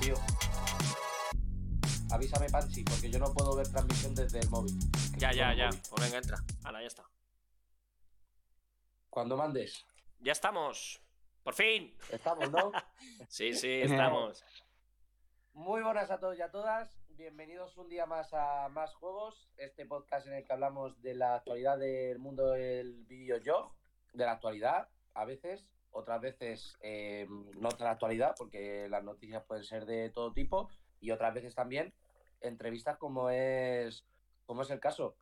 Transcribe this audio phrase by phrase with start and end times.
[0.00, 0.14] tío.
[2.10, 4.74] Avísame, Pansy, porque yo no puedo ver transmisión desde el móvil.
[5.18, 5.68] Ya, ya, ya.
[5.90, 6.38] Pues venga, entra.
[6.64, 7.04] Ahora, ya está.
[9.10, 9.86] Cuando mandes.
[10.18, 11.00] Ya estamos.
[11.42, 11.96] Por fin.
[12.10, 12.72] Estamos, ¿no?
[13.28, 14.44] sí, sí, estamos.
[15.52, 16.98] Muy buenas a todos y a todas.
[17.10, 21.34] Bienvenidos un día más a Más Juegos, este podcast en el que hablamos de la
[21.34, 23.76] actualidad del mundo del videojuego,
[24.14, 29.44] de la actualidad, a veces, otras veces eh, no de la actualidad, porque las noticias
[29.44, 31.94] pueden ser de todo tipo, y otras veces también
[32.40, 34.04] entrevistas como es,
[34.46, 35.16] como es el caso.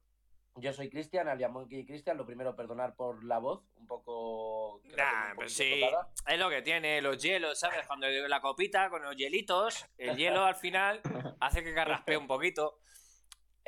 [0.56, 2.16] Yo soy Cristian, alias Monkey Cristian.
[2.16, 4.80] Lo primero, perdonar por la voz, un poco.
[4.96, 5.82] Nah, pues sí,
[6.27, 7.86] es lo que tiene, los hielos, ¿sabes?
[7.86, 11.00] Cuando la copita con los hielitos, el hielo al final
[11.41, 12.78] hace que carraspee un poquito.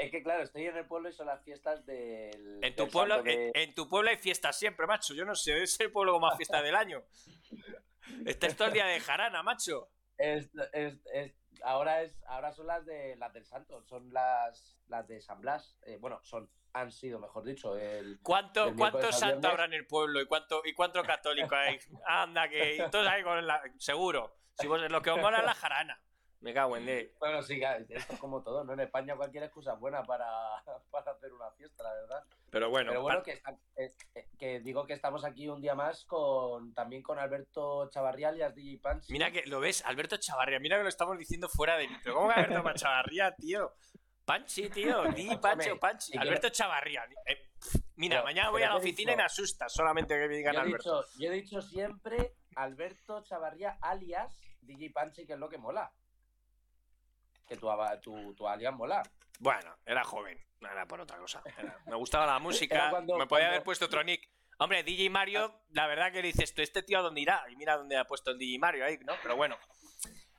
[0.00, 2.58] Es que claro, estoy en el pueblo y son las fiestas del.
[2.62, 5.14] En tu, pueblo, en, tu pueblo hay fiestas siempre, macho.
[5.14, 7.04] Yo no sé, es el pueblo con más fiesta del año.
[8.24, 9.90] Este es todo el día de jarana, macho.
[10.16, 10.98] Es, es,
[11.62, 15.76] ahora es ahora son las de las del Santo, son las, las de San Blas.
[15.82, 18.20] Eh, bueno, son han sido, mejor dicho, el.
[18.22, 21.78] ¿Cuánto, ¿Cuántos santos habrá en el pueblo y cuánto, y cuánto católico hay?
[22.06, 23.62] Anda, que todos ahí con la.
[23.78, 24.36] Seguro.
[24.58, 26.00] Si vos, lo que os mola es la jarana.
[26.40, 27.12] Me cago en él.
[27.18, 27.60] Bueno, sí,
[27.90, 28.72] esto es como todo, ¿no?
[28.72, 30.26] En España cualquier excusa es buena para,
[30.90, 32.24] para hacer una fiesta, la verdad.
[32.50, 32.90] Pero bueno.
[32.90, 33.42] Pero bueno, que,
[33.76, 38.32] eh, eh, que, digo que estamos aquí un día más con también con Alberto Chavarría
[38.32, 39.10] y DJ Pans.
[39.10, 42.14] Mira que lo ves, Alberto Chavarría, mira que lo estamos diciendo fuera de micro.
[42.14, 43.74] ¿Cómo que Alberto Chavarría, tío?
[44.24, 46.16] Panchi, tío, di Pancho, Panchi.
[46.16, 47.04] Alberto Chavarría.
[47.26, 47.50] Eh,
[47.96, 51.04] mira, mañana voy a la oficina y me asusta solamente que me digan Alberto.
[51.18, 55.92] yo he dicho siempre Alberto Chavarría alias DJ Panchi, que es lo que mola
[57.50, 57.56] que
[58.00, 59.02] tu, tu, alias mola.
[59.40, 61.42] Bueno, era joven, no era por otra cosa.
[61.86, 64.28] me gustaba la música, me podía haber puesto otro nick.
[64.58, 67.44] Hombre, DJ Mario, la verdad que dices tú, ¿este tío a dónde irá?
[67.50, 69.14] Y mira dónde ha puesto el DJ Mario ahí, ¿no?
[69.22, 69.56] Pero bueno.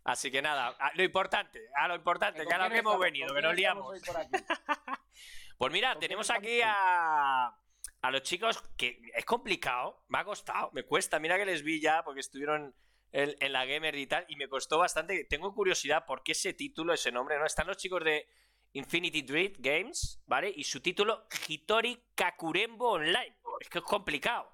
[0.03, 3.41] Así que nada, lo importante, a lo importante, que a lo que hemos venido, que
[3.41, 4.01] nos liamos.
[5.57, 7.53] pues mira, tenemos aquí a,
[8.01, 11.79] a los chicos que es complicado, me ha costado, me cuesta, mira que les vi
[11.79, 12.73] ya porque estuvieron
[13.11, 15.25] en, la gamer y tal, y me costó bastante.
[15.25, 17.45] Tengo curiosidad por qué ese título, ese nombre, ¿no?
[17.45, 18.27] Están los chicos de
[18.73, 20.51] Infinity Dread Games, ¿vale?
[20.55, 23.37] Y su título, Hitori Kakurembo Online.
[23.59, 24.49] Es que es complicado.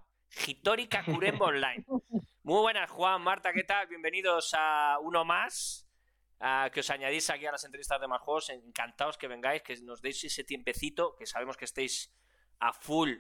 [0.46, 1.86] Hitori Kakurembo Online.
[2.44, 3.88] Muy buenas, Juan, Marta, ¿qué tal?
[3.88, 5.88] Bienvenidos a uno más.
[6.72, 8.50] que os añadís aquí a las entrevistas de más juegos.
[8.50, 12.12] Encantados que vengáis, que nos deis ese tiempecito, que sabemos que estéis
[12.60, 13.18] a full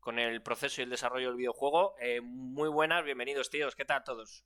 [0.00, 1.94] con el proceso y el desarrollo del videojuego.
[2.00, 3.76] Eh, muy buenas, bienvenidos, tíos.
[3.76, 4.44] ¿Qué tal todos?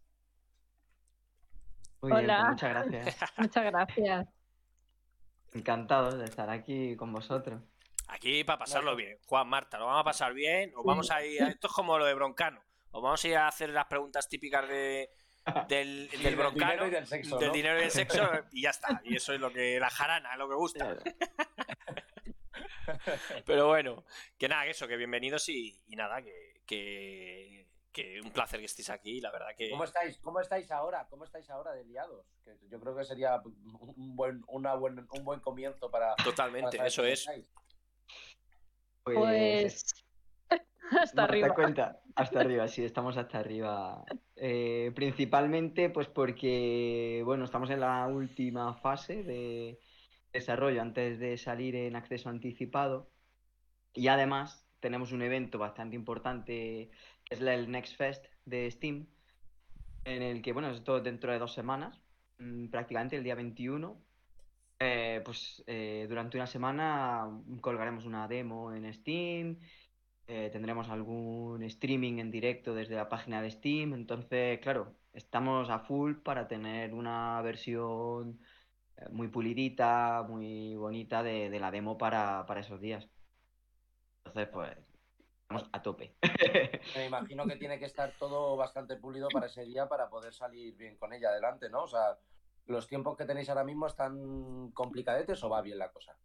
[2.04, 2.38] Hola.
[2.38, 3.32] Pues muchas gracias.
[3.38, 4.28] muchas gracias.
[5.52, 7.62] Encantado de estar aquí con vosotros.
[8.08, 9.18] Aquí para pasarlo bien.
[9.26, 10.72] Juan, Marta, lo vamos a pasar bien.
[10.74, 11.42] Os vamos a ir.
[11.42, 12.60] Esto es como lo de Broncano.
[12.90, 15.10] Os vamos a ir a hacer las preguntas típicas de,
[15.68, 17.38] del, del broncano, del dinero y del sexo.
[17.38, 19.00] Del dinero y del sexo, y ya está.
[19.04, 19.78] Y eso es lo que.
[19.78, 20.96] La jarana, es lo que gusta.
[23.46, 24.04] Pero bueno,
[24.36, 27.66] que nada, eso, que bienvenidos y, nada, que que
[28.22, 29.70] un placer que estéis aquí, la verdad que...
[29.70, 31.06] ¿Cómo estáis, cómo estáis ahora?
[31.10, 32.26] ¿Cómo estáis ahora de liados?
[32.44, 36.14] Que yo creo que sería un buen, una buen, un buen comienzo para...
[36.16, 37.26] Totalmente, eso es.
[39.04, 39.16] Pues...
[39.16, 40.04] pues
[41.00, 41.54] hasta arriba.
[41.54, 44.04] cuenta, hasta arriba, sí, estamos hasta arriba.
[44.36, 49.78] Eh, principalmente, pues porque, bueno, estamos en la última fase de
[50.32, 53.10] desarrollo antes de salir en acceso anticipado.
[53.94, 56.90] Y además tenemos un evento bastante importante
[57.30, 59.06] es el Next Fest de Steam,
[60.04, 62.02] en el que, bueno, es todo dentro de dos semanas,
[62.38, 63.96] mm, prácticamente el día 21.
[64.80, 67.28] Eh, pues eh, durante una semana
[67.60, 69.58] colgaremos una demo en Steam,
[70.26, 75.78] eh, tendremos algún streaming en directo desde la página de Steam, entonces, claro, estamos a
[75.80, 78.40] full para tener una versión
[79.12, 83.08] muy pulidita, muy bonita de, de la demo para, para esos días.
[84.34, 86.14] Entonces, pues a tope.
[86.96, 90.74] Me imagino que tiene que estar todo bastante pulido para ese día para poder salir
[90.76, 91.82] bien con ella adelante, ¿no?
[91.82, 92.18] O sea,
[92.66, 96.16] ¿los tiempos que tenéis ahora mismo están complicadetes o va bien la cosa?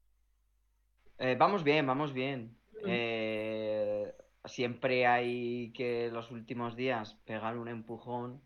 [1.18, 2.58] Eh, vamos bien, vamos bien.
[2.86, 4.16] Eh,
[4.46, 8.42] siempre hay que los últimos días pegar un empujón,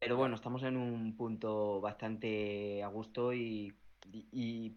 [0.00, 3.76] pero bueno, estamos en un punto bastante a gusto y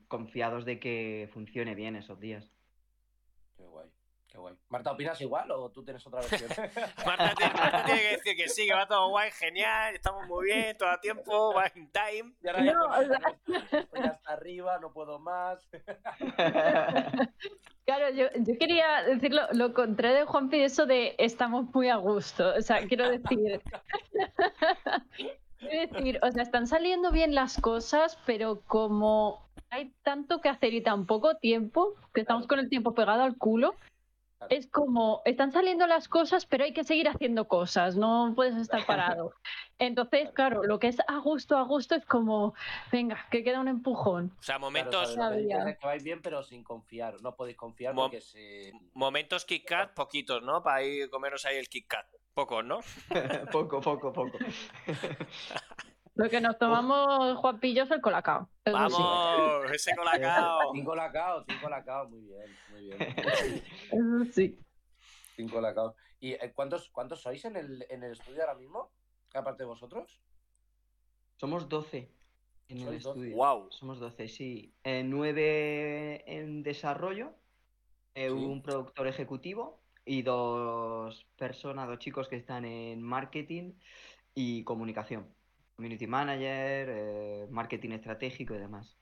[0.07, 2.51] confiados de que funcione bien esos días.
[3.57, 3.89] Qué guay.
[4.29, 4.55] Qué guay.
[4.69, 6.49] Marta, ¿opinas igual o tú tienes otra versión?
[7.05, 10.89] Marta, tiene, que decir que sí, que va todo guay, genial, estamos muy bien, todo
[10.89, 12.35] a tiempo, va in time.
[12.43, 12.73] Y ahora ya,
[13.79, 15.67] estoy hasta arriba, no puedo más.
[17.85, 22.53] Claro, yo, yo quería decir lo, contrario de Juanpi, eso de estamos muy a gusto.
[22.55, 23.63] O sea, quiero decir.
[25.59, 30.83] decir, o sea, están saliendo bien las cosas, pero como hay tanto que hacer y
[30.83, 33.73] tan poco tiempo, que estamos con el tiempo pegado al culo,
[34.50, 38.86] es como, están saliendo las cosas, pero hay que seguir haciendo cosas, no puedes estar
[38.86, 39.33] parado.
[39.80, 42.53] Entonces, claro, lo que es a gusto, a gusto es como,
[42.91, 44.33] venga, que queda un empujón.
[44.39, 45.15] O sea, momentos...
[45.15, 48.71] que vais bien, pero sin confiar, no podéis confiar porque se...
[48.94, 50.63] Momentos Kit poquitos, ¿no?
[50.63, 52.06] Para ir comeros ahí el Kit Kat.
[52.33, 52.80] Pocos, ¿no?
[53.51, 54.38] poco, poco, poco.
[56.19, 58.50] Lo que nos tomamos Juan Pillo es el colacao.
[58.66, 60.74] Vamos, ese colacao.
[60.74, 62.98] Cinco colacao, cinco colacao, muy bien, muy bien.
[63.89, 64.60] Eso sí.
[65.38, 65.95] Cinco colacao.
[66.19, 68.92] ¿Y eh, cuántos, cuántos sois en el, en el estudio ahora mismo?
[69.33, 70.19] Aparte de vosotros.
[71.38, 72.12] Somos 12
[72.68, 73.38] en el estudio.
[73.38, 73.72] Wow.
[73.72, 74.74] Somos 12, sí.
[74.83, 77.31] Eh, nueve en desarrollo,
[78.13, 83.75] eh, un productor ejecutivo y dos personas, dos chicos que están en marketing
[84.36, 85.38] y comunicación
[85.79, 88.97] community manager, eh, marketing estratégico y demás.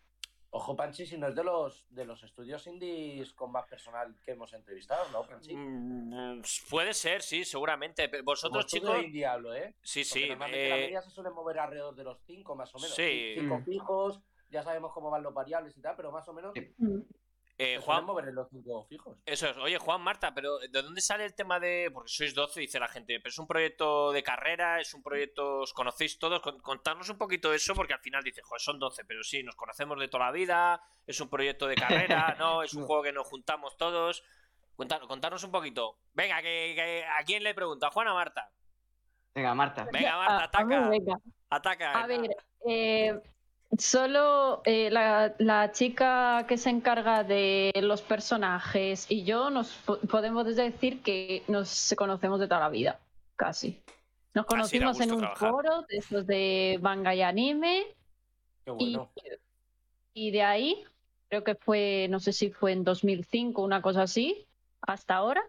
[0.51, 4.31] Ojo, Panchi, si no es de los, de los estudios indies con más personal que
[4.31, 5.55] hemos entrevistado, ¿no, Panchi?
[5.55, 8.09] Mm, puede ser, sí, seguramente.
[8.21, 9.03] Vosotros, chicos.
[9.03, 9.75] indie hablo, ¿eh?
[9.81, 10.29] Sí, sí.
[10.29, 12.95] Normalmente la eh, media se suele mover alrededor de los cinco, más o menos.
[12.95, 13.33] Sí.
[13.39, 16.53] Cinco fijos, ya sabemos cómo van los variables y tal, pero más o menos.
[17.59, 19.17] Eh, Juan, los fijos.
[19.25, 19.57] Eso es.
[19.57, 21.89] Oye, Juan, Marta, pero ¿de dónde sale el tema de.?
[21.91, 25.61] Porque sois 12, dice la gente, pero es un proyecto de carrera, es un proyecto.
[25.61, 26.39] ¿Os conocéis todos?
[26.61, 29.99] Contarnos un poquito eso, porque al final dice, joder, son 12, pero sí, nos conocemos
[29.99, 32.61] de toda la vida, es un proyecto de carrera, ¿no?
[32.61, 34.23] Es un juego que nos juntamos todos.
[34.75, 35.97] Contarnos, un poquito.
[36.13, 37.87] Venga, que, ¿a quién le pregunta?
[37.87, 38.51] ¿A Juan o a Marta?
[39.33, 39.87] Venga, Marta.
[39.91, 40.91] Venga, Marta, ataca.
[41.49, 42.03] Ataca.
[42.03, 42.29] A ver,
[42.67, 43.19] eh,
[43.77, 49.73] Solo eh, la, chica que se encarga de los personajes y yo nos
[50.09, 52.99] podemos decir que nos conocemos de toda la vida,
[53.35, 53.81] casi.
[54.33, 57.87] Nos conocimos en un foro de esos de manga y anime.
[60.13, 60.85] y, de ahí,
[61.27, 64.47] creo que fue, no sé si fue en 2005, una cosa así,
[64.81, 65.43] hasta ahora.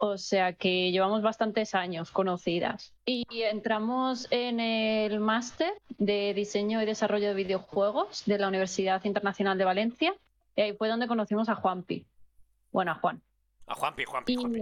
[0.00, 2.94] O sea que llevamos bastantes años conocidas.
[3.04, 9.58] Y entramos en el máster de diseño y desarrollo de videojuegos de la Universidad Internacional
[9.58, 10.14] de Valencia.
[10.54, 12.06] Y ahí fue donde conocimos a Juanpi.
[12.70, 13.20] Bueno, a Juan.
[13.66, 14.60] A Juanpi, Juanpi, Juanpi.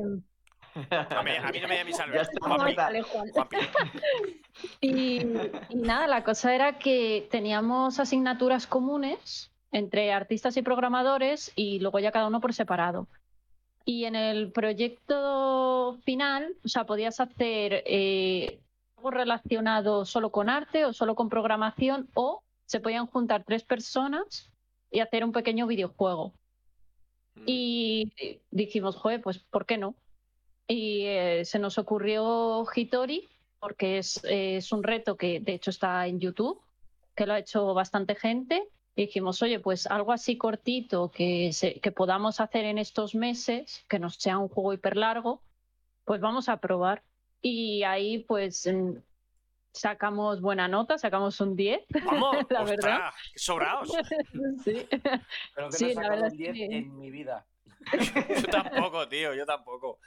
[0.91, 2.23] A, mí, a mí no me da mi salve.
[2.41, 3.57] Juanpi.
[4.81, 5.21] y,
[5.69, 11.99] y nada, la cosa era que teníamos asignaturas comunes entre artistas y programadores y luego
[11.99, 13.07] ya cada uno por separado.
[13.89, 18.59] Y en el proyecto final, o sea, podías hacer eh,
[18.97, 24.51] algo relacionado solo con arte o solo con programación, o se podían juntar tres personas
[24.91, 26.35] y hacer un pequeño videojuego.
[27.37, 27.43] Mm.
[27.47, 28.13] Y
[28.51, 29.95] dijimos, joder, pues ¿por qué no?
[30.67, 33.29] Y eh, se nos ocurrió Hitori,
[33.61, 36.61] porque es, es un reto que de hecho está en YouTube,
[37.15, 41.51] que lo ha hecho bastante gente y dijimos, oye, pues algo así cortito que,
[41.83, 45.43] que podamos hacer en estos meses, que no sea un juego hiper largo,
[46.07, 47.03] pues vamos a probar.
[47.43, 48.67] Y ahí pues
[49.73, 51.83] sacamos buena nota, sacamos un 10.
[52.07, 53.11] Vamos, la verdad.
[53.35, 53.91] Sobraos.
[54.65, 54.89] sí.
[55.55, 57.45] Pero que no la un 10 en mi vida.
[58.43, 59.99] yo tampoco, tío, yo tampoco.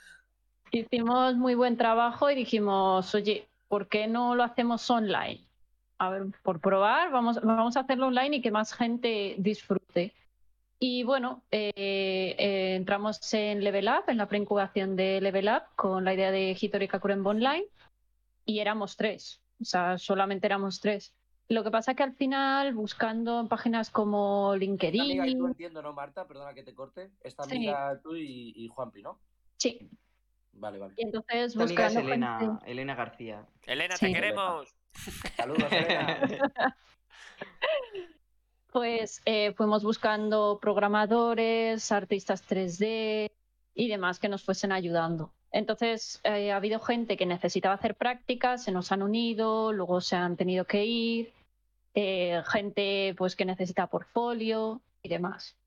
[0.72, 5.48] Hicimos muy buen trabajo y dijimos, oye, ¿por qué no lo hacemos online?
[6.00, 10.14] A ver, por probar, vamos, vamos a hacerlo online y que más gente disfrute.
[10.80, 16.06] Y bueno, eh, eh, entramos en Level Up, en la preincubación de Level Up, con
[16.06, 17.66] la idea de Hitori Kakurenbo Online,
[18.46, 21.14] y éramos tres, o sea, solamente éramos tres.
[21.50, 25.02] Lo que pasa que al final, buscando en páginas como LinkedIn...
[25.02, 26.26] Esta amiga y tú entiendo, ¿no, Marta?
[26.28, 27.10] Perdona que te corte.
[27.22, 29.20] Esta amiga tú y, y Juanpi, ¿no?
[29.58, 29.90] Sí.
[30.54, 30.94] Vale, vale.
[30.96, 33.46] Y entonces buscando Elena, Elena García.
[33.66, 34.79] Elena, te queremos.
[35.36, 35.70] Saludos,
[38.72, 43.32] Pues eh, fuimos buscando programadores, artistas 3D
[43.74, 45.34] y demás que nos fuesen ayudando.
[45.52, 50.16] Entonces, eh, ha habido gente que necesitaba hacer prácticas, se nos han unido, luego se
[50.16, 51.34] han tenido que ir,
[51.96, 55.58] eh, gente pues que necesita portfolio y demás.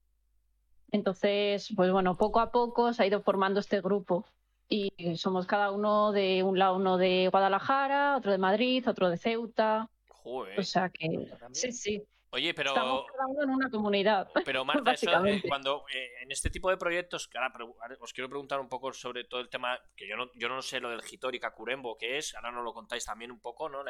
[0.93, 4.25] Entonces, pues bueno, poco a poco se ha ido formando este grupo
[4.73, 9.19] y somos cada uno de un lado, uno de Guadalajara, otro de Madrid, otro de
[9.19, 9.91] Ceuta.
[10.09, 10.59] Joder.
[10.59, 12.03] O sea que sí, sí.
[12.31, 12.71] Oye, pero.
[12.71, 14.31] Estamos cada uno en una comunidad.
[14.47, 17.53] Pero Marta, eso, eh, cuando eh, en este tipo de proyectos, que ahora
[18.01, 20.81] os quiero preguntar un poco sobre todo el tema, que yo no, yo no sé
[20.81, 23.85] lo del Hitori Kakurembo, que es, ahora nos lo contáis también un poco, ¿no?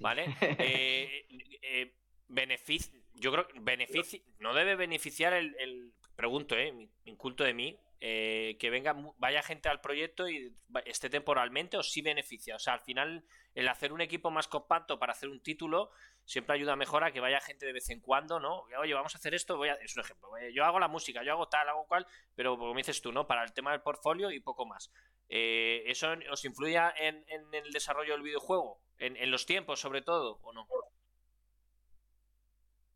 [0.00, 0.26] ¿Vale?
[1.66, 1.94] Eh,
[2.28, 6.88] beneficio, yo creo que beneficio, no debe beneficiar el, el pregunto, ¿eh?
[7.06, 12.02] Inculto de mí, eh, que venga, vaya gente al proyecto y esté temporalmente o sí
[12.02, 12.54] beneficia.
[12.54, 15.90] O sea, al final, el hacer un equipo más compacto para hacer un título
[16.22, 18.66] siempre ayuda mejor a que vaya gente de vez en cuando, ¿no?
[18.78, 19.74] Oye, vamos a hacer esto, voy a...
[19.76, 20.28] es un ejemplo.
[20.52, 23.26] Yo hago la música, yo hago tal, hago cual, pero como dices tú, ¿no?
[23.26, 24.92] Para el tema del portfolio y poco más.
[25.30, 28.82] Eh, ¿Eso os influye en, el desarrollo del videojuego?
[28.98, 30.68] ¿En, los tiempos, sobre todo, o no?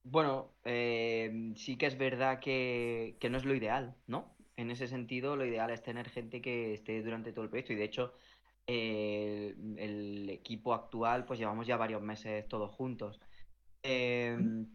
[0.03, 4.37] Bueno, eh, sí que es verdad que, no es lo ideal, ¿no?
[4.59, 7.73] En ese sentido, lo ideal es tener gente que esté durante todo el proyecto.
[7.73, 8.13] Y de hecho,
[8.67, 13.21] el equipo actual, pues llevamos ya varios meses todos juntos.
[13.85, 14.67] Em,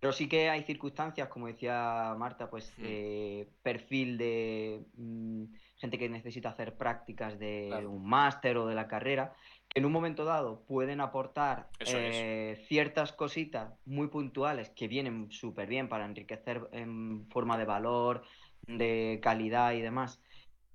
[0.00, 5.44] pero sí que hay circunstancias, como decía Marta, pues eh, perfil de mm,
[5.76, 9.34] gente que necesita hacer prácticas de un máster o de la carrera,
[9.68, 15.68] que en un momento dado pueden aportar eh, ciertas cositas muy puntuales que vienen súper
[15.68, 18.22] bien para enriquecer en forma de valor,
[18.66, 20.20] de calidad y demás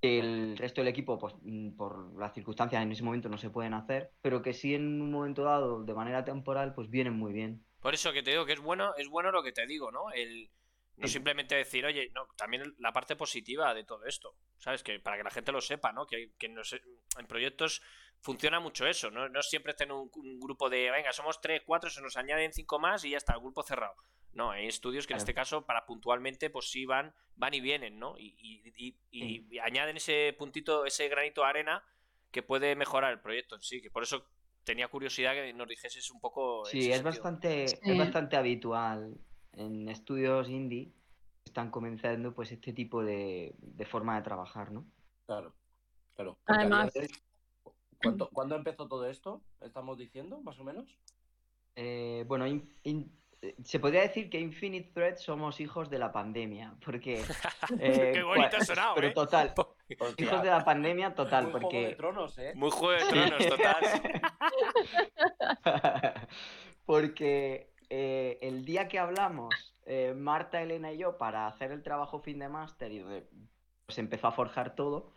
[0.02, 3.74] el resto del equipo, pues mm, por las circunstancias en ese momento no se pueden
[3.74, 7.64] hacer, pero que sí en un momento dado, de manera temporal, pues vienen muy bien.
[7.80, 10.10] Por eso que te digo que es bueno, es bueno lo que te digo, ¿no?
[10.12, 10.50] El
[10.96, 14.82] no simplemente decir, oye, no, también la parte positiva de todo esto, ¿sabes?
[14.82, 16.06] Que para que la gente lo sepa, ¿no?
[16.06, 17.82] Que, que en proyectos
[18.22, 19.28] funciona mucho eso, ¿no?
[19.28, 22.78] No siempre tener un, un, grupo de, venga, somos tres, cuatro, se nos añaden cinco
[22.78, 23.94] más y ya está, el grupo cerrado.
[24.36, 27.98] No, hay estudios que en este caso, para puntualmente, pues sí van, van y vienen,
[27.98, 28.16] ¿no?
[28.18, 28.94] Y,
[29.62, 31.82] añaden ese puntito, ese granito de arena
[32.30, 34.26] que puede mejorar el proyecto en sí, que por eso
[34.62, 36.66] tenía curiosidad que nos dijeses un poco.
[36.66, 39.16] Sí, es bastante, es bastante habitual
[39.54, 40.92] en estudios indie
[41.46, 43.54] están comenzando pues este tipo de,
[43.88, 44.84] forma de trabajar, ¿no?
[45.24, 45.54] Claro,
[46.14, 46.38] claro.
[46.44, 46.92] Además,
[48.32, 49.40] ¿cuándo, empezó todo esto?
[49.62, 50.98] ¿Estamos diciendo, más o menos?
[51.76, 52.46] Eh, bueno,
[53.64, 57.22] se podría decir que Infinite Thread somos hijos de la pandemia, porque...
[57.80, 59.12] Eh, Qué bonito ha sonado, Pero ¿eh?
[59.12, 59.54] total,
[60.18, 61.68] hijos de la pandemia total, muy porque...
[61.68, 62.52] Juego de tronos, ¿eh?
[62.54, 63.76] Muy juego de tronos, total.
[66.86, 72.20] porque eh, el día que hablamos, eh, Marta, Elena y yo, para hacer el trabajo
[72.20, 73.04] fin de máster y
[73.84, 75.12] pues empezó a forjar todo,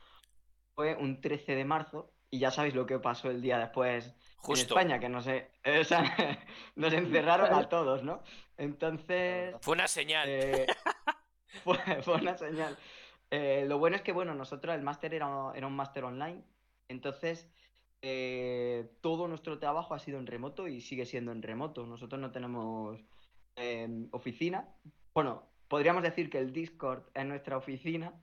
[0.75, 4.15] fue un 13 de marzo y ya sabéis lo que pasó el día después
[4.47, 5.51] en España, que no sé,
[6.75, 8.23] nos encerraron a todos, ¿no?
[8.57, 9.55] Entonces...
[9.61, 10.27] Fue una señal.
[10.29, 10.67] Eh,
[11.63, 11.77] fue,
[12.15, 12.77] una señal.
[13.31, 16.43] Eh, lo bueno es que, bueno, nosotros el máster era, era un máster online,
[16.87, 17.49] entonces
[18.01, 21.85] eh, todo nuestro trabajo ha sido en remoto y sigue siendo en remoto.
[21.85, 22.99] Nosotros no tenemos
[23.55, 24.67] em, oficina.
[25.13, 28.13] Bueno, podríamos decir que el Discord es nuestra oficina.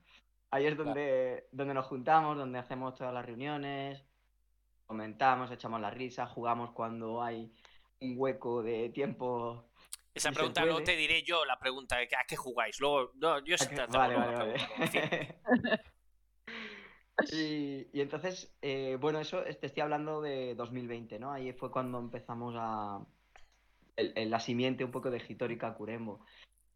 [0.49, 4.03] Ahí es donde, donde nos juntamos, donde hacemos todas las reuniones,
[4.87, 7.51] comentamos, echamos la risa, jugamos cuando hay
[7.99, 9.65] un hueco de tiempo.
[10.13, 12.79] Esa pregunta luego te diré yo, la pregunta de a qué jugáis.
[12.79, 14.55] Luego, no, yo sé vale, vale, vale.
[17.31, 21.31] y, entonces, eh, bueno, eso te estoy hablando de 2020, ¿no?
[21.31, 23.05] Ahí fue cuando empezamos a.
[23.95, 26.25] El, la simiente un poco de Hitorica Curembo.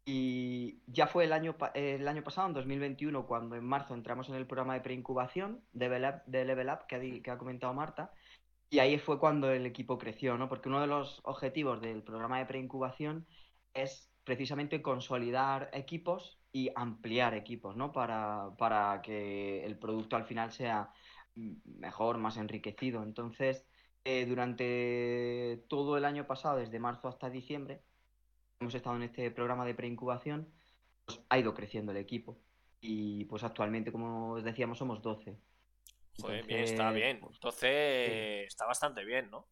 [0.04, 4.34] Y ya fue el año, el año pasado, en 2021, cuando en marzo entramos en
[4.34, 8.12] el programa de preincubación de Level Up, de Level Up que, ha, comentado Marta.
[8.68, 10.48] Y ahí fue cuando el equipo creció, ¿no?
[10.48, 13.26] Porque uno de los objetivos del programa de preincubación
[13.74, 17.92] es precisamente consolidar equipos y ampliar equipos, ¿no?
[17.92, 20.92] Para, para que el producto al final sea
[21.34, 23.02] mejor, más enriquecido.
[23.02, 23.66] Entonces,
[24.04, 27.82] eh, durante todo el año pasado, desde marzo hasta diciembre,
[28.62, 30.52] hemos estado en este programa de preincubación,
[31.04, 32.40] pues ha ido creciendo el equipo.
[32.80, 35.36] Y pues actualmente, como os decíamos, somos 12.
[36.20, 37.20] Joder, bien, está bien.
[37.20, 39.48] Pues, Entonces, está bastante bien, ¿no?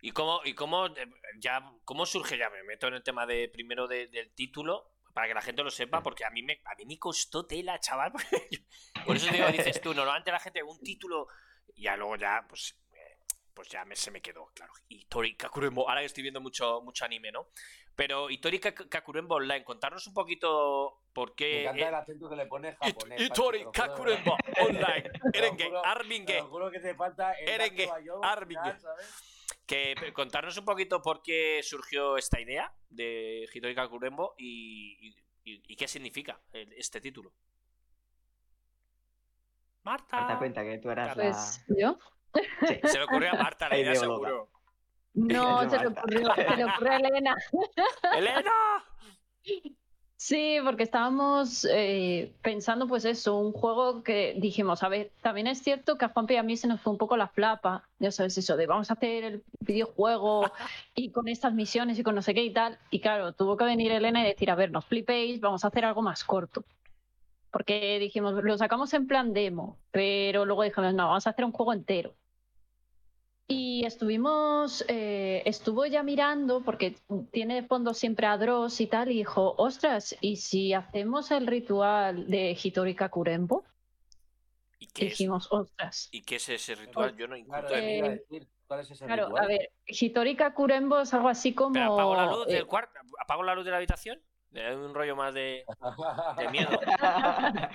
[0.00, 2.36] ¿Y cómo, y cómo, eh, ya, cómo surge?
[2.36, 5.70] Ya me meto en el tema de primero del título, para que la gente lo
[5.70, 8.12] sepa, porque a mí me, a mí me costó tela, chaval.
[9.06, 11.28] Por eso digo, dices tú, normalmente la gente un título,
[11.74, 12.76] y ya luego ya, pues
[13.54, 14.72] pues ya me, se me quedó, claro.
[14.88, 17.48] Hitori Kakurembo, ahora que estoy viendo mucho, mucho anime, ¿no?
[17.96, 21.54] Pero Hitori Kakurembo Online, contarnos un poquito por qué.
[21.54, 23.20] Me encanta el acento que le pone japonés.
[23.20, 26.42] Hitori Kakurembo Online, Erenge, Arminge.
[26.42, 27.88] Te que te falta Erenge,
[28.22, 28.76] Arminge.
[29.64, 35.86] Que contarnos un poquito por qué surgió esta idea de Hitori Kakurembo y, y, qué
[35.86, 37.32] significa este título.
[39.84, 40.16] Marta.
[40.16, 41.76] Marta cuenta que tú eras pues, la...
[41.78, 41.98] ¿Yo?
[42.88, 44.50] Se le ocurrió a Marta la idea, seguro.
[45.32, 47.36] No, se le ocurrió, se le ocurrió a Elena.
[48.16, 48.84] ¡Elena!
[50.16, 55.58] Sí, porque estábamos eh, pensando, pues eso, un juego que dijimos, a ver, también es
[55.62, 58.10] cierto que a Juanpi y a mí se nos fue un poco la flapa, ya
[58.10, 60.50] sabes, eso de vamos a hacer el videojuego
[60.94, 62.78] y con estas misiones y con no sé qué y tal.
[62.90, 65.84] Y claro, tuvo que venir Elena y decir, a ver, no flipéis, vamos a hacer
[65.84, 66.64] algo más corto.
[67.50, 71.52] porque dijimos, lo sacamos en plan demo, pero luego dijimos, no, vamos a hacer un
[71.52, 72.14] juego entero.
[73.46, 76.96] Y estuvimos, eh, estuvo ya mirando, porque
[77.30, 81.46] tiene de fondo siempre a Dross y tal, y dijo, ostras, ¿y si hacemos el
[81.46, 83.64] ritual de Hitori Kakurembo?
[84.78, 86.08] ¿Y qué dijimos, ostras.
[86.10, 87.14] ¿Y qué es ese ritual?
[87.16, 88.20] Yo no encuentro claro,
[88.66, 91.78] ¿Cuál es ese claro, a ver, Hitori Kakurembo es algo así como...
[91.78, 92.98] ¿Apago la luz del eh, cuarto?
[93.20, 94.22] ¿Apago la luz de la habitación?
[94.52, 95.64] un rollo más de,
[96.38, 96.70] de miedo.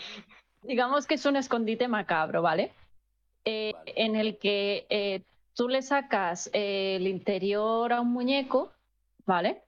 [0.63, 2.73] Digamos que es un escondite macabro, ¿vale?
[3.45, 5.23] Eh, en el que eh,
[5.59, 8.71] tú le sacas el interior a un muñeco,
[9.25, 9.61] ¿vale?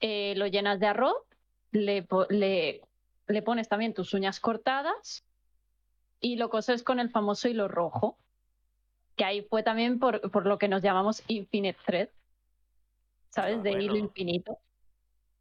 [0.00, 1.14] Eh, lo llenas de arroz,
[1.70, 5.24] le, le, pones también tus uñas cortadas
[6.18, 8.18] y lo coses con el famoso hilo rojo,
[9.14, 12.08] que ahí fue también por, por lo que nos llamamos Infinite Thread,
[13.30, 13.58] ¿sabes?
[13.60, 14.58] Ah, de hilo infinito.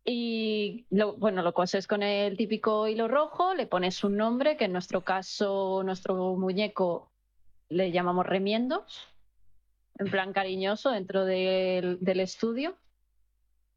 [0.06, 4.66] Y lo, bueno, lo coses con el típico hilo rojo, le pones un nombre, que
[4.66, 7.10] en nuestro caso, nuestro muñeco
[7.70, 9.11] le llamamos remiendos,
[9.98, 12.76] en plan cariñoso dentro del, estudio.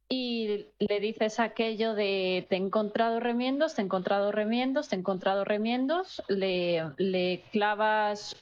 [0.08, 4.98] Y le dices aquello de te he encontrado remiendos, te he encontrado remiendos, te he
[4.98, 8.36] encontrado remiendos, le, le clavas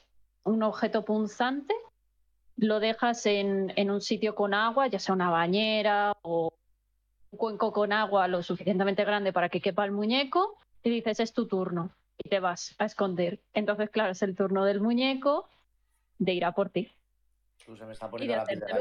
[0.44, 1.74] un objeto punzante,
[2.56, 6.52] lo dejas en, en un sitio con agua, ya sea una bañera o
[7.30, 11.32] un cuenco con agua lo suficientemente grande para que quepa el muñeco y dices es
[11.32, 13.40] tu turno y te vas a esconder.
[13.54, 15.48] Entonces, claro, es el turno del muñeco
[16.18, 16.90] de ir a por ti.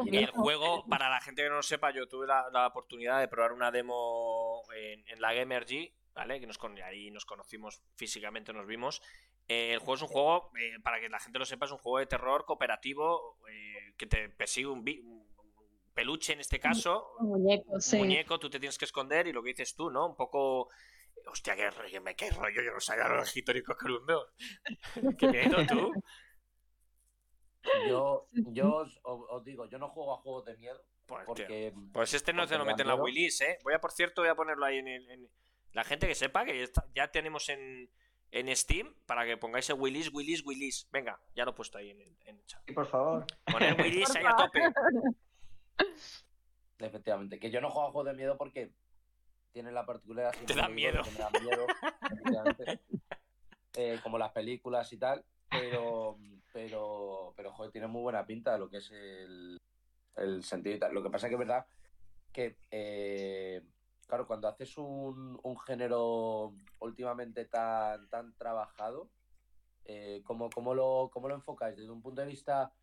[0.06, 3.28] Y el juego, para la gente que no lo sepa, yo tuve la, oportunidad de
[3.28, 6.40] probar una demo en, la Gamergy, ¿vale?
[6.40, 9.02] Que nos, ahí nos conocimos físicamente, nos vimos.
[9.48, 11.78] Eh, el juego es un juego, eh, para que la gente lo sepa, es un
[11.78, 14.84] juego de terror cooperativo eh, que te persigue un,
[15.94, 17.98] peluche en este caso, un muñeco, sí.
[17.98, 20.08] muñeco, tú te tienes que esconder y lo que dices tú, ¿no?
[20.08, 20.70] Un poco...
[21.28, 24.32] Hostia, qué rollo, qué rollo, yo no sabía lo histórico Corundo.
[25.20, 25.94] qué miedo tú.
[27.88, 30.84] Yo, yo os, digo, yo no juego a juegos de miedo.
[31.06, 33.60] Pues, porque, pues este no se lo mete en la Willis, ¿eh?
[33.64, 35.30] Voy a, por cierto, voy a ponerlo ahí en,
[35.74, 37.90] La gente que sepa que ya tenemos en,
[38.32, 40.88] en Steam para que pongáis el Willis, Willis, Willis.
[40.92, 42.62] Venga, ya lo he puesto ahí en, el chat.
[42.66, 43.26] Sí, por favor.
[43.52, 44.62] Poner Willis ahí a tope.
[46.80, 48.72] Efectivamente, que yo no juego a juegos de miedo porque
[49.52, 50.34] tiene la particularidad.
[50.46, 51.02] Te da miedo.
[51.12, 51.68] me da miedo
[53.76, 56.18] eh, como las películas y tal, pero,
[56.52, 59.58] pero, pero joder, tiene muy buena pinta lo que es el,
[60.16, 60.94] el sentido y tal.
[60.94, 61.66] Lo que pasa que es verdad
[62.32, 63.62] que, eh,
[64.08, 69.10] claro, cuando haces un, un, género últimamente tan, tan trabajado,
[69.86, 71.78] eh, ¿cómo, lo, ¿cómo lo enfocáis?
[71.78, 72.74] Desde un punto de vista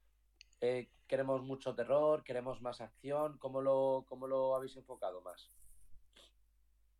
[0.60, 3.38] eh, queremos mucho terror, queremos más acción.
[3.38, 5.50] ¿Cómo lo, cómo lo habéis enfocado más?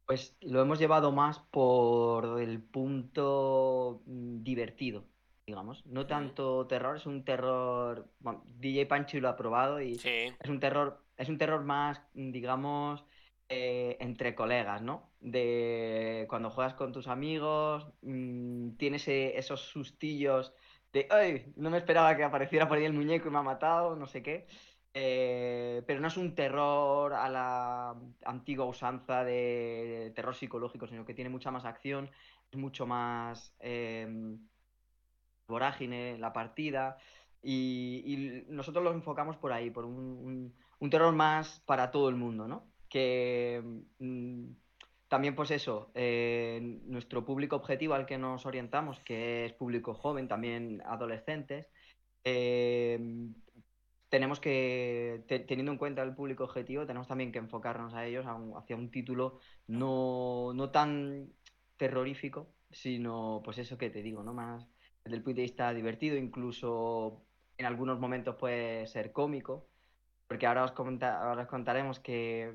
[0.07, 5.05] Pues lo hemos llevado más por el punto mm, divertido,
[5.49, 5.85] digamos.
[5.87, 8.07] No tanto terror, es un terror.
[8.45, 13.03] DJ Pancho lo ha probado y es un terror, es un terror más, digamos,
[13.49, 15.11] eh, entre colegas, ¿no?
[15.21, 20.53] De cuando juegas con tus amigos, mm, tienes e, esos sustillos
[20.93, 23.97] de, ay, no me esperaba que apareciera por ahí el muñeco y me ha matado,
[23.97, 24.47] no sé qué.
[24.93, 31.15] Eh, pero no es un terror a la antigua usanza de terror psicológico, sino que
[31.15, 32.11] tiene mucha más acción,
[32.51, 34.39] es mucho más em,
[35.49, 36.99] vorágine la partida.
[37.43, 40.55] Y, nosotros lo enfocamos por ahí, por un,
[40.91, 42.67] terror más para todo el mundo, ¿no?
[42.89, 43.63] Que
[43.99, 44.51] mm,
[45.09, 50.29] también, pues eso, eh, nuestro público objetivo al que nos orientamos, que es público joven,
[50.29, 51.67] también adolescentes,
[52.25, 52.99] eh,
[54.09, 58.77] tenemos que, teniendo en cuenta el público objetivo, tenemos también que enfocarnos a ellos hacia
[58.77, 61.31] un título no, no, tan
[61.77, 64.33] terrorífico, sino, pues eso que te digo, ¿no?
[64.35, 64.67] Más
[65.09, 67.23] desde el punto de vista divertido, incluso
[67.57, 69.67] en algunos momentos puede ser cómico,
[70.27, 72.53] porque ahora os, ahora os contaremos que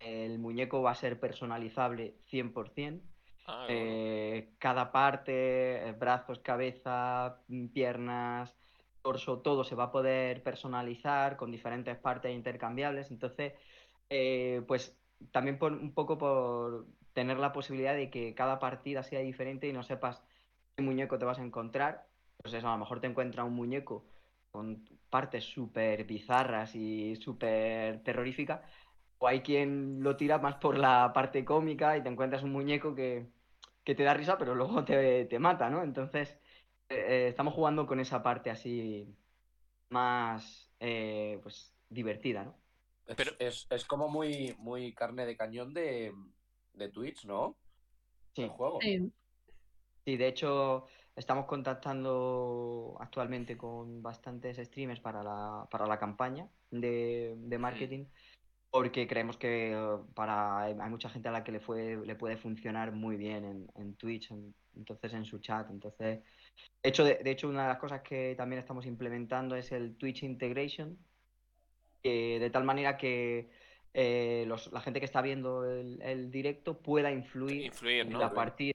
[0.00, 3.00] el muñeco va a ser personalizable 100%.
[3.46, 8.56] Ah, eh, cada parte, eh, brazos, cabeza, mm, piernas,
[9.02, 13.10] torso, todo se va a poder personalizar con diferentes partes intercambiables.
[13.10, 13.52] Entonces,
[14.10, 14.98] eh, pues
[15.30, 19.72] también por, un poco por tener la posibilidad de que cada partida sea diferente y
[19.72, 20.22] no sepas
[20.78, 22.06] muñeco te vas a encontrar.
[22.42, 24.04] Pues eso, a lo mejor te encuentra un muñeco
[24.50, 28.60] con partes súper bizarras y súper terroríficas,
[29.18, 32.94] o hay quien lo tira más por la parte cómica y te encuentras un muñeco
[32.94, 33.26] que,
[33.84, 35.82] te da risa, pero luego te, te mata, ¿no?
[35.82, 36.38] Entonces,
[36.88, 39.12] eh, eh, estamos jugando con esa parte así
[39.88, 42.56] más, eh, pues, divertida, ¿no?
[43.16, 43.32] Pero...
[43.40, 46.12] Es, como muy, muy carne de cañón de,
[46.74, 47.56] de Twitch, ¿no?
[48.34, 48.42] Sí.
[48.42, 48.78] El juego.
[48.80, 49.12] Sí,
[50.04, 50.86] de hecho,
[51.16, 58.06] estamos contactando actualmente con bastantes streamers para la, para la campaña de, marketing.
[58.70, 62.36] Porque creemos que eh, para hay mucha gente a la que le fue, le puede
[62.36, 64.32] funcionar muy bien en, en Twitch,
[64.76, 65.70] entonces en su chat.
[65.70, 66.20] Entonces,
[66.82, 70.24] de hecho, de, hecho, una de las cosas que también estamos implementando es el Twitch
[70.24, 70.98] Integration,
[72.02, 73.48] de tal manera que
[73.96, 78.74] eh, la gente que está viendo el, directo pueda influir, en la partida.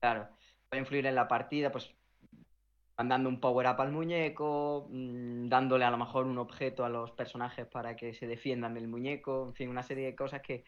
[0.00, 0.28] Claro,
[0.70, 1.94] puede influir en la partida, pues
[2.96, 7.10] mandando un power up al muñeco, mm, dándole a lo mejor un objeto a los
[7.12, 10.64] personajes para que se defiendan del muñeco, en fin, una serie de cosas que,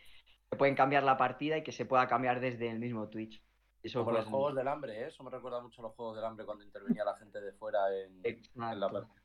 [0.59, 3.43] pueden cambiar la partida y que se pueda cambiar desde el mismo Twitch.
[3.83, 5.07] Eso Como los juegos del hambre, ¿eh?
[5.07, 7.81] eso me recuerda mucho a los juegos del hambre cuando intervenía la gente de fuera
[7.99, 8.21] en,
[8.55, 9.23] la partida.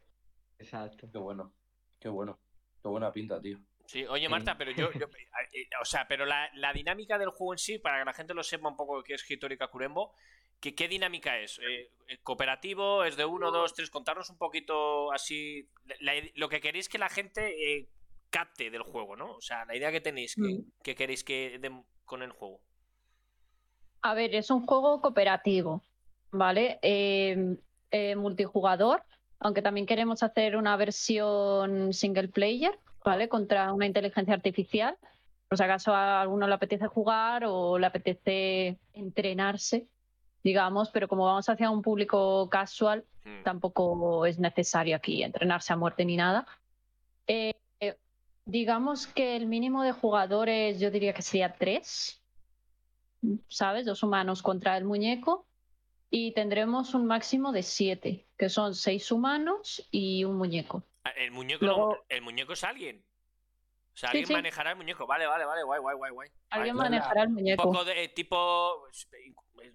[0.57, 1.09] Exacto.
[1.11, 1.53] Qué bueno,
[1.99, 2.39] qué bueno,
[2.81, 3.59] qué buena pinta, tío.
[3.87, 4.89] Sí, oye Marta, pero yo,
[5.53, 8.43] eh, o sea, pero la, dinámica del juego en sí, para que la gente lo
[8.43, 10.13] sepa un poco qué es Hitorika Kurembo,
[10.59, 11.59] ¿qué, qué dinámica es?
[11.59, 13.03] Eh, eh, ¿Cooperativo?
[13.03, 13.89] ¿Es de uno, dos, tres?
[13.89, 15.69] Contarnos un poquito así
[16.35, 17.89] lo que queréis que la gente
[18.29, 19.31] capte del juego, ¿no?
[19.33, 20.95] O sea, la idea que tenéis, que, mm.
[20.95, 21.59] queréis que
[22.05, 22.61] con el juego.
[24.01, 25.83] A ver, es un juego cooperativo,
[26.31, 26.79] ¿vale?
[28.15, 29.03] multijugador,
[29.39, 33.29] aunque también queremos hacer una versión single player, ¿vale?
[33.29, 34.97] Contra una inteligencia artificial.
[35.47, 39.87] Por si acaso a alguno le apetece jugar o le apetece entrenarse,
[40.43, 43.43] digamos, pero como vamos hacia un público casual, hmm.
[43.43, 46.47] tampoco es necesario aquí entrenarse a muerte ni nada.
[47.27, 47.53] Eh,
[48.47, 52.23] digamos que el mínimo de jugadores yo diría que sería tres,
[53.47, 53.85] ¿sabes?
[53.85, 55.45] Dos humanos contra el muñeco.
[56.09, 60.83] Y tendremos un máximo de siete, que son seis humanos y un muñeco.
[61.03, 63.03] Ah, el muñeco, el muñeco es alguien.
[63.93, 65.05] O sea, alguien manejará el muñeco.
[65.05, 66.29] Vale, vale, vale, guay, guay, guay, guay.
[66.51, 67.67] Alguien manejará el muñeco.
[67.67, 68.87] Un poco de tipo.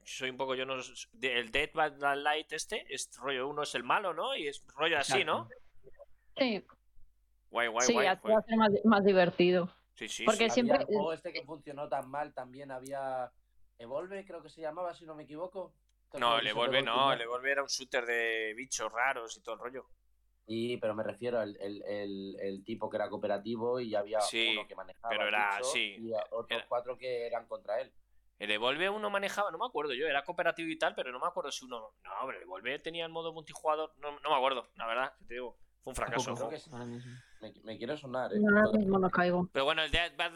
[0.05, 0.75] Soy un poco, yo no.
[1.21, 4.37] El Dead by Light este, es rollo uno es el malo, ¿no?
[4.37, 5.49] Y es rollo así, ¿no?
[6.37, 6.65] Sí.
[7.51, 8.09] Guay, guay, sí, guay.
[8.09, 9.71] Sí, va a ser más, divertido.
[9.95, 10.79] Sí, sí, Porque siempre.
[10.79, 13.31] el juego este que funcionó tan mal también había.
[13.79, 15.75] Evolve, creo que se llamaba, si no me equivoco.
[16.15, 19.61] No, el Evolve no, el Evolve era un shooter de bichos raros y todo el
[19.61, 19.87] rollo.
[20.47, 25.09] Sí, pero me refiero al el, tipo que era cooperativo y había uno que manejaba.
[25.09, 25.97] Pero era, sí.
[25.99, 27.93] Y otros cuatro que eran contra él.
[28.43, 31.29] El Evolve uno manejaba, no me acuerdo yo, era cooperativo y tal, pero no me
[31.29, 31.95] acuerdo si uno.
[32.03, 35.35] No, hombre, el Evolve tenía el modo multijugador, no, no me acuerdo, la verdad, te
[35.35, 35.57] digo.
[35.85, 36.51] Fue un fracaso.
[37.41, 38.41] Me, me, quiero sonar, ¿eh?
[38.77, 39.49] mismo no caigo.
[39.53, 40.33] Pero bueno, el Dead Bad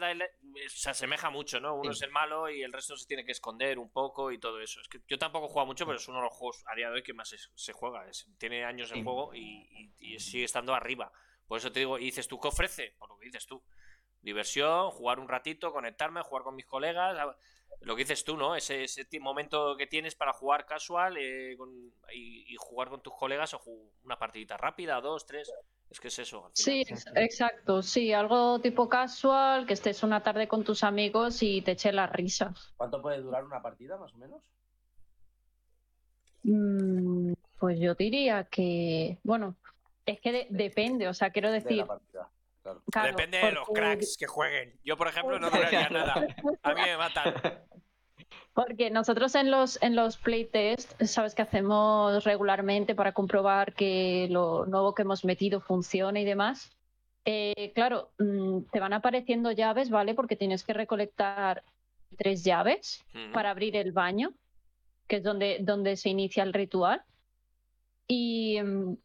[0.69, 1.75] se asemeja mucho, ¿no?
[1.75, 4.61] Uno es el malo y el resto se tiene que esconder un poco y todo
[4.61, 4.79] eso.
[4.79, 6.95] Es que yo tampoco juego mucho, pero es uno de los juegos a día de
[6.95, 8.05] hoy que más se, juega.
[8.37, 11.11] tiene años en juego y, sigue estando arriba.
[11.45, 12.95] Por eso te digo, y dices tú, ¿qué ofrece?
[12.97, 13.61] Por lo que dices tú.
[14.21, 17.17] Diversión, jugar un ratito, conectarme, jugar con mis colegas.
[17.81, 18.55] Lo que dices tú, ¿no?
[18.55, 21.55] Ese, ese momento que tienes para jugar casual eh,
[22.13, 23.61] y, y, jugar con tus colegas o
[24.03, 25.51] una partidita rápida, dos, tres.
[25.89, 26.49] Es que es eso.
[26.53, 26.83] Sí,
[27.15, 27.81] exacto.
[27.81, 32.07] Sí, algo tipo casual, que estés una tarde con tus amigos y te eche la
[32.07, 32.53] risa.
[32.75, 34.41] ¿Cuánto puede durar una partida, más o menos?
[36.43, 39.55] Mm, pues yo diría que, bueno,
[40.05, 41.85] es que depende, o sea, quiero decir...
[43.03, 44.79] depende de los cracks que jueguen.
[44.83, 46.27] Yo, por ejemplo, no duraría nada.
[46.63, 47.33] A mí me matan.
[48.53, 54.65] Porque nosotros en los, en los playtests, sabes que hacemos regularmente para comprobar que lo
[54.65, 56.75] nuevo que hemos metido funciona y demás.
[57.23, 60.15] Eh, claro, mm, te van apareciendo llaves, ¿vale?
[60.15, 61.63] Porque tienes que recolectar
[62.17, 64.33] tres llaves para abrir el baño,
[65.07, 67.03] que es donde, donde se inicia el ritual.
[68.07, 68.97] Y, mm,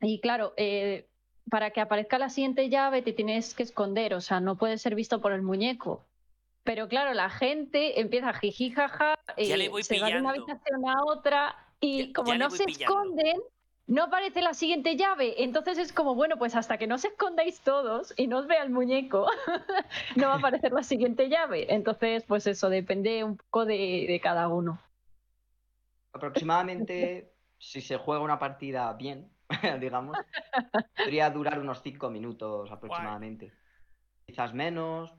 [0.00, 1.06] y claro, eh,
[1.50, 4.94] para que aparezca la siguiente llave te tienes que esconder, o sea, no puede ser
[4.94, 6.04] visto por el muñeco.
[6.64, 9.46] Pero claro, la gente empieza a jiji jaja, eh,
[9.82, 13.36] se va de una habitación a otra y como no se esconden,
[13.86, 15.44] no aparece la siguiente llave.
[15.44, 18.64] Entonces es como, bueno, pues hasta que no se escondáis todos y no os vea
[18.64, 19.28] el muñeco,
[20.16, 21.72] no va a aparecer la siguiente llave.
[21.72, 24.80] Entonces, pues eso depende un poco de, cada uno.
[26.12, 29.30] Aproximadamente, si se juega una partida bien,
[29.80, 30.16] digamos,
[30.96, 33.52] podría durar unos cinco minutos aproximadamente.
[34.24, 35.14] Quizás menos,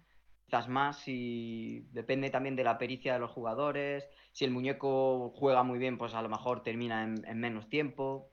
[0.46, 4.10] quizás más y depende también de la pericia de los jugadores.
[4.32, 8.32] Si el muñeco juega muy bien, pues a lo mejor termina en, menos tiempo.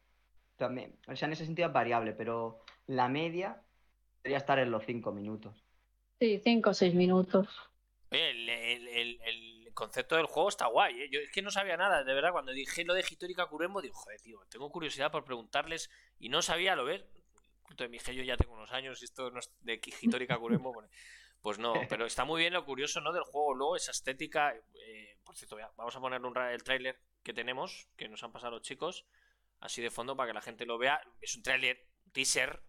[0.56, 3.62] También, o sea, en ese sentido es variable, pero la media
[4.22, 5.64] debería estar en los cinco minutos.
[6.20, 7.48] Sí, cinco o seis minutos.
[8.10, 11.02] el, concepto del juego está guay.
[11.02, 11.08] ¿eh?
[11.10, 12.32] Yo es que no sabía nada, de verdad.
[12.32, 16.42] Cuando dije lo de Hitórica Kurembo, digo, joder, tío, tengo curiosidad por preguntarles y no
[16.42, 17.08] sabía lo ver.
[17.70, 20.72] Entonces dije, yo ya tengo unos años y esto no es de Hitórica Kurembo.
[21.42, 23.12] Pues no, pero está muy bien lo curioso, ¿no?
[23.12, 27.32] Del juego, luego esa estética, eh, por cierto, vamos a poner un, el tráiler que
[27.32, 29.04] tenemos, que nos han pasado los chicos,
[29.60, 31.00] así de fondo para que la gente lo vea.
[31.20, 32.62] Es un tráiler, teaser.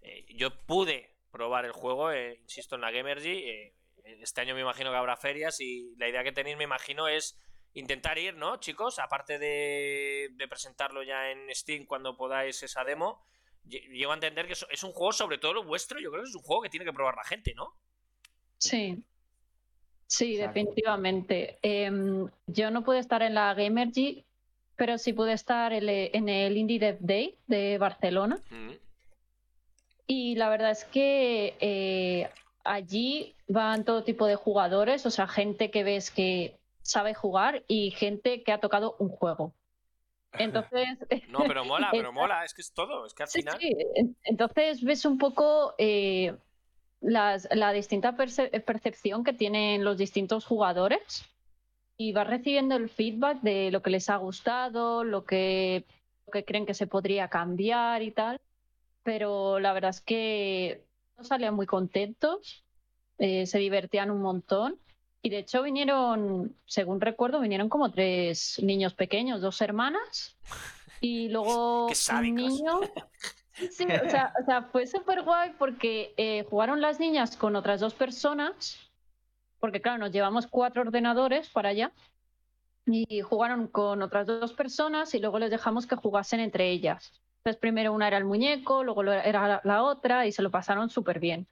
[0.00, 3.74] Eh, yo pude probar el juego, eh, insisto, en la Gamergy.
[4.20, 7.38] Este año me imagino que habrá ferias y la idea que tenéis, me imagino, es
[7.74, 8.98] intentar ir, ¿no, chicos?
[8.98, 13.22] Aparte de, presentarlo ya en Steam cuando podáis esa demo,
[13.64, 16.34] llego a entender que es un juego, sobre todo lo vuestro, yo creo que es
[16.34, 17.74] un juego que tiene que probar la gente, ¿no?
[18.58, 19.02] Sí.
[20.06, 21.58] Sí, definitivamente.
[21.60, 24.24] Em, yo no pude estar en la Gamergy,
[24.74, 28.40] pero sí pude estar en el Indie Dev Day de Barcelona.
[28.48, 28.72] Mm.
[30.06, 32.30] Y la verdad es que eh,
[32.68, 37.90] allí van todo tipo de jugadores, o sea, gente que ves que sabe jugar y
[37.90, 39.54] gente que ha tocado un juego.
[40.32, 40.98] Entonces.
[41.28, 43.58] No, pero mola, pero mola, es que es todo, es que al final.
[43.58, 43.72] Sí.
[44.24, 46.36] Entonces ves un poco eh,
[47.00, 51.24] la distinta percepción que tienen los distintos jugadores
[51.96, 55.84] y vas recibiendo el feedback de lo que les ha gustado, lo que,
[56.26, 58.40] lo que creen que se podría cambiar y tal.
[59.02, 60.87] Pero la verdad es que
[61.22, 62.64] salían muy contentos,
[63.18, 64.78] eh, se divertían un montón.
[65.20, 70.36] Y de hecho vinieron, según recuerdo, vinieron como tres niños pequeños, dos hermanas
[71.00, 72.80] y luego un niño.
[73.72, 77.80] Sí, o sea, o sea fue súper guay porque eh, jugaron las niñas con otras
[77.80, 78.78] dos personas,
[79.58, 81.92] porque claro, nos llevamos cuatro ordenadores para allá
[82.86, 87.12] y jugaron con otras dos personas y luego les dejamos que jugasen entre ellas.
[87.38, 91.20] Entonces primero una era el muñeco, luego era la otra y se lo pasaron súper
[91.20, 91.46] bien.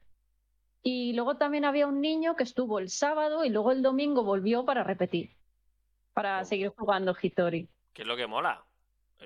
[0.88, 4.64] Y luego también había un niño que estuvo el sábado y luego el domingo volvió
[4.64, 5.30] para repetir,
[6.12, 7.68] para seguir jugando Hitori.
[7.92, 8.64] Que es lo que mola.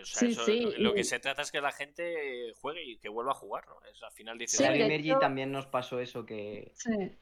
[0.02, 0.72] sí, sí.
[0.78, 3.76] Lo, que se trata es que la gente juegue y que vuelva a jugar, ¿no?
[3.92, 4.56] Es, al final dice...
[4.56, 6.72] Sí, también nos pasó eso, que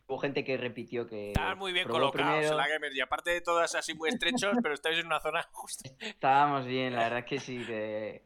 [0.06, 1.30] hubo gente que repitió que...
[1.30, 5.00] Estaban muy bien colocados en la Gamergy, aparte de todas así muy estrechos, pero estáis
[5.00, 5.90] en una zona justa.
[5.98, 8.22] Estábamos bien, la verdad es que sí, que...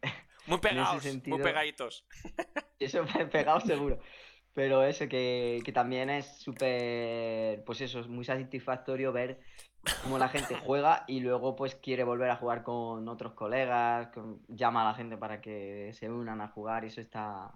[0.47, 2.05] Muy pegados, muy pegaditos.
[2.79, 4.01] Eso, pegados seguro.
[4.55, 9.41] Pero eso, que, también es súper, pues eso, es muy satisfactorio ver
[10.03, 14.09] cómo la gente juega y luego pues quiere volver a jugar con otros colegas,
[14.49, 17.51] llama a la gente para que se unan a jugar y eso está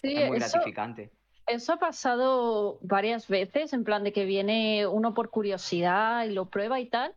[0.00, 1.10] pues, muy gratificante.
[1.46, 6.48] Eso ha pasado varias veces, en plan de que viene uno por curiosidad y lo
[6.48, 7.14] prueba y tal,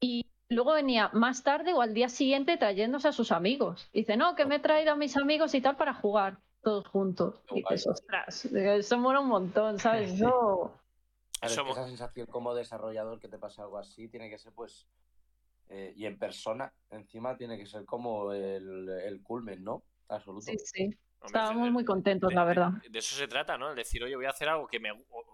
[0.00, 3.88] y luego venía más tarde o al día siguiente trayéndose a sus amigos.
[3.92, 7.40] Dice, no, que me he traído a mis amigos y tal para jugar todos juntos.
[7.50, 10.12] y dices, ostras, eso mola un montón, ¿sabes?
[10.12, 10.72] Eso...
[11.40, 14.88] esa sensación como desarrollador que te pasa algo así tiene que ser pues
[15.68, 19.82] eh, y en persona encima tiene que ser como el, el culmen, ¿no?
[20.08, 20.46] Absoluto.
[20.46, 20.98] Sí, sí.
[21.24, 22.70] Estábamos muy contentos, la verdad.
[22.88, 23.70] De, eso se trata, ¿no?
[23.70, 24.92] El decir, oye, voy a hacer algo que me.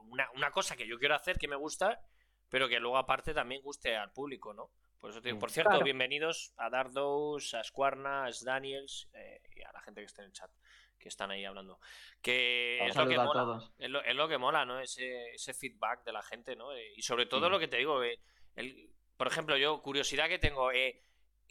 [0.08, 2.00] Una, una, cosa que yo quiero hacer que me gusta,
[2.48, 4.70] pero que luego aparte también guste al público, ¿no?
[5.02, 5.40] Por eso te digo, mm.
[5.40, 10.06] por cierto, bienvenidos a Dardos, a Squarna, a Daniels eh, y a la gente que
[10.06, 10.48] está en el chat
[10.96, 11.80] que están ahí hablando.
[12.22, 14.78] Que es lo que, mola, es lo, que mola, ¿no?
[14.78, 16.72] Ese, ese feedback de la gente, ¿no?
[16.72, 18.20] Eh, y sobre todo lo que te digo, eh,
[18.54, 21.02] el, por ejemplo, yo, curiosidad que tengo, eh,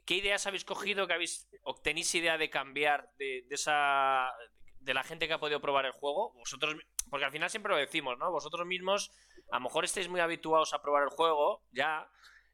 [0.06, 4.32] ¿qué ideas habéis cogido que habéis, o tenéis idea de cambiar de, de esa
[4.80, 6.32] de la gente que ha podido probar el juego?
[6.36, 6.78] Vosotros,
[7.10, 8.32] porque al final siempre lo decimos, ¿no?
[8.32, 9.12] Vosotros mismos,
[9.52, 12.10] a lo mejor estáis muy habituados a probar el juego, ya,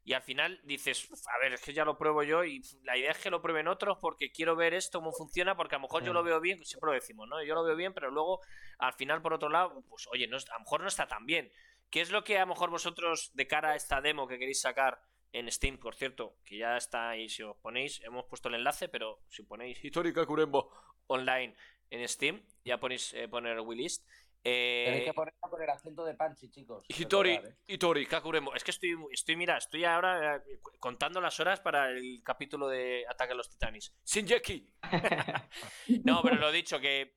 [0.08, 3.10] y al final dices, a ver, es que ya lo pruebo yo y la idea
[3.10, 6.02] es que lo prueben otros porque quiero ver esto, cómo funciona, porque a lo mejor
[6.02, 7.42] yo lo veo bien, siempre lo decimos, ¿no?
[7.42, 8.40] Yo lo veo bien, pero luego
[8.78, 11.52] al final, por otro lado, pues oye, no, a lo mejor no está tan bien.
[11.90, 14.62] ¿Qué es lo que a lo mejor vosotros, de cara a esta demo que queréis
[14.62, 14.98] sacar
[15.32, 18.88] en Steam, por cierto, que ya está ahí, si os ponéis, hemos puesto el enlace,
[18.88, 20.72] pero si ponéis Histórica Curembo
[21.08, 21.54] online
[21.90, 24.08] en Steam, ya ponéis eh, poner Willist.
[24.44, 26.84] Eh, Tenéis que poner con el acento de Panchi, chicos.
[26.88, 27.56] Hitori, ¿eh?
[27.66, 28.54] Hitori, Kakuremo.
[28.54, 33.04] Es que estoy, estoy, mira, estoy ahora eh, contando las horas para el capítulo de
[33.08, 33.94] Ataque a los Titanes.
[34.04, 34.70] ¡Shinjeki!
[36.04, 37.16] no, pero lo he dicho, que,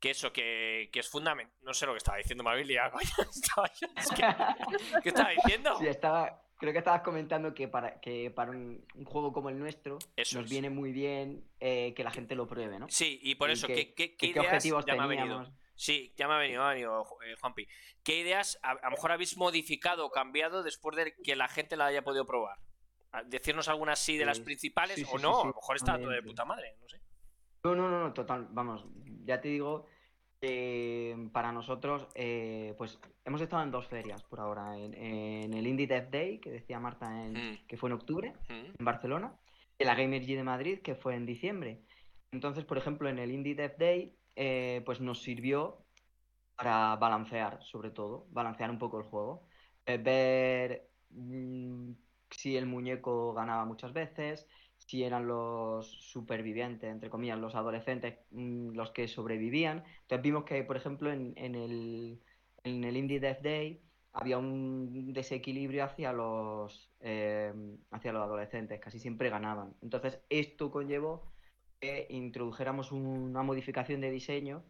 [0.00, 1.54] que eso, que, que es fundamental.
[1.62, 2.90] No sé lo que estaba diciendo, Mabilia.
[5.02, 5.76] ¿Qué estaba diciendo?
[5.78, 9.98] Sí, estaba, creo que estabas comentando que para, que para un, juego como el nuestro
[10.16, 12.88] nos viene muy bien que la gente lo pruebe, ¿no?
[12.88, 15.52] Sí, y por eso, ¿qué, qué, qué, objetivos teníamos?
[15.82, 17.66] Sí, ya me ha venido, ha venido eh, Juanpi.
[18.04, 21.86] ¿Qué ideas a, lo mejor habéis modificado o cambiado después de que la gente la
[21.86, 22.56] haya podido probar?
[23.26, 26.44] Decirnos algunas sí de las principales o no, a lo mejor está todo de puta
[26.44, 27.00] madre, no sé.
[27.64, 28.86] No, no, no, total, vamos,
[29.24, 29.86] ya te digo
[30.40, 35.88] que para nosotros, eh, pues hemos estado en dos ferias por ahora, en, el Indie
[35.88, 37.66] Dev Day, que decía Marta, mm.
[37.66, 38.78] que fue en octubre, mm.
[38.78, 39.34] en Barcelona,
[39.76, 41.82] y la Gamer G de Madrid, que fue en diciembre.
[42.30, 45.86] Entonces, por ejemplo, en el Indie Dev Day eh, pues nos sirvió
[46.56, 49.48] para balancear, sobre todo, balancear un poco el juego.
[49.86, 51.92] Eh, ver mm,
[52.30, 58.70] si el muñeco ganaba muchas veces, si eran los supervivientes, entre comillas, los adolescentes mm,
[58.74, 59.84] los que sobrevivían.
[60.02, 62.22] Entonces vimos que, por ejemplo, en, el,
[62.64, 67.52] en el Indie Death Day había un desequilibrio hacia los, eh,
[67.90, 69.74] hacia los adolescentes, casi siempre ganaban.
[69.82, 71.31] Entonces esto conllevó
[71.82, 74.62] que introdujéramos una modificación de diseño,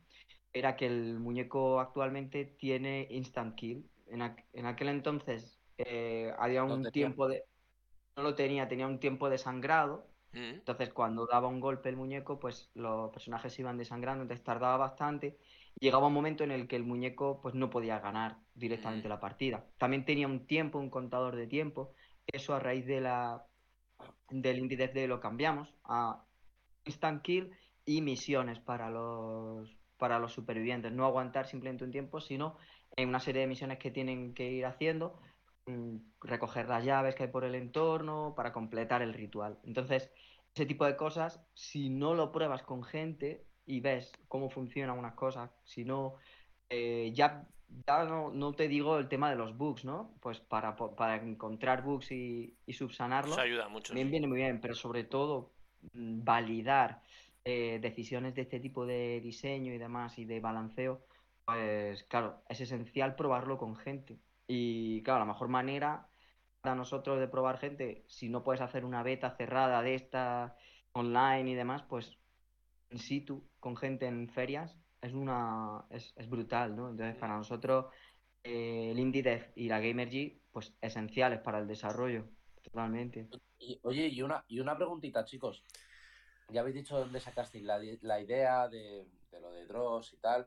[0.50, 3.86] era que el muñeco actualmente tiene instant kill.
[4.06, 7.44] En, aquel entonces eh, había un tiempo de...
[8.16, 10.08] No lo tenía, tenía un tiempo de sangrado.
[10.32, 10.60] Mm.
[10.60, 15.38] Entonces cuando daba un golpe el muñeco, pues los personajes iban desangrando, entonces tardaba bastante.
[15.80, 19.10] Llegaba un momento en el que el muñeco pues no podía ganar directamente mm.
[19.10, 19.66] la partida.
[19.76, 21.92] También tenía un tiempo, un contador de tiempo.
[22.26, 23.46] Eso a raíz de la
[24.30, 26.24] del Indie de lo cambiamos a
[26.84, 27.50] instant kill
[27.84, 30.90] y misiones para los para los supervivientes.
[30.90, 32.56] No aguantar simplemente un tiempo, sino
[32.96, 35.20] en una serie de misiones que tienen que ir haciendo,
[35.66, 39.60] mm, recoger las llaves que hay por el entorno para completar el ritual.
[39.62, 40.10] Entonces,
[40.52, 45.14] ese tipo de cosas, si no lo pruebas con gente y ves cómo funcionan unas
[45.14, 46.16] cosas, si no,
[46.68, 47.46] eh, ya,
[47.86, 50.16] ya no, te digo el tema de los bugs, ¿no?
[50.20, 53.38] Pues para, para encontrar bugs y, y subsanarlos.
[53.38, 53.94] ayuda mucho.
[53.94, 55.52] Bien, viene muy bien, pero sobre todo
[55.92, 57.02] validar
[57.44, 61.04] eh, decisiones de este tipo de diseño y demás y de balanceo,
[61.44, 64.18] pues claro, es esencial probarlo con gente.
[64.46, 66.08] Y claro, la mejor manera
[66.60, 70.56] para nosotros de probar gente, si no puedes hacer una beta cerrada de esta
[70.92, 72.18] online y demás, pues
[72.90, 76.90] in situ, con gente en ferias, es una es, brutal, ¿no?
[76.90, 77.86] Entonces, para nosotros,
[78.44, 82.24] eh, el Indie Dev y la Gamergy, pues esenciales para el desarrollo,
[82.72, 83.28] totalmente.
[83.82, 85.62] oye, y una, y una preguntita, chicos
[86.52, 90.46] ya habéis dicho dónde sacasteis la, la idea de, lo de Dross y tal,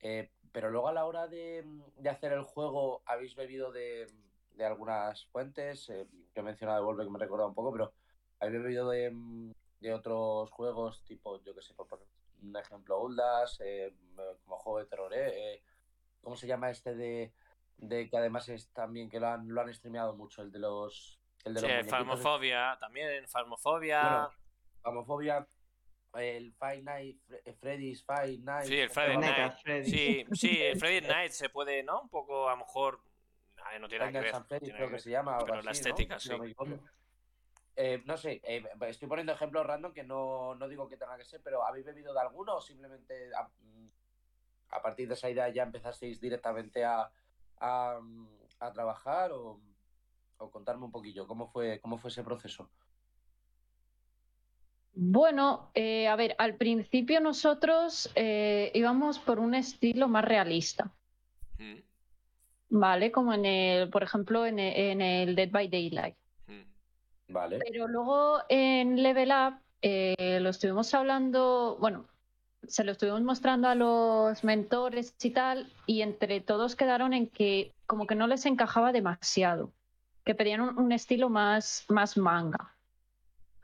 [0.00, 1.64] eh, pero luego a la hora de,
[2.08, 4.06] hacer el juego habéis bebido de,
[4.60, 7.92] algunas fuentes, eh, que he mencionado de Volve que me recuerda un poco, pero
[8.40, 9.54] habéis bebido de,
[9.92, 12.06] otros juegos tipo, yo que sé, por poner
[12.42, 13.94] un ejemplo, Uldas, eh,
[14.44, 15.62] como juego de terror, eh,
[16.20, 17.32] ¿cómo se llama este de,
[17.78, 21.17] que además es también que lo han, lo han streameado mucho, el de los...
[21.48, 24.30] El de sí, Farmofobia, también, Farmofobia...
[24.82, 25.46] Homofobia,
[26.14, 27.22] el Five Nights,
[27.60, 28.68] Freddy's Five Nights.
[28.68, 29.54] Sí, el Friday Night.
[29.84, 32.02] Sí, sí, el Freddy Night se puede, ¿no?
[32.02, 33.00] Un poco, a lo mejor.
[33.80, 34.42] no tiene nada que ver.
[34.44, 35.38] Freddy, creo que, se llama.
[35.44, 36.30] Pero la estética, sí.
[37.80, 41.24] Eh, no sé, eh, estoy poniendo ejemplos random que no, no, digo que tenga que
[41.24, 43.48] ser, pero ¿habéis bebido de alguno o simplemente a,
[44.70, 47.08] a partir de esa idea ya empezasteis directamente a,
[47.60, 48.00] a,
[48.58, 49.60] a trabajar o,
[50.38, 52.68] o, contarme un poquillo cómo fue, cómo fue ese proceso?
[54.94, 60.90] Bueno, eh, a ver, al principio nosotros eh, íbamos por un estilo más realista.
[61.58, 61.80] Mm.
[62.70, 66.16] Vale, como en el, por ejemplo, en el, Dead by Daylight.
[66.48, 67.32] Mm.
[67.32, 67.58] Vale.
[67.60, 72.06] Pero luego en Level Up eh, lo estuvimos hablando, bueno,
[72.66, 77.72] se lo estuvimos mostrando a los mentores y tal, y entre todos quedaron en que
[77.86, 79.72] como que no les encajaba demasiado,
[80.28, 82.74] que pedían un, estilo más, más manga.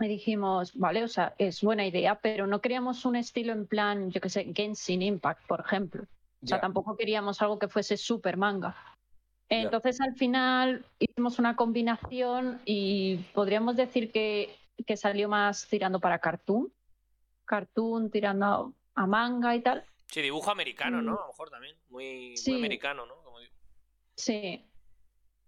[0.00, 4.11] Y dijimos, vale, o sea, es buena idea, pero no queríamos un estilo en plan,
[4.11, 6.05] yo qué sé, Genshin Impact, por ejemplo.
[6.42, 8.74] O sea, tampoco queríamos algo que fuese super manga.
[9.50, 16.18] Entonces, al final hicimos una combinación y podríamos decir que, que salió más tirando para
[16.18, 16.72] cartoon.
[17.44, 19.85] Cartoon tirando a, manga y tal.
[20.07, 21.12] Sí, dibujo americano, ¿no?
[21.12, 21.77] A lo mejor también.
[21.90, 23.16] Muy, muy americano, ¿no?
[23.16, 23.53] Como digo.
[24.16, 24.64] Sí.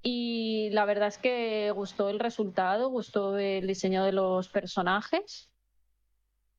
[0.08, 5.50] Y la verdad es que gustó el resultado, gustó el diseño de los personajes.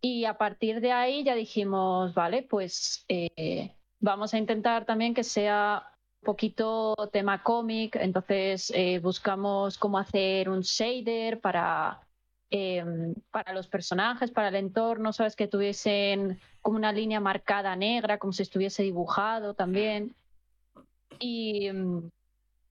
[0.01, 5.23] Y a partir de ahí ya dijimos, vale, pues eh, vamos a intentar también que
[5.23, 7.95] sea un poquito tema cómic.
[7.95, 12.01] Entonces eh, buscamos cómo hacer un shader para,
[12.49, 15.37] em, para los personajes, para el entorno, ¿sabes?
[15.37, 20.13] Que tuviesen como una línea marcada negra, como si estuviese dibujado también.
[21.19, 22.09] Y, em,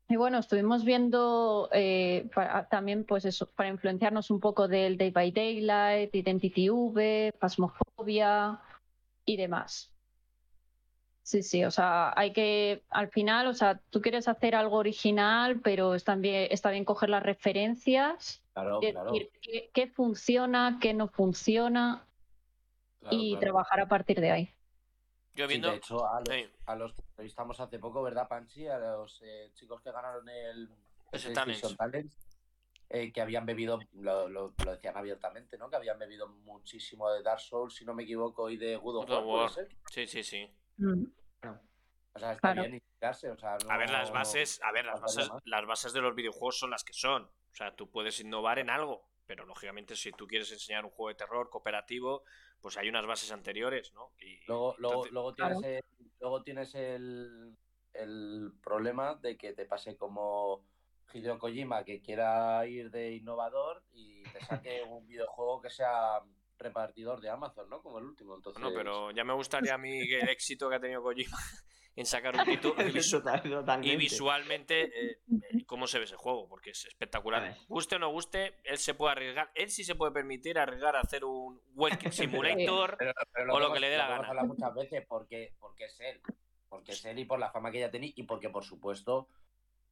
[0.08, 2.28] y bueno, estuvimos viendo eh,
[2.70, 8.60] también, pues eso, para influenciarnos un poco del Day by Daylight, Identity V, Pasmofobia
[9.24, 9.92] y demás.
[11.22, 15.60] Sí, sí, o sea, hay que, al final, o sea, tú quieres hacer algo original,
[15.60, 19.32] pero está bien, está bien coger las referencias, claro, decir
[19.74, 22.06] qué, funciona, qué no funciona
[23.10, 24.55] y trabajar a partir de ahí.
[25.36, 25.70] Yo viendo...
[25.70, 28.66] de hecho, a los, que entrevistamos hace poco, ¿verdad, Panchi?
[28.68, 30.70] A los eh, chicos que ganaron el
[31.10, 32.26] PlayStation Talents,
[32.88, 35.68] eh, que habían bebido, lo, lo, decían abiertamente, ¿no?
[35.68, 39.26] Que habían bebido muchísimo de Dark Souls, si no me equivoco, y de Good of
[39.26, 39.50] War.
[39.90, 40.50] Sí, sí, sí.
[40.78, 41.04] Mm.
[42.14, 43.30] O sea, está bien inspirarse.
[43.30, 46.58] O sea, A ver, las bases, a ver, las bases, las bases de los videojuegos
[46.58, 47.24] son las que son.
[47.24, 51.10] O sea, tú puedes innovar en algo, pero lógicamente si tú quieres enseñar un juego
[51.10, 52.24] de terror cooperativo,
[52.66, 54.10] pues hay unas bases anteriores, ¿no?
[54.18, 55.84] Y, luego, luego, luego, tienes, el,
[56.18, 57.56] luego tienes el,
[57.94, 60.64] el problema de que te pase como
[61.14, 66.20] Hideo Kojima, que quiera ir de innovador y te saque un videojuego que sea
[66.58, 67.80] repartidor de Amazon, ¿no?
[67.80, 68.34] Como el último.
[68.34, 68.60] Entonces...
[68.60, 71.38] No, pero ya me gustaría a mí el éxito que ha tenido Kojima
[71.96, 72.74] en sacar un título
[73.82, 75.18] y visualmente eh,
[75.66, 77.56] cómo se ve ese juego, porque es espectacular.
[77.68, 81.00] Guste o no guste, él se puede arriesgar, él sí se puede permitir arriesgar a
[81.00, 82.98] hacer un Walking Simulator
[83.50, 84.42] o lo, que le dé la gana.
[84.44, 86.20] muchas veces porque, porque es él,
[86.68, 89.28] porque es él y por la fama que ella tenía y porque por supuesto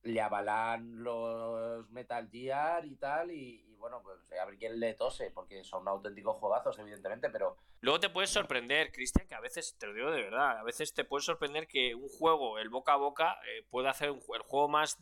[0.05, 5.31] le avalan los Metal Gear y tal, y, bueno, pues a ver quién le tose,
[5.31, 7.57] porque son auténticos juegazos, evidentemente, pero...
[7.81, 10.93] Luego te puedes sorprender, Cristian, que a veces, te lo digo de verdad, a veces
[10.93, 14.43] te puede sorprender que un juego, el boca a boca, eh, puede hacer un, el
[14.43, 14.99] juego más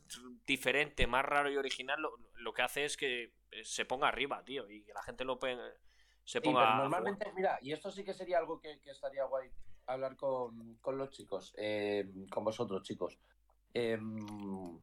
[0.47, 2.01] diferente, más raro y original,
[2.35, 5.39] lo, que hace es que eh, se ponga arriba, tío, y que la gente lo
[6.25, 6.77] se ponga...
[6.77, 9.51] normalmente, mira, y esto sí que sería algo que, estaría guay
[9.87, 13.19] hablar con, los chicos, eh, con vosotros, chicos.
[13.75, 14.81] Em,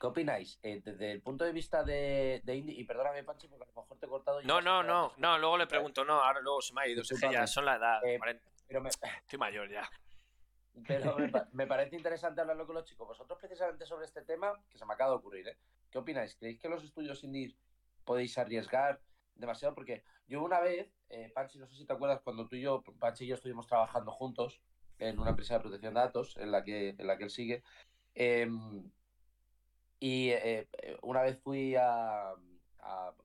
[0.00, 0.58] ¿Qué opináis?
[0.62, 3.82] Eh, desde el punto de vista de, de Indie, y perdóname, Panchi, porque a lo
[3.82, 4.42] mejor te he cortado.
[4.42, 7.08] no, no, no, no, luego le pregunto, no, ahora luego se me ha ido, es
[7.08, 8.04] que ya son la edad.
[8.04, 8.18] Eh,
[8.66, 9.88] pero Estoy mayor ya.
[10.86, 11.16] Pero
[11.52, 13.06] me, parece interesante hablarlo con los chicos.
[13.08, 15.58] Vosotros, precisamente sobre este tema, que se me acaba de ocurrir, ¿eh?
[15.90, 16.36] ¿Qué opináis?
[16.36, 17.54] ¿Creéis que los estudios indie
[18.04, 19.00] podéis arriesgar
[19.34, 19.74] demasiado?
[19.74, 22.82] Porque yo una vez, eh, Panchi, no sé si te acuerdas, cuando tú y yo,
[22.98, 24.62] Panchi y yo estuvimos trabajando juntos
[25.00, 27.62] en una empresa de protección de datos, en la que, en la que él sigue.
[28.14, 28.48] Eh,
[30.00, 32.32] y eh, eh, una vez fui a,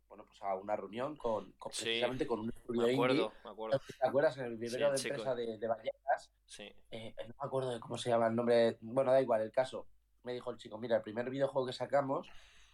[0.09, 3.80] bueno, pues a una reunión con, precisamente con un estudio me acuerdo, Me acuerdo.
[3.80, 4.38] ¿Te acuerdas?
[4.38, 6.32] En el vivero de empresa de, de Vallecas.
[6.45, 6.71] Sí.
[6.91, 8.78] Eh, no me acuerdo de cómo se llama el nombre.
[8.82, 9.88] Bueno, da igual, el caso.
[10.23, 12.28] Me dijo el chico, mira, el primer videojuego que sacamos,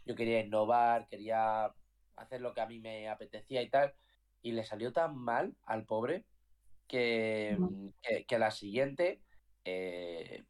[0.06, 1.72] yo quería innovar, quería
[2.16, 3.94] hacer lo que a mí me apetecía y tal.
[4.42, 6.26] Y le salió tan mal al pobre
[6.92, 7.58] que,
[8.02, 9.22] que, que la siguiente
[9.64, 10.44] eh,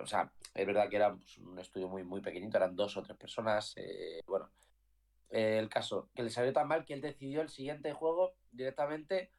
[0.00, 3.02] o sea, es verdad que era pues, un estudio muy, muy pequeñito, eran dos o
[3.02, 3.72] tres personas.
[3.76, 4.50] Eh, bueno,
[5.30, 9.32] eh, el caso, que le salió tan mal que él decidió el siguiente juego directamente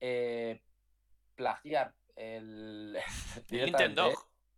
[0.00, 0.62] eh,
[1.34, 2.98] plagiar el.
[3.50, 4.12] Nintendo.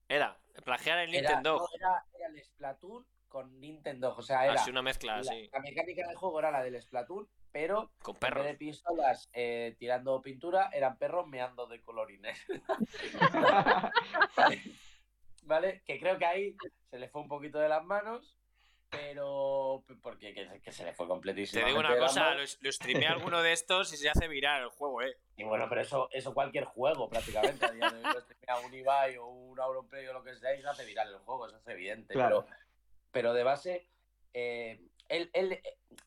[0.09, 1.69] Era, plagiar el Nintendo.
[1.75, 4.15] Era, era, el Splatoon con Nintendo.
[4.17, 4.65] O sea, era.
[4.69, 5.51] una mezcla, la, sí.
[5.53, 8.45] La mecánica del juego era la del Splatoon, pero con perros.
[8.45, 9.31] de pistolas
[9.79, 12.39] tirando pintura, eran perros meando de colorines.
[15.49, 15.83] ¿vale?
[15.85, 16.57] Que creo que ahí
[16.91, 18.37] se le fue un poquito de las manos,
[18.91, 21.63] pero porque que, se le fue completísimo.
[21.63, 24.69] Te digo una cosa, lo, lo streamé alguno de estos y se hace viral el
[24.69, 25.17] juego, ¿eh?
[25.37, 27.65] Y bueno, pero eso, eso cualquier juego prácticamente.
[27.65, 30.69] A día de hoy, un Ibai o un Auronplay o lo que sea y se
[30.69, 32.15] hace viral el juego, eso es evidente.
[32.15, 32.47] Pero,
[33.11, 33.89] pero de base,
[34.35, 35.61] eh, él, él,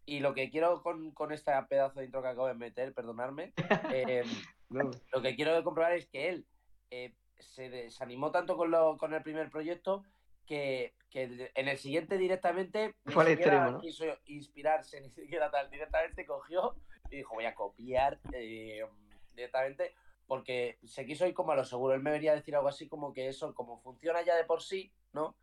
[0.06, 3.54] y lo que quiero con, con este pedazo de intro que acabo de meter, perdonarme,
[3.94, 4.24] eh,
[4.70, 6.46] lo que quiero comprobar es que él
[6.90, 10.04] eh, se desanimó tanto con, lo, con el primer proyecto
[10.46, 16.76] que, en el siguiente directamente ni siquiera quiso inspirarse, ni siquiera tal, directamente cogió
[17.10, 18.86] y dijo voy a copiar eh,
[19.34, 19.94] directamente
[20.28, 21.94] porque se quiso ir como a lo seguro.
[21.94, 24.62] Él me venía a decir algo así como que eso, como funciona ya de por
[24.62, 25.36] sí, ¿no?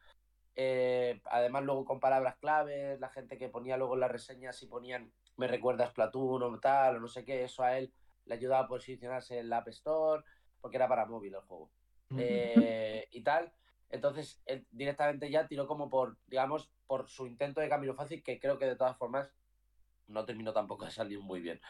[0.61, 4.67] Eh, además luego con palabras claves, la gente que ponía luego en las reseñas y
[4.67, 7.93] ponían me recuerdas Platoon o tal, o no sé qué, eso a él
[8.25, 10.25] le ayudaba a posicionarse en la App Store,
[10.61, 11.71] porque era para móvil el juego.
[12.17, 13.53] Eh, y tal.
[13.89, 18.41] Entonces, él directamente ya tiró como por, digamos, por su intento de camino fácil, que
[18.41, 19.33] creo que de todas formas
[20.09, 21.61] no terminó tampoco de salir muy bien,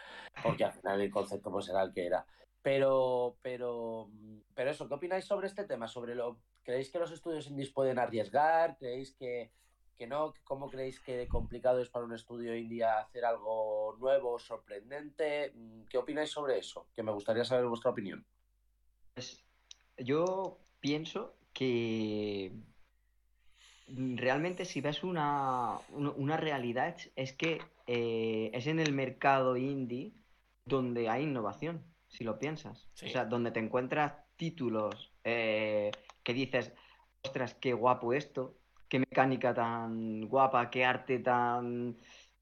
[0.43, 2.25] porque al final el concepto pues era el que era.
[2.69, 4.11] Pero, pero,
[4.55, 5.89] pero eso, ¿qué opináis sobre este tema?
[5.89, 8.77] Sobre lo, ¿Creéis que los estudios indies pueden arriesgar?
[8.77, 9.51] ¿Creéis que,
[9.97, 10.35] que no?
[10.45, 15.55] ¿Cómo creéis que complicado es para un estudio indie hacer algo nuevo, sorprendente?
[15.89, 16.89] ¿Qué opináis sobre eso?
[16.95, 18.27] Que me gustaría saber vuestra opinión.
[19.15, 19.43] Pues
[19.97, 22.53] yo pienso que
[23.87, 25.79] realmente si ves una,
[26.37, 30.13] realidad es que eh, es en el mercado indie
[30.67, 32.89] donde hay innovación, si lo piensas.
[33.03, 35.91] O sea, donde te encuentras títulos eh,
[36.23, 36.73] que dices,
[37.23, 38.57] ostras, qué guapo esto,
[38.89, 41.97] qué mecánica tan guapa, qué arte tan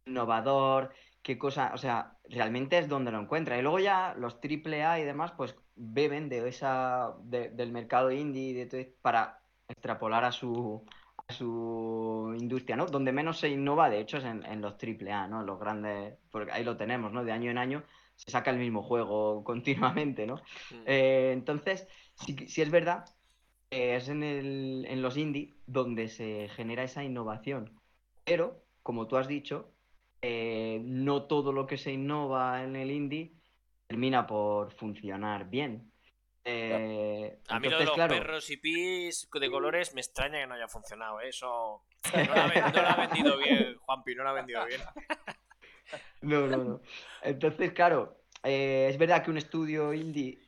[0.07, 0.93] innovador,
[1.23, 3.59] qué cosa, o sea, realmente es donde lo encuentra.
[3.59, 8.97] Y luego ya los AAA y demás, pues beben de esa del mercado indie de
[9.03, 10.85] para extrapolar a su
[11.29, 12.87] a su industria, ¿no?
[12.87, 15.43] Donde menos se innova, de hecho, es en, los AAA, ¿no?
[15.43, 17.25] Los grandes, porque ahí lo tenemos, ¿no?
[17.25, 17.83] De año en año
[18.17, 20.37] se saca el mismo juego continuamente, ¿no?
[20.71, 20.83] Mm.
[20.87, 23.05] Eh, entonces, si, si, es verdad
[23.71, 27.81] es en, el, en los indie donde se genera esa innovación.
[28.25, 29.73] Pero, como tú has dicho,
[30.23, 33.35] eh, no todo lo que se innova en el indie
[33.87, 35.93] termina por funcionar bien.
[36.49, 40.55] Eh, a mí lo de los perros y pis de colores me extraña que no
[40.55, 41.21] haya funcionado.
[41.21, 41.29] ¿eh?
[41.29, 44.81] Eso no lo, ha, vendido bien, Juanpi, no lo ha vendido bien.
[46.23, 46.81] No, no, no.
[47.23, 50.39] Entonces, claro, es verdad que un estudio indie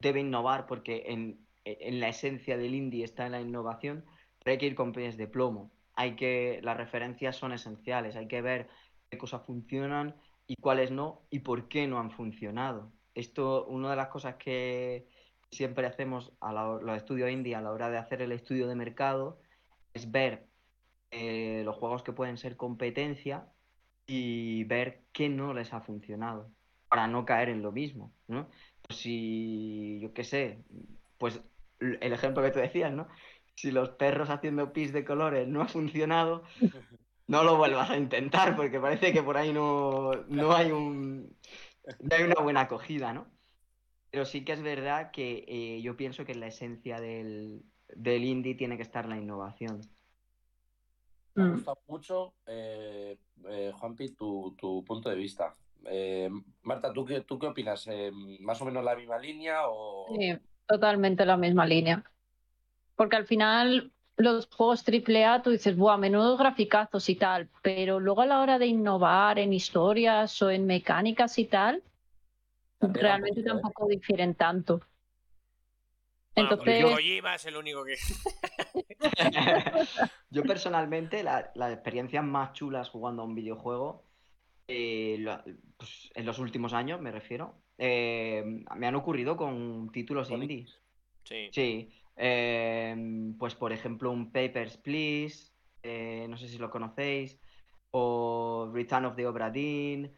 [0.00, 4.04] debe innovar porque en, en, la esencia del indie está en la innovación,
[4.38, 5.72] pero hay que ir con pies de plomo.
[5.94, 8.68] Hay que, las referencias son esenciales, hay que ver
[9.10, 10.14] qué cosas funcionan
[10.46, 12.92] y cuáles no y por qué no han funcionado.
[13.14, 15.08] Esto, una de las cosas que
[15.50, 19.40] siempre hacemos a los estudios indie a la hora de hacer el estudio de mercado
[19.94, 20.48] es ver
[21.12, 23.46] eh, los juegos que pueden ser competencia
[24.06, 26.50] y ver qué no les ha funcionado
[26.88, 28.48] para no caer en lo mismo, ¿no?
[28.82, 30.62] Pues si, yo qué sé,
[31.18, 31.40] pues
[31.80, 33.08] el ejemplo que tú decías, ¿no?
[33.56, 36.42] Si los perros haciendo pis de colores no ha funcionado,
[37.26, 40.12] no lo vuelvas a intentar, porque parece que por ahí no,
[40.54, 41.36] hay un
[42.00, 43.26] no hay una buena acogida, ¿no?
[44.10, 47.64] Pero sí que es verdad que eh, yo pienso que en la esencia del,
[48.04, 49.80] indie tiene que estar la innovación.
[51.34, 51.52] Me ha mm.
[51.52, 53.18] gustado mucho, eh,
[53.48, 55.54] eh, Juanpi, tu, punto de vista.
[55.86, 56.30] Eh,
[56.62, 57.88] Marta, ¿tú qué, ¿tú qué opinas?
[58.40, 60.06] ¿Más o menos la misma línea o...?
[60.16, 62.04] Sí, totalmente la misma línea.
[62.96, 68.22] Porque al final los juegos AAA tú dices, buah, menudos graficazos y tal, pero luego
[68.22, 71.82] a la hora de innovar en historias o en mecánicas y tal,
[72.80, 74.80] realmente tampoco difieren tanto.
[76.34, 76.84] Entonces...
[76.84, 77.94] Kojima es el único que...
[80.30, 84.04] Yo personalmente, las experiencias más chulas jugando a un videojuego,
[84.66, 85.24] eh,
[85.76, 88.42] pues, en los últimos años me refiero, eh,
[88.76, 90.66] me han ocurrido con títulos indie.
[91.24, 91.48] Sí.
[91.52, 91.90] Sí.
[92.16, 97.38] Em, pues por ejemplo un Papers, Please, eh, no sé si lo conocéis,
[97.90, 100.12] o Return of the Obra Dinn.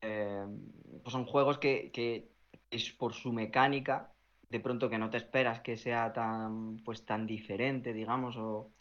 [0.00, 2.30] Pues son juegos que,
[2.70, 4.12] es por su mecánica,
[4.48, 8.72] de pronto que no te esperas que sea tan, pues, tan diferente, digamos, o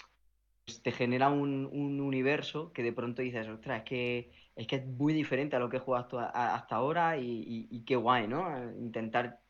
[0.66, 1.66] pues, te genera un,
[1.99, 5.70] universo que de pronto dices, ostras, es que es que es muy diferente a lo
[5.70, 8.72] que he jugado hasta, ahora y, y, qué guay, ¿no?
[8.80, 9.41] Intentar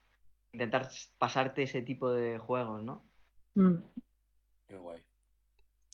[0.55, 3.05] intentar pasarte ese tipo de juegos, ¿no?
[3.55, 3.75] Mm.
[4.67, 5.03] Qué guay.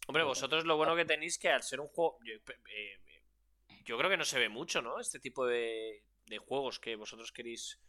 [0.07, 2.17] Hombre, vosotros lo bueno que tenéis que al ser un juego.
[2.23, 4.99] Yo, eh, creo que no se ve mucho, ¿no?
[4.99, 6.03] Este tipo de,
[6.47, 7.79] juegos que vosotros queréis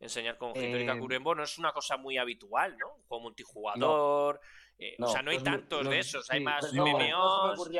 [0.00, 1.20] enseñar con Hitori eh...
[1.20, 2.94] no es una cosa muy habitual, ¿no?
[2.94, 4.40] Un juego multijugador.
[4.78, 7.70] Eh, o sea, no hay pues tantos de esos, hay más MMOs.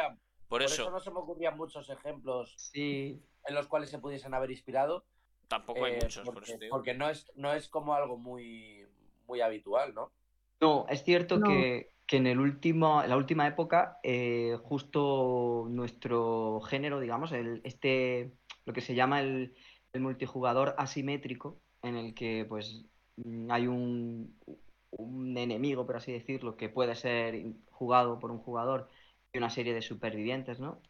[0.46, 0.90] por, eso.
[0.90, 3.20] no se me ocurrían muchos ejemplos en
[3.54, 5.06] los cuales se pudiesen haber inspirado.
[5.48, 8.86] Tampoco hay eh, muchos, porque, porque no es, no es como algo muy,
[9.26, 10.12] muy habitual, ¿no?
[10.60, 17.30] No, es cierto Que, en el último, la última época, eh, justo nuestro género, digamos,
[17.30, 18.32] el, este,
[18.64, 19.54] lo que se llama el,
[19.94, 22.84] multijugador asimétrico, en el que pues
[23.50, 24.36] hay un,
[24.90, 28.88] un enemigo, por así decirlo, que puede ser jugado por un jugador
[29.32, 30.80] y una serie de supervivientes, ¿no?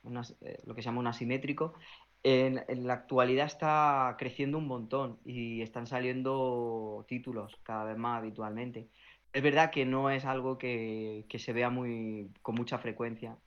[0.41, 1.75] Eh, lo que se llama un asimétrico
[2.23, 8.89] en, la actualidad está creciendo un montón y están saliendo títulos cada vez más habitualmente.
[9.33, 13.39] Es verdad que no es algo que, se vea muy con mucha frecuencia.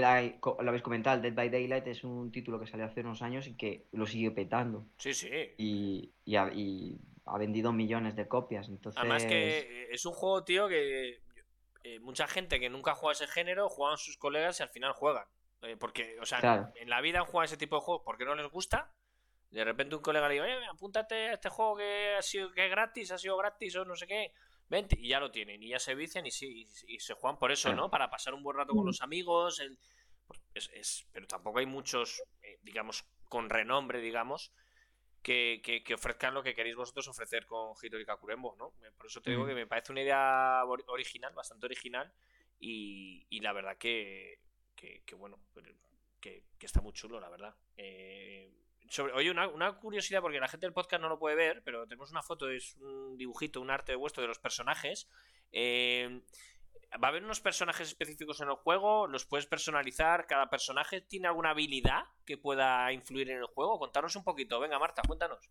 [0.00, 3.56] Lo habéis comentado, Dead by Daylight es un título que salió hace unos años y
[3.56, 4.86] que lo sigue petando.
[4.98, 5.28] Sí, sí.
[5.58, 8.68] Y, ha, vendido millones de copias.
[8.68, 8.98] Entonces...
[8.98, 11.20] Además que es un juego, tío, que
[11.84, 15.24] eh, mucha gente que nunca juega ese género juegan sus colegas y al final juegan.
[15.62, 18.34] Eh, porque, o sea, en la vida han jugado ese tipo de juegos porque no
[18.34, 18.92] les gusta.
[19.50, 22.64] De repente un colega le dice, oye, apúntate a este juego que ha sido que
[22.64, 24.32] es gratis, ha sido gratis o no sé qué.
[24.68, 27.52] Vente, y ya lo tienen, y ya se vician y, sí, y, se juegan por
[27.52, 27.88] eso, ¿no?
[27.90, 28.86] Para pasar un buen rato con mm.
[28.86, 29.62] los amigos.
[30.26, 34.52] Pues es, pero tampoco hay muchos, eh, digamos, con renombre, digamos,
[35.22, 38.72] que, que, ofrezcan lo que queréis vosotros ofrecer con Hitori Kakurembo, ¿no?
[38.96, 39.48] Por eso te digo mm.
[39.48, 42.12] que me parece una idea original, bastante original,
[42.58, 44.40] y, y la verdad que,
[44.76, 45.38] que, bueno,
[46.20, 47.54] que, está muy chulo, la verdad.
[47.76, 48.52] Eh,
[49.14, 52.22] oye, una, curiosidad, porque la gente del podcast no lo puede ver, pero tenemos una
[52.22, 55.08] foto, es un dibujito, un arte vuestro de los personajes.
[55.52, 56.22] Eh,
[57.02, 59.06] ¿Va a haber unos personajes específicos en el juego?
[59.06, 60.26] ¿Los puedes personalizar?
[60.26, 63.78] ¿Cada personaje tiene alguna habilidad que pueda influir en el juego?
[63.78, 64.60] Contanos un poquito.
[64.60, 65.50] Venga, Marta, cuéntanos.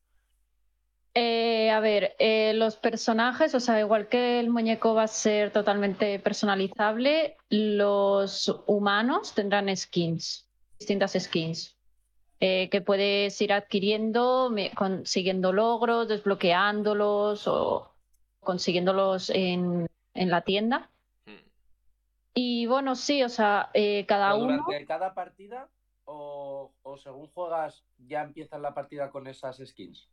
[1.18, 5.52] Eh, a ver, eh, los personajes, o sea, igual que el muñeco va a ser
[5.52, 11.75] totalmente personalizable, los humanos tendrán skins, distintas skins,
[12.40, 17.92] eh, que puedes ir adquiriendo consiguiendo logros, desbloqueándolos o
[18.42, 20.90] consiguiéndolos en, en la tienda.
[21.26, 21.48] Hmm.
[22.34, 24.64] Y bueno, sí, o sea, eh, cada uno.
[24.66, 25.70] ¿Durante cada partida
[26.04, 30.10] o, o, según juegas ya empiezas la partida con esas skins?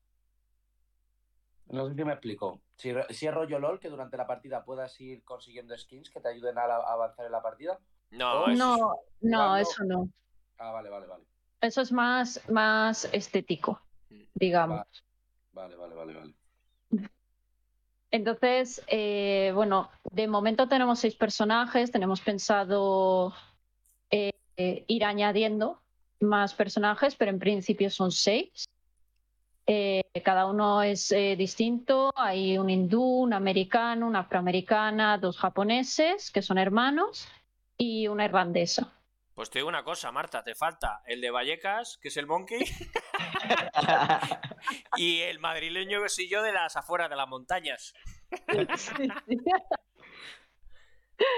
[1.67, 2.61] No sé si me explico.
[2.77, 6.29] Si, si, es rollo LOL, que durante la partida puedas ir consiguiendo skins que te
[6.29, 7.81] ayuden a, avanzar en la partida.
[8.11, 8.77] No, no,
[9.23, 10.09] no, eso no.
[10.59, 11.32] Ah, vale, vale, vale.
[11.63, 14.23] Eso es más, más estético, mm.
[14.35, 14.85] digamos.
[15.53, 16.35] Vale, vale, vale, vale.
[18.11, 23.33] Entonces, eh, bueno, de momento tenemos seis personajes, tenemos pensado
[24.11, 25.81] eh, ir añadiendo
[26.21, 28.69] más personajes, pero en principio son seis.
[29.67, 36.43] Eh, cada uno es distinto, hay un hindú, un americano, una afroamericana, dos japoneses que
[36.43, 37.29] son hermanos
[37.79, 38.93] y una irlandesa.
[39.35, 42.61] Pues te digo una cosa, Marta, te falta el de Vallecas, que es el Monkey,
[44.97, 47.95] y el madrileño que soy yo de las afueras de las montañas.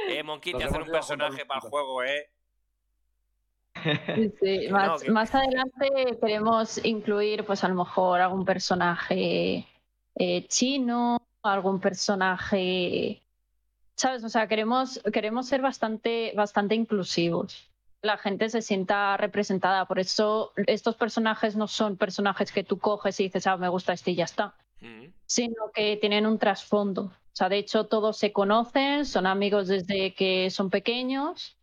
[0.09, 2.31] eh, Monkey, te hacen un personaje para el juego, ¿eh?
[4.41, 9.69] Sí, más, adelante queremos incluir, pues a lo mejor algún personaje
[10.17, 13.23] eh, chino, algún personaje,
[13.95, 14.25] ¿sabes?
[14.25, 17.71] O sea, queremos, queremos ser bastante, bastante inclusivos
[18.05, 19.87] la gente se sienta representada.
[19.87, 23.93] Por eso estos personajes no son personajes que tú coges y dices, ah, me gusta
[23.93, 25.07] este y ya está, mm.
[25.27, 27.03] sino que tienen un trasfondo.
[27.03, 31.59] O sea, de hecho todos se conocen, son amigos desde que son pequeños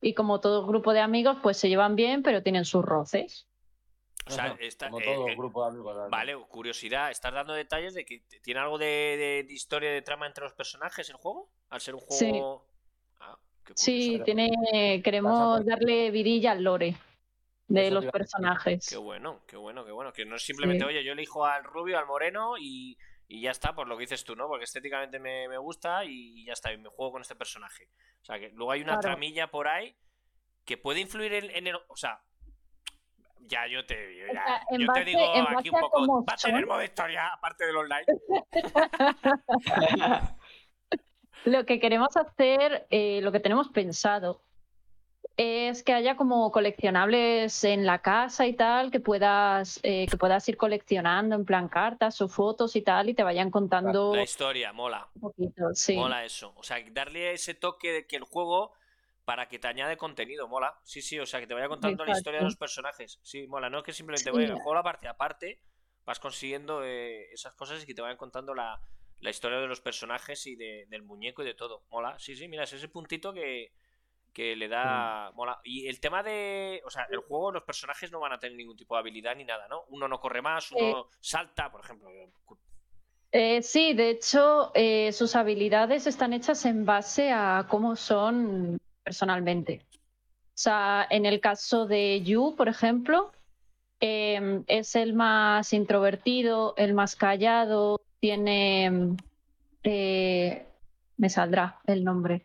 [0.00, 3.48] y como todo grupo de amigos, pues se llevan bien, pero tienen sus roces.
[4.26, 6.10] O sea, está, como todo eh, grupo de amigos.
[6.10, 10.52] Vale, curiosidad, ¿estás dando detalles de que tiene algo de, historia, de trama entre los
[10.52, 11.50] personajes el juego?
[11.70, 12.18] Al ser un juego...
[12.18, 12.32] Sí,
[13.74, 16.96] tiene, queremos darle vidilla al lore
[17.68, 18.86] de los personajes.
[18.88, 20.12] Qué bueno, qué bueno, qué bueno.
[20.12, 22.96] Que no es simplemente, oye, yo elijo al rubio, al moreno y,
[23.28, 24.48] ya está, por lo que dices tú, ¿no?
[24.48, 27.90] Porque estéticamente me, gusta y ya está, y me juego con este personaje.
[28.22, 29.94] O sea, que luego hay una tramilla por ahí
[30.64, 31.76] que puede influir en, el.
[31.88, 32.22] O sea,
[33.40, 34.16] ya yo te,
[34.78, 35.20] yo te digo
[35.56, 36.24] aquí un poco.
[36.24, 38.06] Va a tener modo historia, aparte del online.
[41.44, 44.42] Lo que queremos hacer, eh, lo que tenemos pensado,
[45.36, 50.48] es que haya como coleccionables en la casa y tal, que puedas, eh, que puedas
[50.48, 54.14] ir coleccionando en plan cartas o fotos y tal, y te vayan contando.
[54.14, 55.08] La historia, mola.
[55.14, 55.94] Un poquito, sí.
[55.94, 56.52] Mola eso.
[56.56, 58.72] O sea, darle ese toque de que el juego
[59.24, 60.74] para que te añade contenido, mola.
[60.82, 63.20] Sí, sí, o sea, que te vaya contando la historia de los personajes.
[63.22, 63.70] Sí, mola.
[63.70, 65.62] No es que simplemente voy a juego la parte aparte,
[66.04, 68.80] vas consiguiendo eh, esas cosas y que te vayan contando la,
[69.20, 71.82] la historia de los personajes y del muñeco y de todo.
[71.90, 73.72] Mola, sí, sí, mira, es ese puntito que,
[74.34, 75.32] le da.
[75.34, 75.60] Mola.
[75.64, 76.80] Y el tema de.
[76.84, 79.44] O sea, el juego, los personajes no van a tener ningún tipo de habilidad ni
[79.44, 79.84] nada, ¿no?
[79.88, 82.08] Uno no corre más, uno salta, por ejemplo.
[83.32, 89.84] Eh, sí, de hecho, eh, sus habilidades están hechas en base a cómo son personalmente.
[89.92, 93.32] O sea, en el caso de Yu, por ejemplo,
[94.00, 99.16] em, es el más introvertido, el más callado, tiene,
[99.82, 100.66] eh,
[101.16, 102.42] me saldrá el nombre.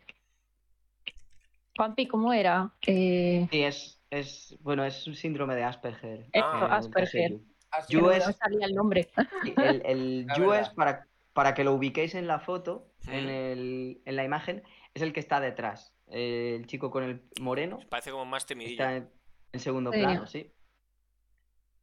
[1.76, 2.72] Juanpi, ¿cómo era?
[2.86, 3.48] Eh...
[3.50, 6.26] Sí, es, es, bueno, es un síndrome de Asperger.
[6.34, 7.40] Ah, Asperger.
[7.88, 9.08] Yu es, salía el nombre.
[9.56, 14.16] El, el Yu es para, para que lo ubiquéis en la foto, en, el, en
[14.16, 14.62] la imagen,
[14.94, 15.92] es el que está detrás.
[16.06, 17.80] El chico con el moreno.
[17.88, 18.72] Parece como más temidillo.
[18.72, 20.50] Está en, segundo plano, sí.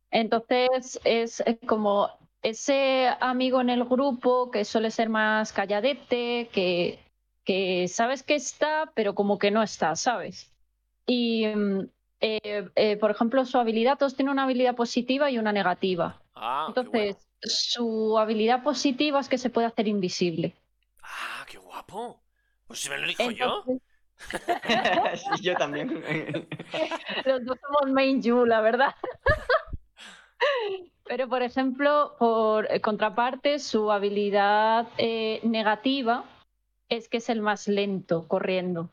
[0.09, 2.09] Entonces es como
[2.41, 6.99] ese amigo en el grupo que suele ser más calladete, que,
[7.43, 10.51] que sabes que está, pero como que no está, ¿sabes?
[11.05, 11.89] Y, mm,
[12.21, 16.21] eh, eh, por ejemplo, su habilidad, todos tienen una habilidad positiva y una negativa.
[16.35, 20.55] Ah, Entonces, su habilidad positiva es que se puede hacer invisible.
[21.01, 22.21] Ah, qué guapo.
[22.67, 23.63] Pues si me lo dijo yo.
[25.15, 25.89] sí, yo también.
[27.25, 28.95] Los dos somos main you, la verdad.
[31.11, 36.23] Pero, por ejemplo, por eh, contraparte, su habilidad eh, negativa
[36.87, 38.89] es que es el más lento corriendo.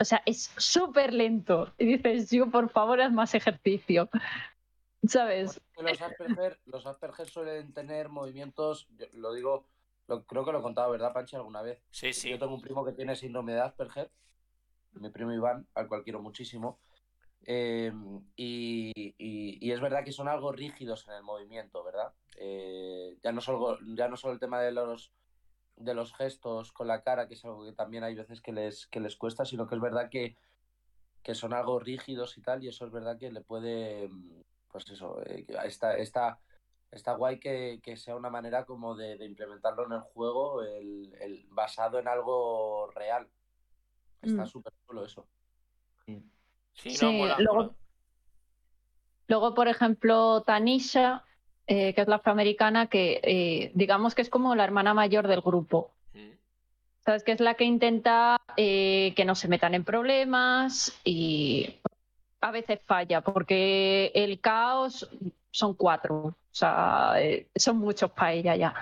[0.00, 1.72] O sea, es súper lento.
[1.78, 4.10] Y dices, yo, por favor, haz más ejercicio.
[5.06, 5.60] ¿Sabes?
[5.76, 9.68] Los Asperger, los Asperger suelen tener movimientos, lo digo,
[10.26, 11.80] creo que lo he contado, ¿verdad, Panchi, alguna vez?
[11.90, 12.28] Sí, sí.
[12.30, 14.10] Yo tengo un primo que tiene síndrome de Asperger,
[14.94, 16.80] mi primo Iván, al cual quiero muchísimo.
[17.44, 22.12] Em, y, es verdad que son algo rígidos en el movimiento, ¿verdad?
[22.36, 25.12] Eh, ya, no solo, ya no solo el tema de los,
[25.76, 28.86] de los gestos con la cara, que es algo que también hay veces que les,
[28.88, 30.36] que les cuesta, sino que es verdad que,
[31.22, 34.10] que son algo rígidos y tal, y eso es verdad que le puede,
[34.70, 36.40] pues eso, eh, esta, esta
[36.90, 42.08] está guay que, sea una manera como de, implementarlo en el juego, el, basado en
[42.08, 43.28] algo real.
[44.22, 44.46] Está mm.
[44.46, 45.26] súper chulo eso.
[46.74, 46.96] Sí,
[47.38, 47.74] luego,
[49.26, 51.24] luego, por ejemplo, Tanisha,
[51.72, 55.40] eh, que es la afroamericana, que eh, digamos que es como la hermana mayor del
[55.40, 55.92] grupo.
[56.14, 56.32] Mm.
[57.04, 57.22] ¿Sabes?
[57.22, 61.76] Que es la que intenta eh, que no se metan en problemas y
[62.40, 65.08] a veces falla, porque el caos
[65.52, 67.14] son cuatro, o sea,
[67.54, 68.74] son muchos para ella ya.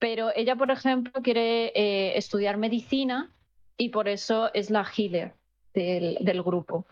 [0.00, 3.30] Pero ella, por ejemplo, quiere estudiar medicina
[3.76, 5.34] y por eso es la healer
[5.72, 6.86] del, del grupo.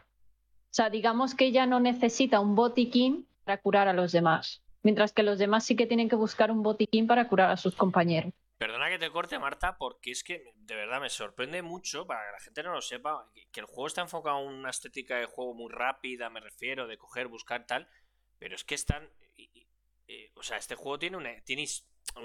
[0.75, 5.13] O sea, digamos que ella no necesita un botiquín para curar a los demás mientras
[5.13, 8.33] que los demás sí que tienen que buscar un botiquín para curar a sus compañeros.
[8.59, 12.33] Perdona que te corte, Marta, porque es que de verdad me sorprende mucho, para que
[12.33, 15.55] la gente no lo sepa, que el juego está enfocado en una estética de juego
[15.55, 17.89] muy rápida, me refiero, de coger, buscar tal,
[18.39, 19.11] pero es que están...
[20.37, 21.33] o sea, este juego tiene una,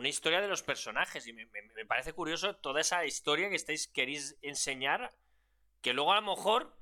[0.08, 1.48] historia de los personajes y me,
[1.88, 5.10] parece curioso toda esa historia que estáis queréis enseñar,
[5.82, 6.79] que luego a lo mejor eh,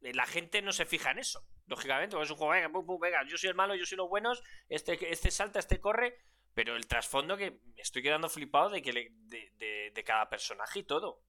[0.00, 3.36] la gente no se fija en eso lógicamente, porque es un juego, venga, venga, yo
[3.36, 6.16] soy el malo, yo soy los buenos, este, este salta, este corre,
[6.54, 11.20] pero el trasfondo que me estoy quedando flipado de que de, cada personaje y todo.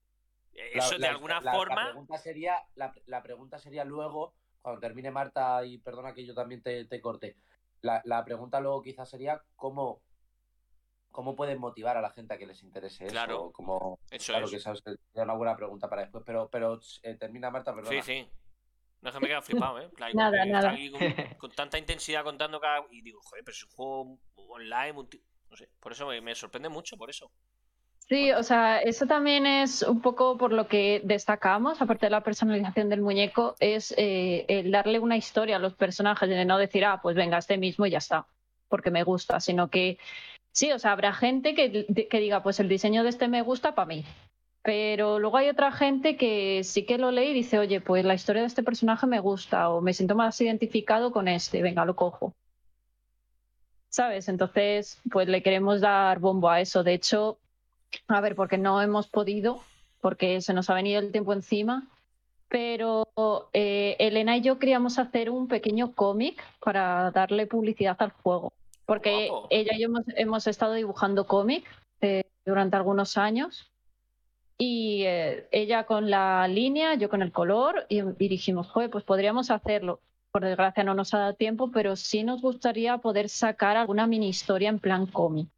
[0.53, 1.83] Eso de alguna forma.
[1.83, 6.63] La pregunta, sería, la, pregunta sería luego, cuando termine Marta, y perdona que yo también
[6.63, 7.35] te, corte.
[7.81, 10.01] La, pregunta luego quizás sería cómo,
[11.11, 13.51] cómo pueden motivar a la gente a que les interese claro, eso.
[13.51, 17.15] Como, eso claro que sabes que es una buena pregunta para después, pero, pero eh,
[17.15, 18.01] termina Marta, perdona.
[18.01, 18.29] Sí, sí.
[19.01, 19.89] No es que me queda flipado, ¿eh?
[20.13, 20.77] nada, nada.
[21.37, 22.83] Con, tanta intensidad contando cada.
[22.91, 25.69] Y digo, joder, pero es un juego online, no sé.
[25.79, 27.31] Por eso me, sorprende mucho, por eso.
[27.99, 32.23] Sí, o sea, eso también es un poco por lo que destacamos, aparte de la
[32.23, 36.85] personalización del muñeco, es eh, el darle una historia a los personajes, de no decir,
[36.85, 38.25] ah, pues venga, este mismo y ya está,
[38.67, 39.99] porque me gusta, sino que
[40.51, 43.75] sí, o sea, habrá gente que, que diga, pues el diseño de este me gusta
[43.75, 44.03] para mí,
[44.61, 48.13] pero luego hay otra gente que sí que lo lee y dice, oye, pues la
[48.13, 51.95] historia de este personaje me gusta o me siento más identificado con este, venga, lo
[51.95, 52.33] cojo.
[53.87, 54.27] ¿Sabes?
[54.27, 56.83] Entonces, pues le queremos dar bombo a eso.
[56.83, 57.39] De hecho,
[58.07, 59.63] a ver, porque no hemos podido,
[60.01, 61.87] porque se nos ha venido el tiempo encima,
[62.49, 63.07] pero
[63.53, 68.53] eh, Elena y yo queríamos hacer un pequeño cómic para darle publicidad al juego.
[68.85, 71.63] Porque ella y yo hemos, estado dibujando cómic
[72.01, 73.71] eh, durante algunos años
[74.61, 79.49] y eh, ella con la línea, yo con el color, y, dijimos, joder, pues podríamos
[79.51, 80.01] hacerlo.
[80.31, 84.27] Por desgracia no nos ha dado tiempo, pero sí nos gustaría poder sacar alguna mini
[84.27, 85.49] historia en plan cómic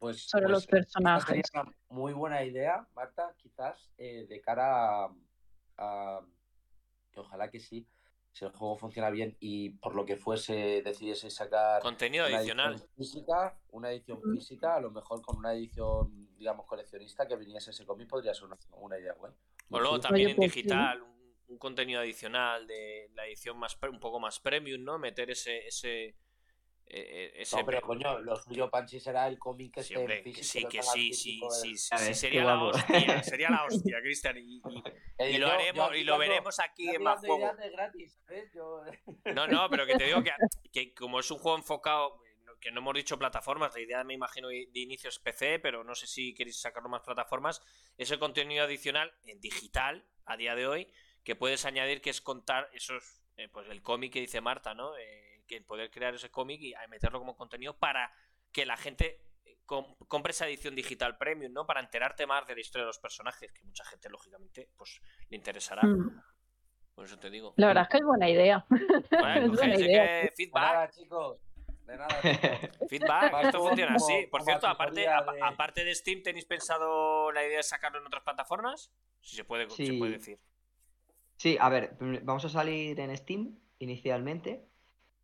[0.00, 1.46] pues, sobre pues los personajes.
[1.46, 5.08] Sería una muy buena idea, Marta, quizás eh, de cara
[5.76, 6.20] a,
[7.12, 7.86] que ojalá que sí,
[8.32, 13.56] si el juego funciona bien y por lo que fuese decidiese sacar contenido adicional física,
[13.70, 18.08] una edición física, a lo mejor con una edición, digamos, coleccionista que viniese ese cómic
[18.08, 19.36] podría ser una, idea buena.
[19.70, 21.02] O luego también en digital,
[21.48, 24.98] un, contenido adicional de la edición más un poco más premium, ¿no?
[24.98, 26.14] Meter ese, ese
[26.90, 30.70] eh, eh, no, pero coño, lo suyo, Panchi, será el cómic que sí, esté físico.
[30.70, 34.38] Sí, que sí, sí, sí, sí, sería la hostia, sería la hostia, Cristian.
[34.38, 34.62] Y,
[35.18, 37.52] y, lo haremos, y lo veremos aquí en más juego.
[39.34, 40.30] No, no, pero que te digo que,
[40.72, 42.22] que, como es un juego enfocado,
[42.60, 45.94] que no hemos dicho plataformas, la idea me imagino de inicio es PC, pero no
[45.94, 47.62] sé si queréis sacarlo más plataformas,
[47.96, 50.88] ese contenido adicional en digital a día de hoy
[51.28, 54.96] que puedes añadir que es contar esos, eh, pues el cómic que dice Marta, ¿no?
[54.96, 58.12] Eh, que poder crear ese cómic y meterlo como contenido para
[58.52, 61.66] que la gente eh, compre esa edición digital premium, ¿no?
[61.66, 65.36] Para enterarte más de la historia de los personajes, que mucha gente, lógicamente, pues le
[65.36, 65.82] interesará.
[65.82, 66.22] Mm.
[66.94, 67.54] Por eso te digo.
[67.56, 68.66] La verdad es que es buena idea.
[68.68, 70.32] Bueno, es buena idea.
[70.34, 70.92] feedback.
[70.92, 71.40] chicos.
[71.88, 72.08] De nada,
[72.90, 74.26] Feedback, esto funciona así.
[74.30, 78.92] Por cierto, aparte, aparte de Steam, ¿tenéis pensado la idea de sacarlo en otras plataformas?
[79.22, 80.38] Si se puede, se puede decir.
[81.36, 84.66] Sí, a ver, vamos a salir en Steam inicialmente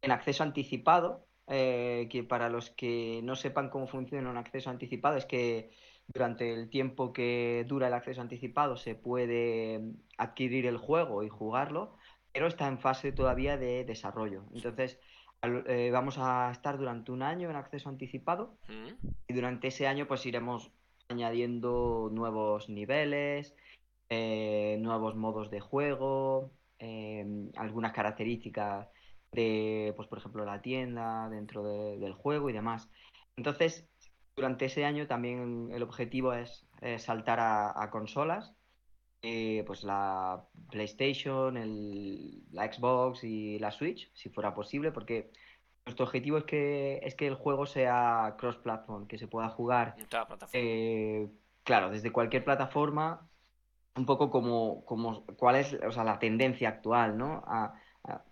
[0.01, 5.19] en acceso anticipado, eh, que para los que no sepan cómo funciona un acceso anticipado,
[5.19, 5.71] es que
[6.07, 9.83] durante el tiempo que dura el acceso anticipado se puede
[10.17, 11.95] adquirir el juego y jugarlo,
[12.33, 14.45] pero está en fase todavía de desarrollo.
[14.55, 14.99] Entonces,
[15.47, 19.07] eh, vamos a estar durante un año en acceso anticipado mm.
[19.29, 20.71] y durante ese año pues iremos
[21.09, 23.55] añadiendo nuevos niveles,
[24.09, 26.51] eh, nuevos modos de juego,
[27.57, 28.89] algunas características
[29.33, 32.91] de, pues por ejemplo, la tienda, dentro del juego y demás.
[33.37, 33.89] Entonces,
[34.37, 36.67] durante ese año también el objetivo es,
[36.99, 38.53] saltar a, consolas,
[39.27, 45.31] eh, pues la PlayStation, el, la Xbox y la Switch, si fuera posible, porque
[45.87, 49.97] nuestro objetivo es que, es que el juego sea cross-platform, que se pueda jugar,
[50.53, 51.27] eh,
[51.63, 53.27] claro, desde cualquier plataforma,
[53.97, 57.43] un poco como, como cuál es o sea, la tendencia actual, ¿no?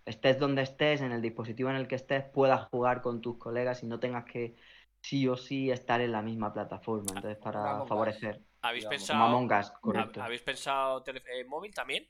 [0.05, 3.83] estés donde estés, en el dispositivo en el que estés, puedas jugar con tus colegas
[3.83, 4.57] y no tengas que
[5.01, 8.43] sí o sí estar en la misma plataforma, entonces para favorecer.
[8.63, 9.49] ¿Habéis pensado,
[10.21, 12.07] ¿Habéis pensado eh, móvil también?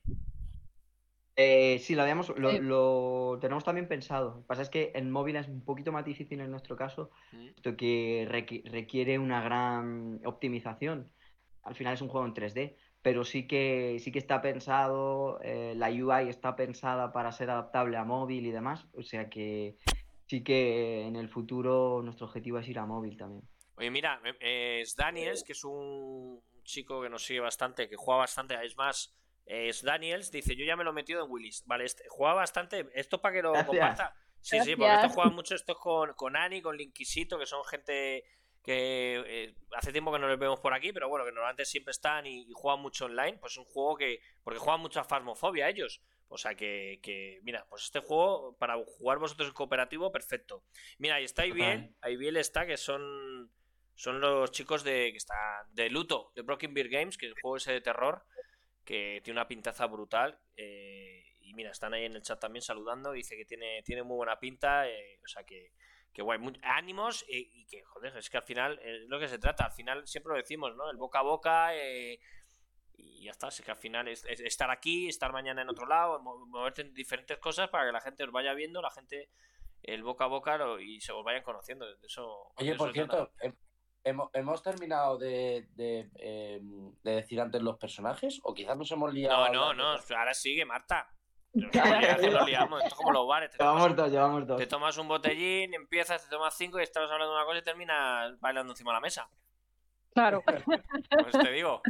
[1.34, 4.34] Eh, sí, lo, habíamos, lo, tenemos también pensado.
[4.34, 7.10] Lo que pasa es que en móvil es un poquito más difícil en nuestro caso,
[7.56, 11.10] esto que requiere una gran optimización.
[11.62, 15.74] Al final es un juego en 3D, pero sí que, sí que está pensado, eh,
[15.74, 18.86] la UI está pensada para ser adaptable a móvil y demás.
[18.92, 19.78] O sea que
[20.26, 23.48] sí que en el futuro nuestro objetivo es ir a móvil también.
[23.76, 28.20] Oye, mira, eh, es Daniels, que es un chico que nos sigue bastante, que juega
[28.20, 29.14] bastante, es más
[29.46, 31.64] es Daniels dice, yo ya me lo he metido en Willis.
[31.66, 32.88] Vale, este, juega bastante.
[32.94, 34.14] Esto para que lo comparta.
[34.40, 38.24] Sí, sí, porque esto juega mucho esto con, con Ani, con Linkisito, que son gente
[38.62, 41.90] que eh, hace tiempo que no les vemos por aquí, pero bueno, que normalmente siempre
[41.90, 43.38] están y, juegan mucho online.
[43.38, 44.20] Pues es un juego que.
[44.42, 46.02] Porque juegan mucho a Fasmofobia ellos.
[46.28, 50.64] O sea que, que, mira, pues este juego, para jugar vosotros en cooperativo, perfecto.
[50.98, 53.50] Mira, ahí está bien ahí bien está, que son.
[53.94, 57.40] Son los chicos de que está de Luto, de Broken Beer Games, que es el
[57.40, 58.24] juego ese de terror
[58.84, 60.38] que tiene una pintaza brutal.
[60.56, 63.12] Eh, y mira, están ahí en el chat también saludando.
[63.12, 64.88] Dice que tiene, tiene muy buena pinta.
[64.88, 65.72] Eh, o sea que,
[66.12, 69.38] que guay, ánimos eh, y que, joder, es que al final es lo que se
[69.38, 69.66] trata.
[69.66, 70.90] Al final siempre lo decimos, ¿no?
[70.90, 71.72] El boca a boca.
[71.76, 76.20] y ya está, es que al final es, estar aquí, estar mañana en otro lado,
[76.20, 79.30] moverte en diferentes cosas para que la gente os vaya viendo, la gente
[79.82, 81.86] el boca a boca y se os vayan conociendo.
[82.02, 83.32] Eso, Oye, por cierto,
[84.04, 85.68] ¿Hemos, terminado de,
[86.16, 88.40] em, de, decir antes los personajes?
[88.42, 89.48] ¿O quizás nos hemos liado?
[89.52, 90.16] No, no, no.
[90.16, 91.08] Ahora sigue, Marta.
[91.54, 92.82] Nos liamos.
[92.82, 93.50] Esto es como los bares.
[93.50, 97.44] Te tomas, Te tomas un botellín, empiezas, te tomas cinco y estás hablando de una
[97.44, 99.28] cosa y terminas bailando encima de la mesa.
[100.14, 100.42] Claro.
[101.10, 101.82] Pues te digo.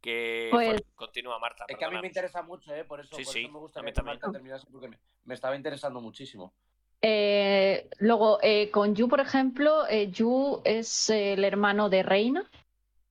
[0.00, 0.82] Que pues...
[0.94, 1.64] continúa Marta.
[1.68, 2.84] Es que a mí me interesa mucho, ¿eh?
[2.84, 4.90] Por eso, por eso me gusta que Marta terminase porque
[5.24, 6.54] me estaba interesando muchísimo.
[7.02, 12.50] Eh, luego, eh, con Yu, por ejemplo, eh, Yu es el hermano de Reina,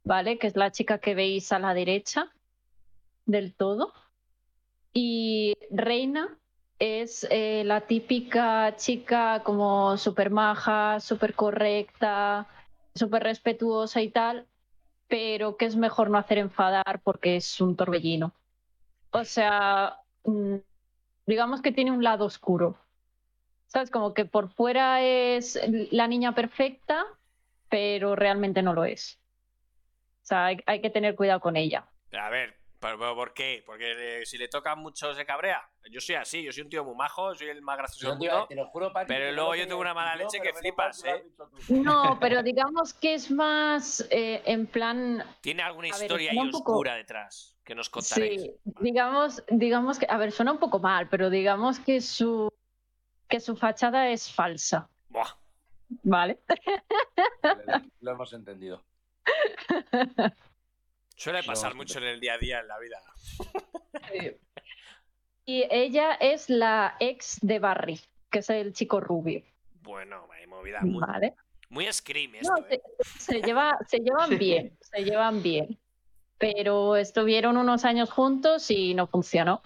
[0.04, 0.38] ¿vale?
[0.38, 2.32] Que es la chica que veis a la derecha
[3.26, 3.94] del todo.
[4.94, 6.38] Y Reina
[6.80, 12.48] es la típica chica como súper maja, súper correcta,
[12.96, 14.48] súper respetuosa y tal,
[15.08, 18.34] pero que es mejor no hacer enfadar porque es un torbellino.
[19.12, 20.56] O sea, mm,
[21.28, 22.78] digamos que tiene un lado oscuro
[23.70, 23.92] ¿Sabes?
[23.92, 25.60] Como que por fuera es
[25.92, 27.06] la niña perfecta,
[27.70, 29.20] pero realmente no lo es.
[30.24, 31.88] O sea, hay, que tener cuidado con ella.
[32.12, 33.64] A ver, ¿por, qué?
[33.66, 35.62] Porque si le toca mucho se cabrea.
[35.92, 38.48] Yo soy así, yo soy un tío muy majo, soy el más gracioso del mundo.
[39.08, 41.24] pero luego yo tengo una mala leche que flipas, ¿eh?
[41.70, 45.24] No, pero digamos que es más eh, en plan.
[45.42, 48.42] Tiene alguna historia ahí oscura detrás que nos contaréis.
[48.42, 48.52] Sí,
[48.82, 52.50] digamos, digamos que, a ver, suena un poco mal, pero digamos que su
[53.30, 54.90] que su fachada es falsa.
[55.10, 55.30] Buah.
[56.04, 56.40] Vale.
[58.02, 58.84] Lo hemos entendido.
[61.16, 62.98] Suele pasar mucho en el día a día en la vida.
[65.46, 68.00] Y ella es la ex de Barry,
[68.30, 69.44] que es el chico rubio.
[69.82, 71.36] Bueno, hay movida muy, vale.
[71.70, 72.54] muy scream esto.
[72.70, 72.82] ¿eh?
[73.18, 75.78] se, lleva, se llevan bien, se llevan bien.
[76.38, 79.62] Pero estuvieron unos años juntos y no funcionó.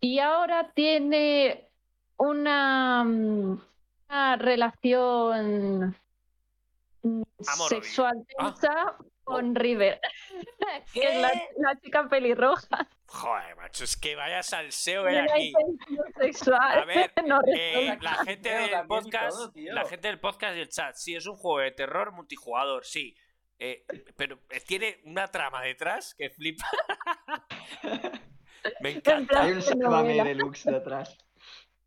[0.00, 1.71] Y ahora tiene
[2.22, 5.96] una, una relación
[7.68, 8.54] sexual ah.
[8.54, 10.00] tensa con River,
[10.92, 11.20] que es
[11.58, 12.88] la, chica pelirroja.
[13.06, 15.52] Joder, macho, es que vaya salseo hay aquí.
[16.52, 17.12] A ver,
[17.56, 21.36] eh, la gente del podcast, la gente del podcast y el chat, sí, es un
[21.36, 23.16] juego de terror multijugador, sí.
[23.58, 23.84] Eh,
[24.16, 26.66] pero tiene una trama detrás que flipa.
[28.80, 29.42] Me encanta.
[29.42, 31.16] Hay un Sálvame deluxe detrás.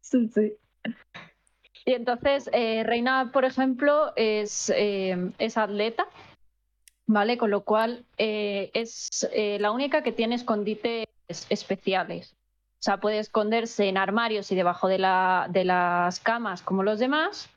[0.06, 0.54] Sí, sí.
[1.84, 6.08] Y entonces, eh, Reina, por ejemplo, es, eh, es, atleta,
[7.08, 7.40] ¿vale?
[7.40, 11.08] Con lo cual eh, es la única que tiene escondites
[11.50, 12.36] especiales.
[12.80, 17.00] O sea, puede esconderse en armarios y debajo de, la, de las camas como los
[17.00, 17.50] demás,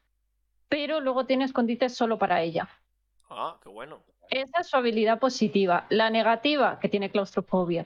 [0.70, 2.66] pero luego tiene escondites solo para ella.
[3.28, 3.98] Ah, qué bueno.
[4.30, 5.86] Esa es su habilidad positiva.
[5.90, 7.84] La negativa, que tiene claustrofobia.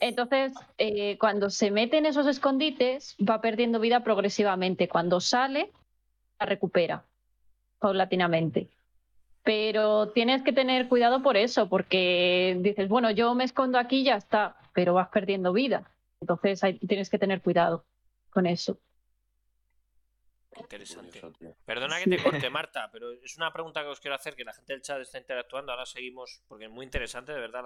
[0.00, 4.88] Entonces, eh, cuando se mete en esos escondites, va perdiendo vida progresivamente.
[4.88, 5.70] Cuando sale,
[6.38, 7.04] la recupera
[7.78, 8.68] paulatinamente.
[9.42, 14.04] Pero tienes que tener cuidado por eso, porque dices, bueno, yo me escondo aquí y
[14.04, 15.90] ya está, pero vas perdiendo vida.
[16.20, 17.84] Entonces tienes que tener cuidado
[18.30, 18.78] con eso.
[20.58, 21.22] Interesante.
[21.64, 24.52] Perdona que te corte, Marta, pero es una pregunta que os quiero hacer, que la
[24.52, 25.72] gente del chat está interactuando.
[25.72, 27.64] Ahora seguimos, porque es muy interesante, de verdad,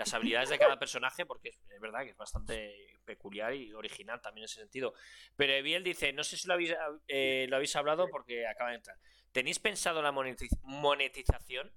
[0.00, 2.74] las habilidades de cada personaje, porque es, verdad que es bastante
[3.04, 4.94] peculiar y original también en ese sentido.
[5.36, 6.74] Pero Eviel dice, no sé si lo habéis,
[7.06, 8.96] eh, lo habéis hablado porque acaba de entrar.
[9.30, 11.70] ¿Tenéis pensado la monetización?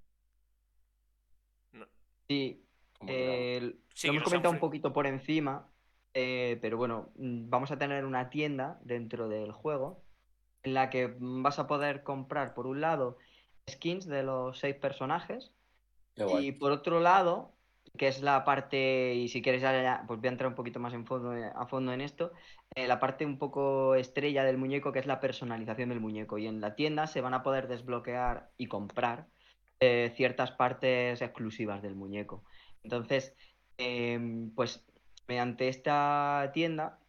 [2.26, 2.64] Sí,
[3.06, 5.70] eh, lo hemos comentado un poquito por encima,
[6.14, 10.02] eh, pero bueno, mm, vamos a tener una tienda dentro del juego
[10.62, 13.18] en la que vas a poder comprar, por un lado,
[13.68, 15.52] skins de los seis personajes
[16.16, 17.54] y por otro lado,
[17.96, 19.62] que es la parte, y si quieres
[20.06, 22.32] pues voy a entrar un poquito más en fondo, a fondo en esto,
[22.74, 26.38] eh, la parte un poco estrella del muñeco, que es la personalización del muñeco.
[26.38, 29.28] Y en la tienda se van a poder desbloquear y comprar
[30.14, 32.44] ciertas partes exclusivas del muñeco.
[32.82, 33.34] Entonces,
[33.76, 34.86] em, pues
[35.28, 37.00] mediante esta tienda,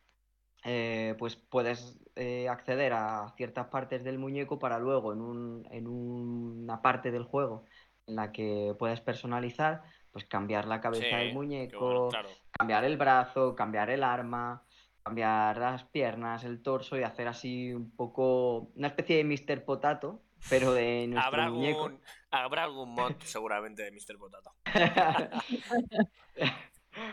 [0.64, 5.88] eh, pues puedes eh, acceder a ciertas partes del muñeco para luego en, un, en
[5.88, 7.66] una parte del juego
[8.08, 9.84] en la que puedes personalizar,
[10.16, 12.10] pues cambiar la cabeza del muñeco,
[12.50, 14.64] cambiar el brazo, cambiar el arma,
[15.04, 19.66] cambiar las piernas, el torso y hacer así un poco una especie de Mr.
[19.66, 21.88] Potato, pero de nuestro ¿Habrá muñeco.
[21.88, 22.02] Algún,
[22.32, 24.18] habrá algún mod seguramente de Mr.
[24.18, 24.54] Potato.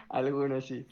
[0.09, 0.87] Algunos sí.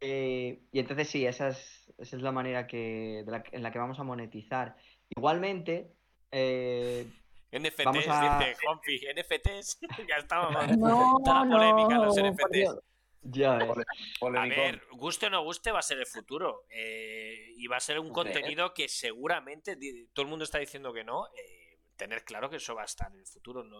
[0.00, 3.98] Eh, y entonces sí, esa es, esa es la manera que, en la que vamos
[3.98, 4.76] a monetizar.
[5.16, 5.94] Igualmente,
[6.30, 7.06] eh,
[7.54, 9.78] NFTs, dice Juanpi, NFTs,
[10.08, 10.76] ya estábamos.
[10.76, 12.80] No, la polémica los NFTs.
[13.26, 16.66] Ya A ver, guste o no guste, va a ser el futuro.
[16.68, 19.78] Eh, y va a ser un contenido que seguramente
[20.12, 21.26] todo el mundo está diciendo que no.
[21.28, 23.70] Eh, tener claro que eso va a estar en el futuro en,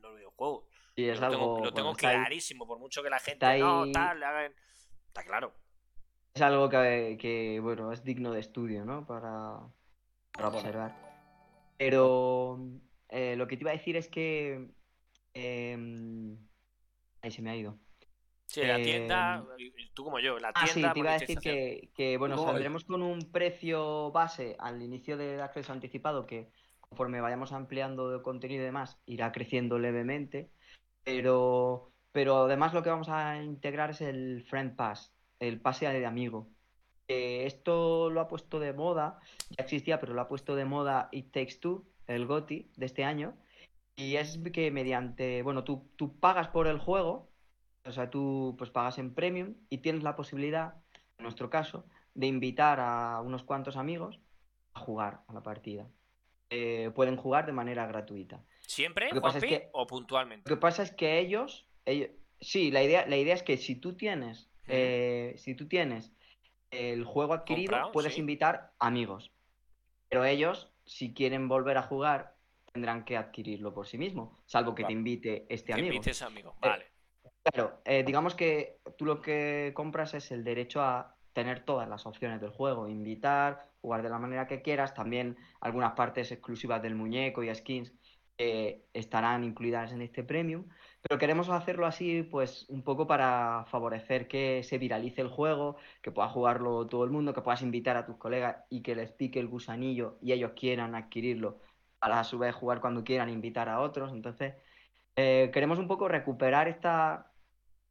[0.00, 0.64] los videojuegos.
[0.96, 4.18] Y es lo algo, tengo, lo tengo clarísimo, por mucho que la gente no, tal,
[4.18, 4.54] le hagan.
[5.08, 5.52] Está claro.
[6.32, 9.06] Es algo que, bueno, es digno de estudio, ¿no?
[9.06, 9.58] Para,
[10.32, 10.96] para observar.
[11.76, 12.58] Pero
[13.10, 14.68] eh, lo que te iba a decir es que.
[15.34, 16.36] Em,
[17.22, 17.78] ahí se me ha ido.
[18.46, 20.60] Sí, la tienda, em, tú como yo, la tienda.
[20.60, 24.82] Ah, sí, te iba a decir que, que bueno, saldremos con un precio base al
[24.82, 26.50] inicio del acceso anticipado que
[26.80, 30.50] conforme vayamos ampliando contenido y demás, irá creciendo levemente.
[31.04, 36.04] Pero, pero además lo que vamos a integrar es el Friend Pass, el pase de
[36.04, 36.48] amigo.
[37.06, 41.32] esto lo ha puesto de moda, ya existía, pero lo ha puesto de moda It
[41.32, 43.34] Takes Two, el GOTI de este año.
[43.96, 47.30] Y es que mediante, bueno, tú, tú pagas por el juego,
[47.84, 50.74] o sea, tú pues pagas en premium y tienes la posibilidad,
[51.18, 51.84] en nuestro caso,
[52.14, 54.20] de invitar a unos cuantos amigos
[54.74, 55.88] a jugar a la partida.
[56.50, 58.42] Eh, pueden jugar de manera gratuita.
[58.66, 59.10] ¿Siempre,
[59.72, 60.48] o puntualmente?
[60.48, 61.66] Lo que pasa es que ellos,
[62.40, 66.12] sí, la idea, la idea es que si tú tienes, eh, si tú tienes
[66.70, 69.32] el juego adquirido, puedes invitar amigos.
[70.08, 72.34] Pero ellos, si quieren volver a jugar,
[72.72, 75.94] tendrán que adquirirlo por sí mismos, salvo que te invite este amigo.
[75.94, 76.86] invites amigo, eh, vale.
[77.44, 82.40] claro, digamos que tú lo que compras es el derecho a tener todas las opciones
[82.40, 87.44] del juego, invitar, jugar de la manera que quieras, también algunas partes exclusivas del muñeco
[87.44, 87.92] y skins
[88.36, 90.66] estarán incluidas en este premium,
[91.02, 96.12] pero queremos hacerlo así pues un poco para favorecer que se viralice el juego, que
[96.12, 99.40] pueda jugarlo todo el mundo, que puedas invitar a tus colegas y que les pique
[99.40, 101.58] el gusanillo y ellos quieran adquirirlo
[101.98, 104.54] para a su vez jugar cuando quieran, invitar a otros, entonces
[105.16, 107.32] eh, queremos un poco recuperar esta,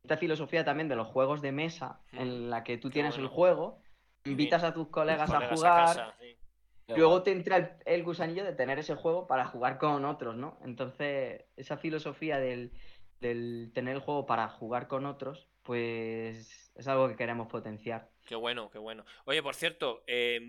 [0.03, 3.81] esta filosofía también de los juegos de mesa en la que tú tienes el juego
[4.25, 6.15] invitas a tus colegas, a jugar.
[6.87, 10.57] Luego te entra el, gusanillo de tener ese juego para jugar con otros, ¿no?
[10.63, 12.71] Entonces, esa filosofía del,
[13.19, 18.09] tener el juego para jugar con otros, pues es algo que queremos potenciar.
[18.25, 19.05] Qué bueno, qué bueno.
[19.25, 20.39] Oye, por cierto, eh,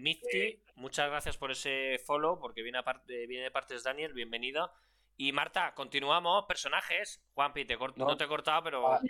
[0.77, 4.71] muchas gracias por ese follow, porque viene, aparte, viene de parte de Daniel, bienvenido.
[5.17, 7.23] Y Marta, continuamos, personajes.
[7.35, 8.17] Juanpi, te no.
[8.17, 8.89] te he cortado, pero.
[8.89, 9.01] Ah.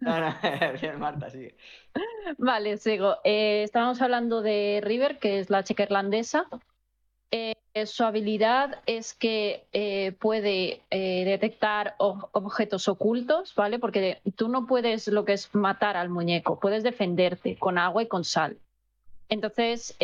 [0.80, 1.56] Bien, Marta, sigue.
[2.38, 3.16] Vale, sigo.
[3.24, 6.46] Eh, estábamos hablando de River, que es la chica irlandesa.
[7.30, 7.54] Eh,
[7.84, 13.78] su habilidad es que eh, puede detectar objetos ocultos, ¿vale?
[13.78, 18.08] Porque tú no puedes lo que es matar al muñeco, puedes defenderte con agua y
[18.08, 18.56] con sal.
[19.28, 19.96] Entonces,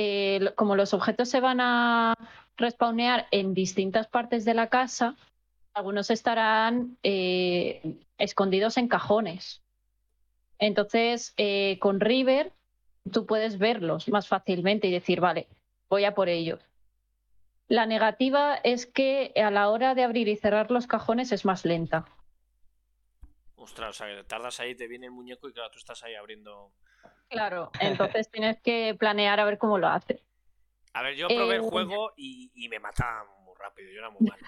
[0.57, 2.15] como los objetos se van a
[2.57, 5.17] respawnear en distintas partes de la casa,
[5.75, 9.63] algunos estarán eh, escondidos en cajones.
[10.59, 12.53] Entonces, eh, con River,
[13.11, 15.49] tú puedes verlos más fácilmente y decir, vale,
[15.89, 16.61] voy a por ellos.
[17.73, 21.65] La negativa es que a la hora de abrir y cerrar los cajones es más
[21.65, 22.05] lenta.
[23.55, 26.15] Ostras, o sea, que tardas ahí, te viene el muñeco y claro, tú estás ahí
[26.15, 26.75] abriendo.
[27.31, 30.21] Claro, entonces tienes que planear a ver cómo lo haces.
[30.93, 34.29] A ver, yo probé el eh, juego y, me mataban muy rápido, yo era muy
[34.29, 34.39] mal.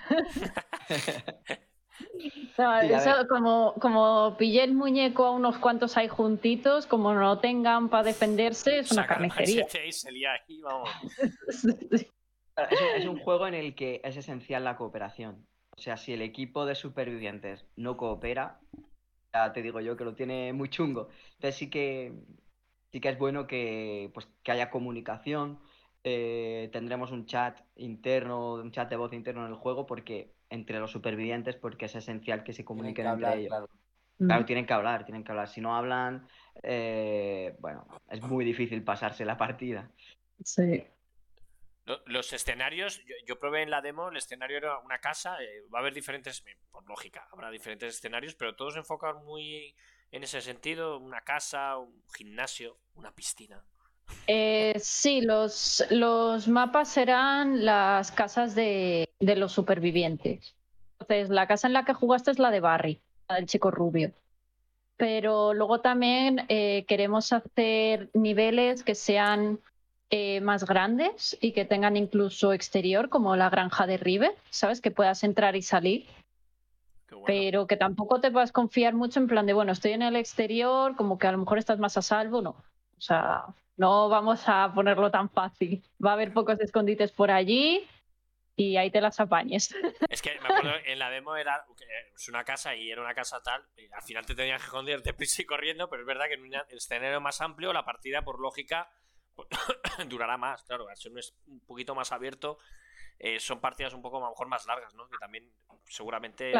[2.90, 8.02] eso como, como pillé el muñeco a unos cuantos ahí juntitos, como no tengan para
[8.02, 9.66] defenderse, es una carnicería.
[12.96, 15.46] es un juego en el que es esencial la cooperación.
[15.76, 18.60] O sea, si el equipo de supervivientes no coopera,
[19.32, 21.08] ya te digo yo que lo tiene muy chungo.
[21.34, 22.12] Entonces sí que
[22.94, 25.58] sí que es bueno que, pues, que haya comunicación.
[26.04, 30.78] Eh, tendremos un chat interno, un chat de voz interno en el juego, porque entre
[30.78, 33.48] los supervivientes, porque es esencial que se comuniquen entre ellos.
[33.48, 33.68] Claro.
[34.18, 34.44] Mm.
[34.46, 35.48] tienen que hablar, tienen que hablar.
[35.48, 36.28] Si no hablan,
[36.62, 39.90] eh, bueno, es muy difícil pasarse la partida.
[40.44, 40.84] Sí.
[42.06, 45.82] Los escenarios, yo, probé en la demo, el escenario era una casa, eh, va a
[45.82, 49.74] haber diferentes, por lógica, habrá diferentes escenarios, pero todos enfocan muy
[50.10, 53.62] en ese sentido, una casa, un gimnasio, una piscina.
[54.26, 60.54] Eh, sí, los, los mapas serán las casas de, los supervivientes.
[61.00, 64.12] Entonces, la casa en la que jugaste es la de Barry, la del chico rubio.
[64.96, 69.58] Pero luego también eh, queremos hacer niveles que sean
[70.10, 74.80] eh, más grandes y que tengan incluso exterior, como la granja de River, ¿sabes?
[74.80, 76.06] Que puedas entrar y salir.
[77.26, 80.94] Pero que tampoco te a confiar mucho en plan de, bueno, estoy en el exterior,
[80.96, 82.50] como que a lo mejor estás más a salvo, no.
[82.50, 83.44] O sea,
[83.76, 85.82] no vamos a ponerlo tan fácil.
[86.04, 87.86] Va a haber pocos escondites por allí
[88.56, 89.74] y ahí te las apañes.
[90.10, 91.64] Es que me acuerdo, en la demo era
[92.28, 95.46] una casa y era una casa tal, al final te tenías que esconder deprisa y
[95.46, 98.90] corriendo, pero es verdad que en un escenario más amplio la partida, por lógica,
[100.08, 101.12] durará más, claro, al ser
[101.46, 102.58] un poquito más abierto,
[103.18, 105.08] eh, son partidas un poco a lo mejor más largas, ¿no?
[105.08, 105.50] Que también
[105.88, 106.52] seguramente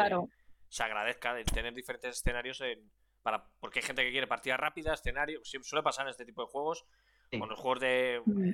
[0.69, 4.99] se agradezca de tener diferentes escenarios en, para, porque hay gente que quiere partidas rápidas,
[4.99, 6.85] escenarios, suele pasar en este tipo de juegos,
[7.37, 8.51] con los juegos de, mm.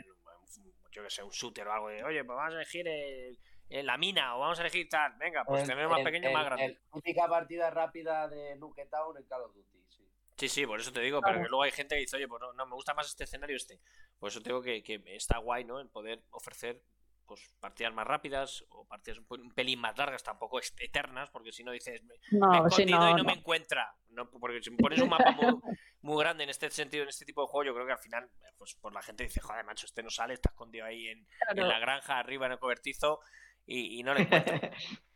[0.91, 2.85] yo que sé, un shooter o algo de, oye, pues vamos a elegir
[3.69, 6.79] la mina o vamos a elegir tal, venga, pues tener más pequeño y más grande.
[6.93, 9.80] Típica partida rápida de Nuke Town en Call of Duty.
[10.41, 12.41] Sí, sí, por eso te digo, pero que luego hay gente que dice, oye, pues
[12.55, 13.79] no, me gusta más este escenario este.
[14.17, 15.79] Por eso te digo que, que está guay, ¿no?
[15.79, 16.81] En poder ofrecer
[17.27, 21.71] pues partidas más rápidas o partidas un, pelín más largas, tampoco eternas, porque si no
[21.71, 23.93] dices, me, he escondido y no, me encuentra.
[24.39, 25.35] porque si me pones un mapa
[26.01, 28.27] muy, grande en este sentido, en este tipo de juego, yo creo que al final,
[28.57, 31.77] pues, pues la gente dice, joder, macho, este no sale, está escondido ahí en, la
[31.77, 33.19] granja, arriba en el cobertizo,
[33.67, 34.55] y, no le encuentro.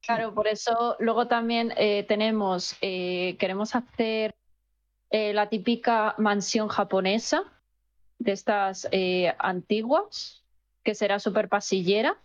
[0.00, 4.34] Claro, por eso luego también eh, tenemos, eh, queremos hacer
[5.14, 7.44] eh, la típica mansión japonesa
[8.18, 10.42] de estas eh, antiguas,
[10.82, 12.18] que será súper pasillera.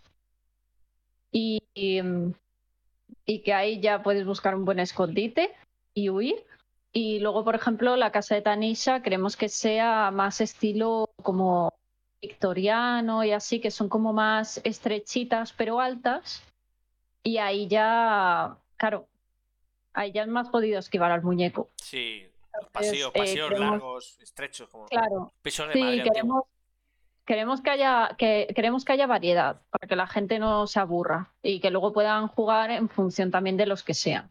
[1.30, 5.54] Y, y, que ahí ya puedes buscar un buen escondite
[5.94, 6.44] y huir.
[6.92, 11.72] Y luego, por ejemplo, la casa de Tanisha queremos que sea más estilo como
[12.20, 16.42] victoriano y así, que son como más estrechitas pero altas.
[17.22, 19.06] Y ahí ya, claro,
[19.92, 21.70] ahí ya es más jodido esquivar al muñeco.
[21.76, 22.29] Sí,
[22.72, 26.44] Pasillos, pasillos largos, estrechos, como claro, sí, queremos,
[27.24, 31.32] queremos, que haya, que, queremos que haya variedad para que la gente no se aburra
[31.42, 34.30] y que luego puedan jugar en función también de los que sean.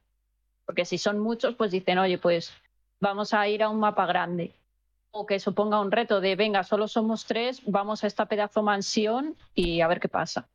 [0.66, 2.54] Porque si son muchos, pues dicen, oye, pues
[3.00, 4.54] vamos a ir a un mapa grande.
[5.12, 9.36] O que suponga un reto de, venga, solo somos tres, vamos a esta pedazo mansión
[9.56, 10.48] y a ver qué pasa.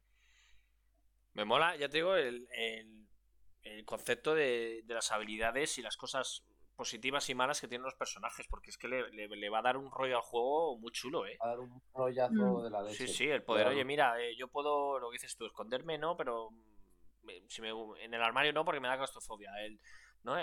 [1.33, 6.45] Me mola, ya te digo, el, el, concepto de, de, las habilidades y las cosas
[6.75, 9.91] positivas y malas que tienen los personajes, porque es que le, va a dar un
[9.91, 11.39] rollo al juego muy chulo, ¿eh?
[11.41, 12.65] Va a dar un rollazo mm.
[12.65, 13.07] de la leche.
[13.07, 16.17] Sí, sí, el poder, oye, mira, eh, yo puedo, lo que dices tú, esconderme, ¿no?
[16.17, 19.53] Pero mm, si me, en el armario no, porque me da claustrofobia.
[19.65, 19.81] El,
[20.23, 20.37] ¿no?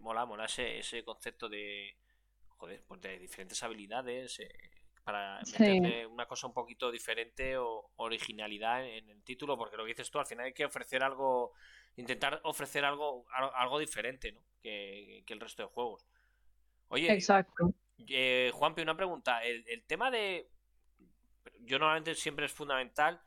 [0.00, 1.96] mola, mola ese, ese concepto de,
[2.58, 4.48] joder, pues de diferentes habilidades, eh,
[5.08, 9.90] para meterle una cosa un poquito diferente o originalidad en, el título, porque lo que
[9.90, 11.54] dices tú, al final hay que ofrecer algo,
[11.96, 14.40] intentar ofrecer algo, algo diferente, ¿no?
[14.62, 16.06] Que, el resto de juegos.
[16.88, 17.74] Oye, Exacto.
[18.06, 19.42] Eh, Juanpi, una pregunta.
[19.42, 20.50] El, tema de.
[21.60, 23.20] Yo normalmente siempre es fundamental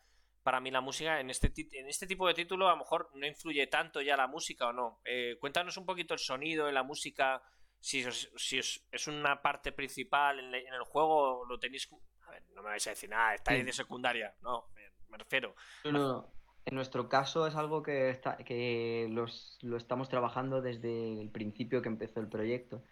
[0.44, 1.20] para mí la música.
[1.20, 4.28] En este, en este tipo de título, a lo mejor no influye tanto ya la
[4.28, 5.02] música o no.
[5.06, 7.44] Eh, cuéntanos un poquito el sonido en la música
[7.82, 8.06] si,
[8.38, 11.90] si es, una parte principal en, el juego, lo tenéis.
[12.28, 14.68] A ver, no me vais a decir nada, estáis de secundaria, no,
[15.10, 15.56] me, refiero.
[15.86, 16.32] No,
[16.66, 21.82] En nuestro caso es algo que, está, que los, lo estamos trabajando desde el principio
[21.82, 22.84] que empezó el proyecto.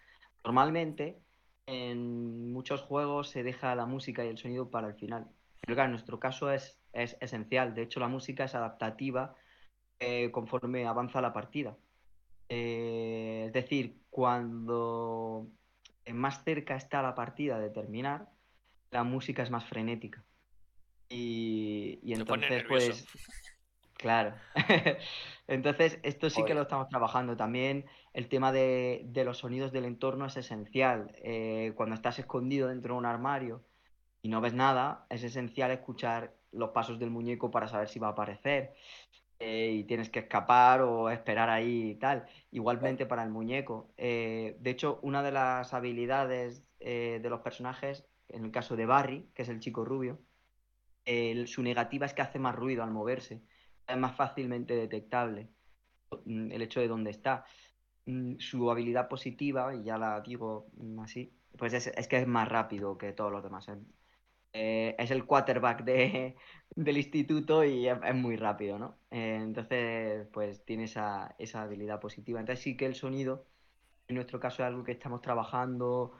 [0.43, 1.21] Normalmente
[1.67, 5.27] en muchos juegos se deja la música y el sonido para el final.
[5.61, 7.75] Pero en nuestro caso es, es esencial.
[7.75, 9.35] De hecho, la música es adaptativa
[9.99, 11.77] eh, conforme avanza la partida.
[12.47, 15.47] Eh, es decir, cuando
[16.11, 18.29] más cerca está la partida de terminar,
[18.89, 20.23] la música es más frenética.
[21.09, 23.07] Y, entonces, pues.
[23.99, 24.33] Claro.
[25.47, 27.35] entonces, esto sí que lo estamos trabajando.
[27.35, 31.11] También el tema de, los sonidos del entorno es esencial.
[31.17, 33.61] Eh, cuando estás escondido dentro de un armario
[34.21, 38.07] y no ves nada, es esencial escuchar los pasos del muñeco para saber si va
[38.07, 38.73] a aparecer.
[39.39, 42.25] Eh, y tienes que escapar o esperar ahí y tal.
[42.51, 43.91] Igualmente para el muñeco.
[43.97, 49.29] Eh, de hecho, una de las habilidades de los personajes, en el caso de Barry,
[49.33, 50.19] que es el chico rubio,
[51.47, 53.41] su negativa es que hace más ruido al moverse
[53.89, 55.49] es más fácilmente detectable
[56.25, 57.45] mm, el hecho de dónde está.
[58.05, 62.47] Mm, su habilidad positiva, y ya la digo mm, así, pues es, que es más
[62.49, 63.67] rápido que todos los demás.
[64.53, 66.35] Eh, es el quarterback de,
[66.75, 68.97] del instituto y es, muy rápido, ¿no?
[69.11, 72.39] Eh, entonces, pues tiene esa, esa habilidad positiva.
[72.39, 73.45] Entonces sí que el sonido,
[74.07, 76.13] en nuestro caso, es algo que estamos trabajando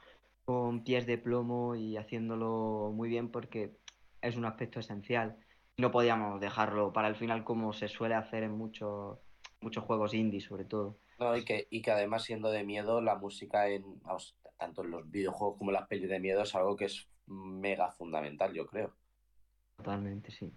[0.46, 3.78] con pies de plomo y haciéndolo muy bien porque
[4.22, 5.38] es un aspecto esencial
[5.80, 9.20] no podíamos dejarlo para el final como se suele hacer en muchos
[9.62, 10.98] muchos juegos indie sobre todo.
[11.20, 14.02] No, y que, y que además siendo de miedo, la música en
[14.58, 17.92] tanto en los videojuegos como en las pelis de miedo es algo que es mega
[17.92, 18.94] fundamental, yo creo.
[19.78, 20.52] Totalmente, sí.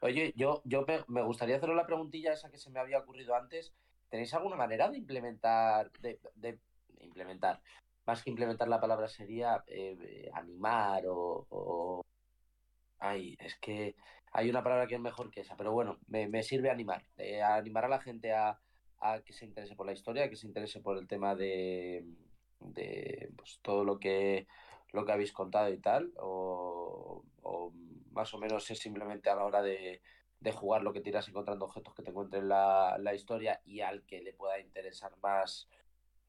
[0.00, 3.72] Oye, yo, yo me, gustaría hacer la preguntilla esa que se me había ocurrido antes.
[4.08, 6.18] ¿Tenéis alguna manera de implementar, de,
[7.00, 7.60] implementar,
[8.06, 12.04] más que implementar la palabra sería eh, animar o
[13.00, 13.96] Ay, es que
[14.32, 17.86] hay una palabra que es mejor que esa, pero bueno, me, sirve animar, eh, animar
[17.86, 18.60] a la gente a,
[19.24, 22.04] que se interese por la historia, que se interese por el tema de,
[22.60, 24.46] de pues, todo lo que,
[24.92, 27.24] lo que habéis contado y tal, o,
[28.12, 30.02] más o menos es simplemente a la hora de,
[30.54, 34.20] jugar lo que tiras encontrando objetos que te encuentren la, la historia y al que
[34.20, 35.68] le pueda interesar más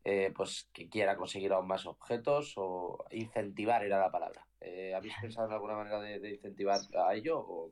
[0.04, 4.48] eh, pues que quiera conseguir aún más objetos o incentivar era la palabra.
[4.60, 7.72] Eh, ¿Habéis pensado en alguna manera de, incentivar a ello?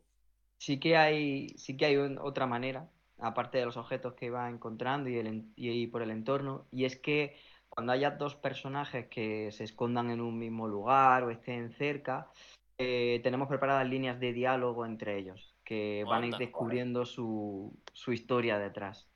[0.58, 5.10] Sí que hay, sí que hay otra manera, aparte de los objetos que va encontrando
[5.10, 7.36] y, el, y, por el entorno, y es que
[7.68, 12.30] cuando haya dos personajes que se escondan en un mismo lugar o estén cerca,
[12.78, 18.12] eh, tenemos preparadas líneas de diálogo entre ellos, que van a ir descubriendo su, su
[18.12, 19.08] historia detrás.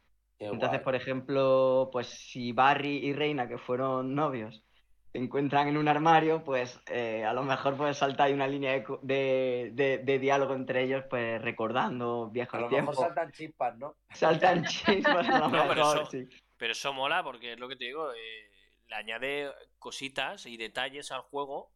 [0.51, 4.63] Entonces, por ejemplo, pues si Barry y Reina, que fueron novios,
[5.11, 8.83] se encuentran en un armario, pues eh, a lo mejor pues saltar ahí una línea
[9.03, 12.97] de, diálogo entre ellos, pues recordando viejos tiempos.
[12.97, 13.95] A lo mejor saltan chispas, ¿no?
[14.13, 16.27] Saltan chispas, a lo mejor, pero eso, sí.
[16.57, 18.51] Pero eso mola porque es lo que te digo, eh,
[18.87, 21.71] le añade cositas y detalles al juego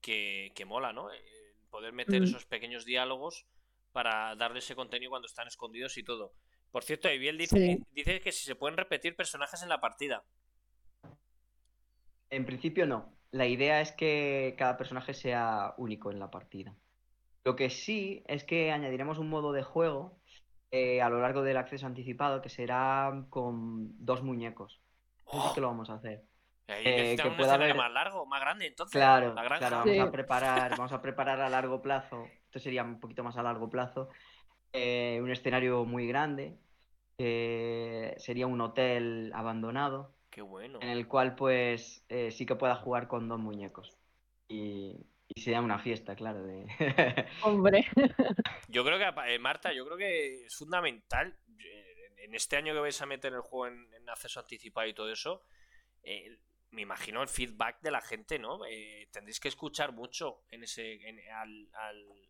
[0.00, 1.12] que, que mola, ¿no?
[1.12, 1.20] Eh,
[1.70, 2.24] poder meter mm.
[2.24, 3.44] esos pequeños diálogos
[3.92, 6.32] para darle ese contenido cuando están escondidos y todo.
[6.70, 10.24] Por cierto, Eviel dice, dice que si se pueden repetir personajes en la partida.
[12.30, 13.12] En principio no.
[13.32, 16.74] La idea es que cada personaje sea único en la partida.
[17.44, 20.20] Lo que sí es que añadiremos un modo de juego
[20.70, 24.80] eh, a lo largo del acceso anticipado que será con dos muñecos.
[25.26, 26.24] Eso que lo vamos a hacer.
[26.68, 28.92] Eh, que pueda haber más largo, más grande, entonces.
[28.92, 32.28] Claro, claro vamos a preparar, vamos a preparar a largo plazo.
[32.44, 34.08] Esto sería un poquito más a largo plazo.
[34.72, 36.58] Eh, un escenario muy grande,
[37.18, 40.14] sería un hotel abandonado.
[40.30, 40.78] Qué bueno.
[40.80, 43.96] En el cual pues eh, sí que pueda jugar con dos muñecos.
[44.48, 46.42] Y, y sea una fiesta, claro.
[46.42, 46.66] De...
[47.42, 47.86] Hombre.
[48.68, 51.36] Yo creo que, eh, Marta, yo creo que es fundamental
[52.16, 55.42] en este año que vais a meter el juego en, acceso anticipado y todo eso,
[56.70, 58.60] me imagino el feedback de la gente, ¿no?
[59.10, 61.00] tendréis que escuchar mucho en ese,
[61.32, 61.68] al,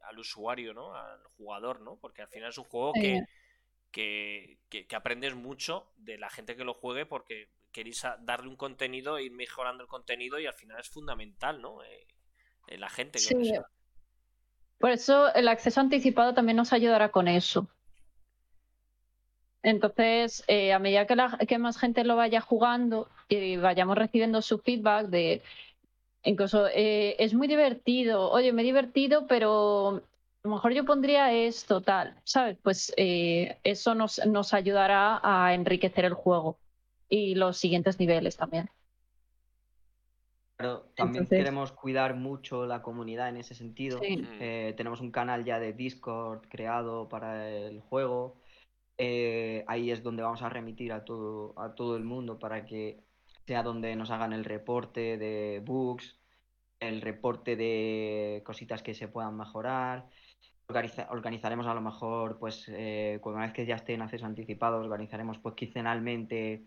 [0.08, 0.94] al, usuario, ¿no?
[0.94, 1.96] Al jugador, ¿no?
[1.96, 3.22] Porque al final es un juego que,
[3.92, 9.32] que, aprendes mucho de la gente que lo juegue porque queréis darle un contenido, ir
[9.32, 11.82] mejorando el contenido y al final es fundamental, ¿no?
[11.82, 12.06] Eh,
[12.68, 13.52] eh, la gente que sí.
[14.78, 17.68] Por eso el acceso anticipado también nos ayudará con eso.
[19.62, 24.42] Entonces, eh, a medida que, la, que más gente lo vaya jugando y vayamos recibiendo
[24.42, 25.42] su feedback de,
[26.24, 30.02] incluso es muy divertido, oye, me he divertido, pero
[30.42, 32.56] a lo mejor yo pondría esto, tal, ¿sabes?
[32.62, 36.58] Pues eh, eso nos, nos ayudará a enriquecer el juego
[37.10, 38.70] y los siguientes niveles también.
[40.56, 44.00] Pero también queremos cuidar mucho la comunidad en ese sentido.
[44.02, 48.36] Eh, tenemos un canal ya de Discord creado para el juego.
[48.96, 53.00] Eh, ahí es donde vamos a remitir a todo, a todo el mundo para que
[53.50, 56.20] sea donde nos hagan el reporte de bugs,
[56.78, 60.08] el reporte de cositas que se puedan mejorar
[61.10, 65.38] organizaremos a lo mejor, pues, eh, una vez que ya esté en acceso anticipado, organizaremos
[65.38, 66.66] pues quincenalmente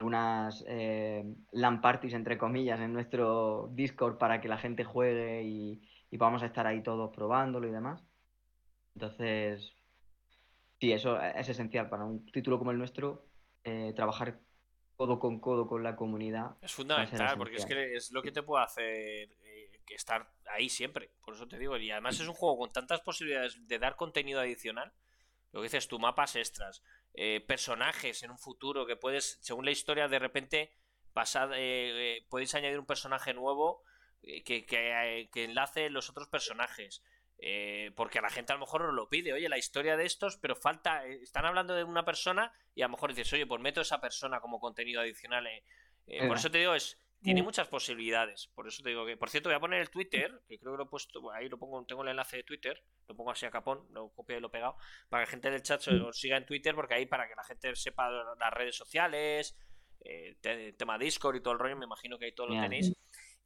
[0.00, 5.80] unas eh, LAN parties, entre comillas, en nuestro Discord para que la gente juegue y,
[6.10, 8.04] y vamos a estar ahí todos probándolo y demás.
[8.94, 9.72] Entonces,
[10.78, 13.24] sí, eso es esencial para un título como el nuestro,
[13.64, 14.40] eh, trabajar
[14.98, 16.56] codo con codo con la comunidad.
[16.60, 20.68] Es fundamental, porque es que es lo que te puede hacer eh, que estar ahí
[20.68, 21.76] siempre, por eso te digo.
[21.76, 24.92] Y además es un juego con tantas posibilidades de dar contenido adicional.
[25.52, 26.82] Lo que dices tú, mapas extras,
[27.14, 30.72] eh, personajes en un futuro que puedes, según la historia, de repente
[31.12, 31.50] pasar,
[32.28, 33.84] puedes añadir un personaje nuevo
[34.20, 37.04] que, que, que enlace los otros personajes.
[37.40, 40.04] Eh, porque a la gente a lo mejor no lo pide, oye, la historia de
[40.04, 43.46] estos, pero falta, eh, están hablando de una persona y a lo mejor dices, oye,
[43.46, 45.46] pues meto esa persona como contenido adicional.
[45.46, 47.44] Eh, por eso te digo, es tiene mm.
[47.44, 48.48] muchas posibilidades.
[48.54, 50.78] Por eso te digo que, por cierto, voy a poner el Twitter, que creo que
[50.78, 53.50] lo he puesto, ahí lo pongo, tengo el enlace de Twitter, lo pongo así a
[53.50, 54.76] capón, lo copio y lo he pegado,
[55.08, 56.12] para que la gente del chat se mm.
[56.12, 59.56] siga en Twitter, porque ahí para que la gente sepa las redes sociales,
[60.00, 62.92] el tema Discord y todo el rollo, me imagino que ahí todo lo tenéis.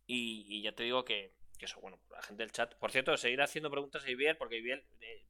[0.07, 2.75] y ya te digo que, eso, bueno, la gente del chat.
[2.77, 5.27] Por cierto, seguir haciendo preguntas a Ibiel, porque Ibiel eh,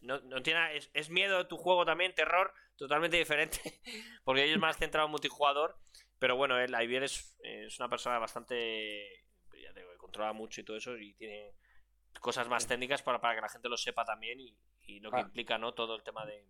[0.00, 0.78] no, tiene.
[0.92, 3.60] Es, miedo tu juego también, terror, totalmente diferente.
[4.24, 5.76] porque ellos más centrado en multijugador.
[6.18, 9.24] Pero bueno, él, Ibiel es, es una persona bastante.
[9.60, 11.54] Ya que controla mucho y todo eso, y tiene
[12.20, 14.56] cosas más técnicas para, para que la gente lo sepa también y,
[15.00, 15.74] lo que implica, ¿no?
[15.74, 16.46] Todo el tema de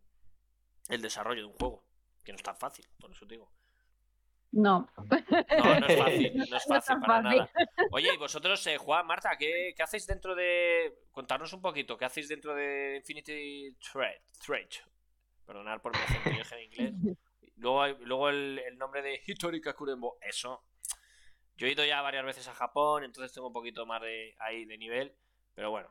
[0.89, 1.85] el desarrollo de un juego,
[2.24, 3.52] que no es tan fácil, por eso te digo.
[4.59, 4.89] No.
[4.97, 7.51] No, no es fácil, no es fácil para nada.
[7.93, 10.98] Oye, y vosotros, eh, Juan, Marta, ¿qué, ¿qué, hacéis dentro de.
[11.12, 14.20] Contarnos un poquito, ¿qué hacéis dentro de Infinity Thread?
[14.44, 14.68] Thread.
[15.47, 16.94] Perdonad por mi acento en inglés.
[17.56, 20.62] Luego, luego el, el, nombre de Hitori Kakurembo, eso.
[21.56, 24.64] Yo he ido ya varias veces a Japón, entonces tengo un poquito más de ahí
[24.64, 25.12] de nivel.
[25.56, 25.89] Pero bueno,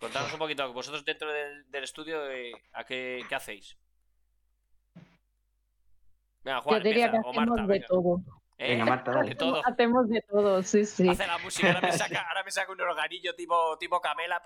[0.00, 3.76] contanos un poquito, vosotros dentro del, del estudio, eh, ¿a qué, qué hacéis?
[6.44, 8.20] Yo diría que hacemos de todo.
[8.58, 8.70] ¿Eh?
[8.70, 9.62] Venga, Marta, De todo.
[9.66, 11.08] Hacemos de todo, sí, sí.
[11.08, 14.40] Hace la música, ahora me saca, ahora me saca un organillo tipo, tipo Camela.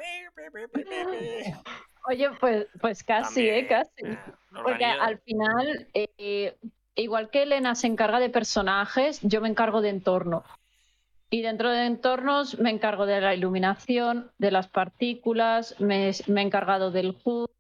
[2.06, 3.66] Oye, pues, pues casi, ¿eh?
[3.66, 4.16] Casi.
[4.50, 6.56] Porque al final, eh,
[6.94, 10.42] igual que Elena se encarga de personajes, yo me encargo de entorno.
[11.30, 16.44] Y dentro de entornos me encargo de la iluminación, de las partículas, me, me he
[16.44, 17.50] encargado del HUD,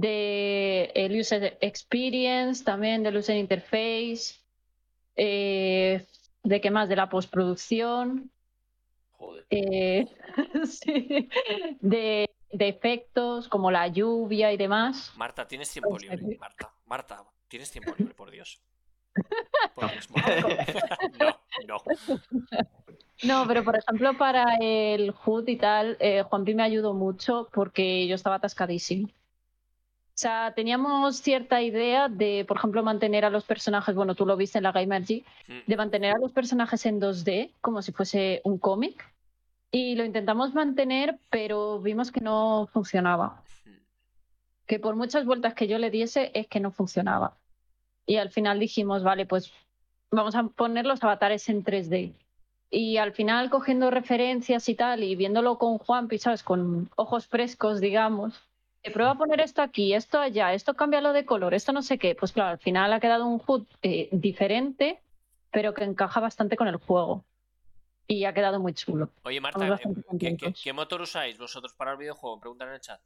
[0.00, 4.34] de el user experience, también del user interface,
[5.16, 6.06] eh,
[6.42, 8.30] de qué más, de la postproducción.
[9.48, 10.06] Eh,
[11.80, 15.12] de, efectos como la lluvia y demás.
[15.16, 16.36] Marta, tienes tiempo libre.
[16.38, 18.60] Marta, Marta, tienes tiempo libre, por Dios.
[21.66, 21.82] no, no.
[23.22, 28.06] No, pero por ejemplo para el HUD y tal, eh, Juanpi me ayudó mucho porque
[28.06, 29.08] yo estaba atascadísimo.
[30.16, 34.34] O sea, teníamos cierta idea de, por ejemplo, mantener a los personajes, bueno, tú lo
[34.34, 35.52] viste en la Gamergy, mm.
[35.66, 39.12] de mantener a los personajes en 2D, como si fuese un cómic.
[39.70, 43.42] Y lo intentamos mantener, pero vimos que no funcionaba.
[44.66, 47.36] Que por muchas vueltas que yo le diese, es que no funcionaba.
[48.06, 49.52] Y al final dijimos, vale, pues
[50.10, 52.14] vamos a poner los avatares en 3D.
[52.70, 56.42] Y al final, cogiendo referencias y tal, y viéndolo con Juan, ¿sabes?
[56.42, 58.40] Con ojos frescos, digamos,
[58.90, 61.98] prueba a poner esto aquí, esto allá, esto cambia lo de color, esto no sé
[61.98, 62.14] qué.
[62.14, 65.00] Pues claro, al final ha quedado un HUD eh, diferente,
[65.50, 67.24] pero que encaja bastante con el juego.
[68.08, 69.10] Y ha quedado muy chulo.
[69.24, 69.78] Oye, Marta,
[70.20, 72.38] eh, ¿qué, motor usáis vosotros para el videojuego?
[72.38, 73.00] Preguntan en el chat.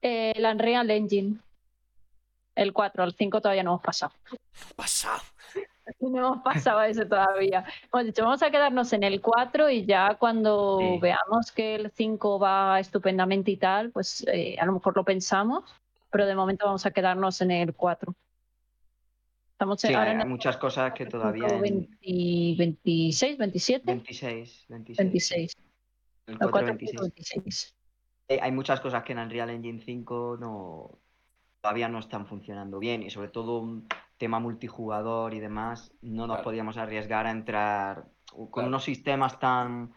[0.00, 1.36] Eh, el Unreal Engine.
[2.54, 4.12] El 4, el 5 todavía no hemos pasado.
[4.76, 5.22] Pasado.
[6.00, 7.64] No hemos pasado eso todavía.
[7.92, 12.38] Hemos dicho, vamos a quedarnos en el 4 y ya cuando veamos que el 5
[12.38, 15.64] va estupendamente y tal, pues eh, a lo mejor lo pensamos,
[16.10, 18.14] pero de momento vamos a quedarnos en el 4.
[19.52, 21.46] Estamos sí, hay, muchas cosas que todavía...
[21.46, 23.84] 26, 27.
[23.86, 24.98] 26, 26.
[24.98, 25.56] 26.
[26.26, 27.00] El 4, 26.
[27.00, 27.74] 26.
[28.40, 30.98] hay muchas cosas que en Unreal Engine 5 no,
[31.60, 33.82] todavía no están funcionando bien y sobre todo
[34.22, 38.04] tema multijugador y demás, no nos podíamos arriesgar a entrar
[38.52, 39.92] con unos sistemas tan...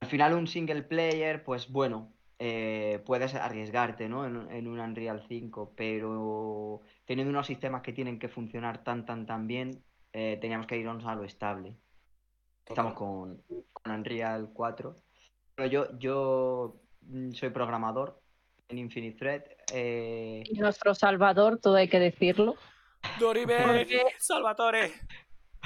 [0.00, 4.26] Al final un single player, pues bueno, eh, puedes arriesgarte ¿no?
[4.26, 9.46] en, un Unreal 5, pero teniendo unos sistemas que tienen que funcionar tan, tan, tan
[9.46, 11.74] bien, eh, teníamos que irnos a lo estable.
[12.66, 13.42] Estamos con,
[13.72, 14.94] con Unreal 4.
[15.54, 18.20] Pero yo, yo mm, soy programador
[18.68, 19.42] en Infinite Thread.
[19.72, 22.56] Eh, y nuestro Salvador, todo hay que decirlo.
[23.18, 23.86] Dorime,
[24.18, 24.92] Salvatore.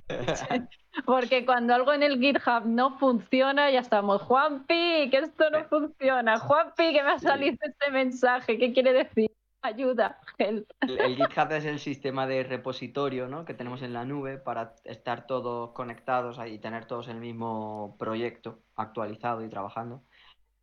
[1.06, 4.22] Porque cuando algo en el GitHub no funciona, ya estamos.
[4.22, 6.38] Juanpi, que esto no funciona.
[6.38, 8.58] Juanpi, que me ha salido este mensaje.
[8.58, 9.30] ¿Qué quiere decir?
[9.64, 13.44] Ayuda, El, GitHub es el sistema de repositorio ¿no?
[13.44, 18.64] que tenemos en la nube para estar todos conectados y tener todos el mismo proyecto
[18.74, 20.02] actualizado y trabajando.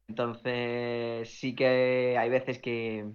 [0.09, 3.09] Entonces, sí que hay veces que,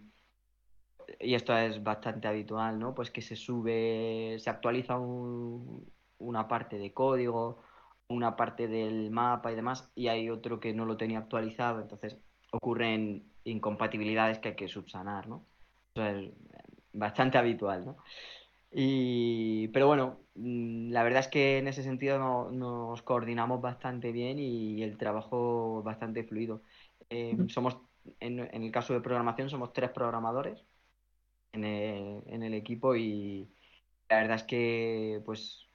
[1.21, 2.95] y esto es bastante habitual, ¿no?
[2.95, 7.63] Pues que se sube, se actualiza una parte de código,
[8.09, 12.19] una parte del mapa y demás, y hay otro que no lo tenía actualizado, entonces
[12.53, 15.47] ocurren incompatibilidades que hay que subsanar, ¿no?
[15.95, 16.31] Es
[16.93, 17.97] bastante habitual, ¿no?
[18.77, 24.39] Y, pero bueno, mm, la verdad es que en ese sentido nos coordinamos bastante bien
[24.39, 26.63] y el trabajo bastante fluido.
[27.11, 27.79] Eh, somos,
[28.21, 30.65] en, el caso de programación, somos tres programadores
[31.55, 33.49] en el, en el equipo y
[34.09, 35.69] la verdad es que pues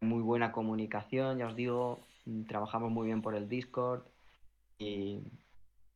[0.00, 2.06] muy buena comunicación, ya os digo,
[2.48, 4.02] trabajamos muy bien por el Discord
[4.78, 5.22] y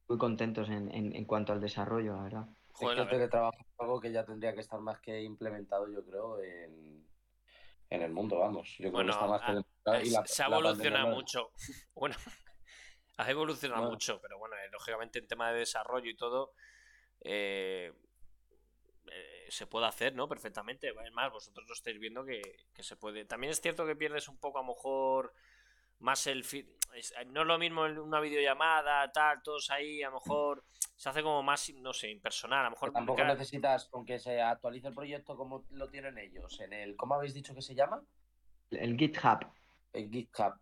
[0.09, 2.49] muy contentos en, en, cuanto al desarrollo, la verdad.
[2.73, 6.41] Joder, el teletrabajo es algo que ya tendría que estar más que implementado, yo creo,
[6.41, 7.05] en,
[7.91, 8.77] en el mundo, vamos.
[8.79, 11.51] Yo creo que está más que se ha evolucionado mucho.
[11.95, 12.15] Bueno,
[13.17, 16.53] ha evolucionado mucho, pero bueno, eh, lógicamente en tema de desarrollo y todo,
[17.21, 17.93] eh,
[19.13, 20.29] eh, se puede hacer, ¿no?
[20.29, 20.89] Perfectamente.
[20.89, 22.43] Es más, vosotros lo estáis viendo que,
[22.79, 23.25] se puede.
[23.25, 25.35] También es cierto que pierdes un poco, a lo mejor,
[25.99, 26.45] más el.
[27.27, 30.65] no es lo mismo una videollamada, tal, todos ahí, a lo mejor
[30.97, 32.61] se hace como más, no sé, impersonal.
[32.61, 32.93] A lo mejor.
[32.93, 36.59] Tampoco necesitas con que se actualice el proyecto como lo tienen ellos.
[36.61, 36.97] En el.
[36.97, 38.03] ¿Cómo habéis dicho que se llama?
[38.71, 39.47] El GitHub.
[39.93, 40.55] El GitHub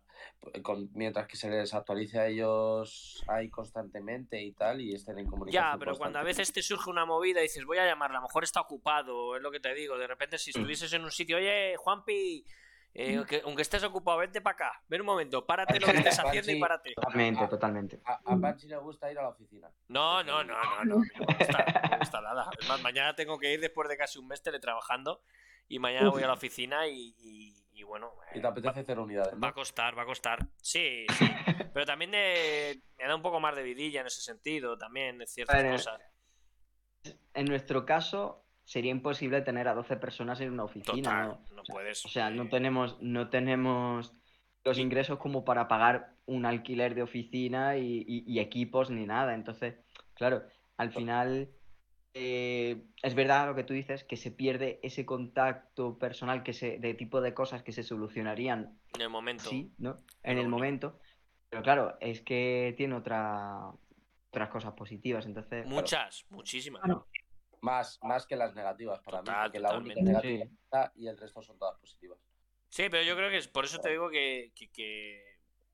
[0.93, 5.73] mientras que se les actualice a ellos ahí constantemente y tal y estén en comunicación.
[5.73, 8.21] Ya, pero cuando a veces te surge una movida y dices, voy a llamarla, a
[8.21, 9.97] lo mejor está ocupado, es lo que te digo.
[9.97, 10.55] De repente, si mm.
[10.55, 12.45] estuvieses en un sitio, oye, Juanpi,
[12.93, 13.45] eh, mm.
[13.45, 14.83] aunque estés ocupado, vente para acá.
[14.87, 16.93] Ven un momento, párate lo que estés haciendo y párate.
[16.95, 18.01] Totalmente, totalmente.
[18.05, 19.69] A, a Panchi le gusta ir a la oficina.
[19.87, 20.95] No, no, no, no, no.
[20.95, 22.49] No me gusta, nada.
[22.59, 25.21] Es mañana tengo que ir después de casi un mes teletrabajando
[25.67, 28.11] y mañana voy a la oficina y y bueno.
[28.33, 29.33] Y te apetece hacer unidades.
[29.41, 30.39] Va a costar, va a costar.
[30.61, 31.25] Sí, sí.
[31.73, 36.01] Pero también me da un poco más de vidilla en ese sentido, también, ciertas cosas.
[37.33, 41.27] En nuestro caso, sería imposible tener a 12 personas en una oficina.
[41.27, 41.41] ¿no?
[41.55, 42.05] no puedes.
[42.05, 44.13] O sea, no tenemos, no tenemos
[44.63, 49.33] los ingresos como para pagar un alquiler de oficina y equipos ni nada.
[49.33, 49.75] Entonces,
[50.13, 50.43] claro,
[50.77, 51.49] al final
[52.13, 56.79] eh, es verdad lo que tú dices, que se pierde ese contacto personal que se,
[56.79, 58.79] de tipo de cosas que se solucionarían.
[58.95, 59.49] En el momento.
[59.49, 59.97] Sí, ¿no?
[60.23, 60.99] En el momento.
[61.49, 63.71] Pero claro, es que tiene otra,
[64.29, 65.25] otras cosas positivas.
[65.25, 66.83] Entonces, Muchas, muchísimas.
[67.61, 71.57] Más, más que las negativas para mí, que la única negativa y el resto son
[71.57, 72.19] todas positivas.
[72.69, 74.51] Sí, pero yo creo que es por eso te digo que,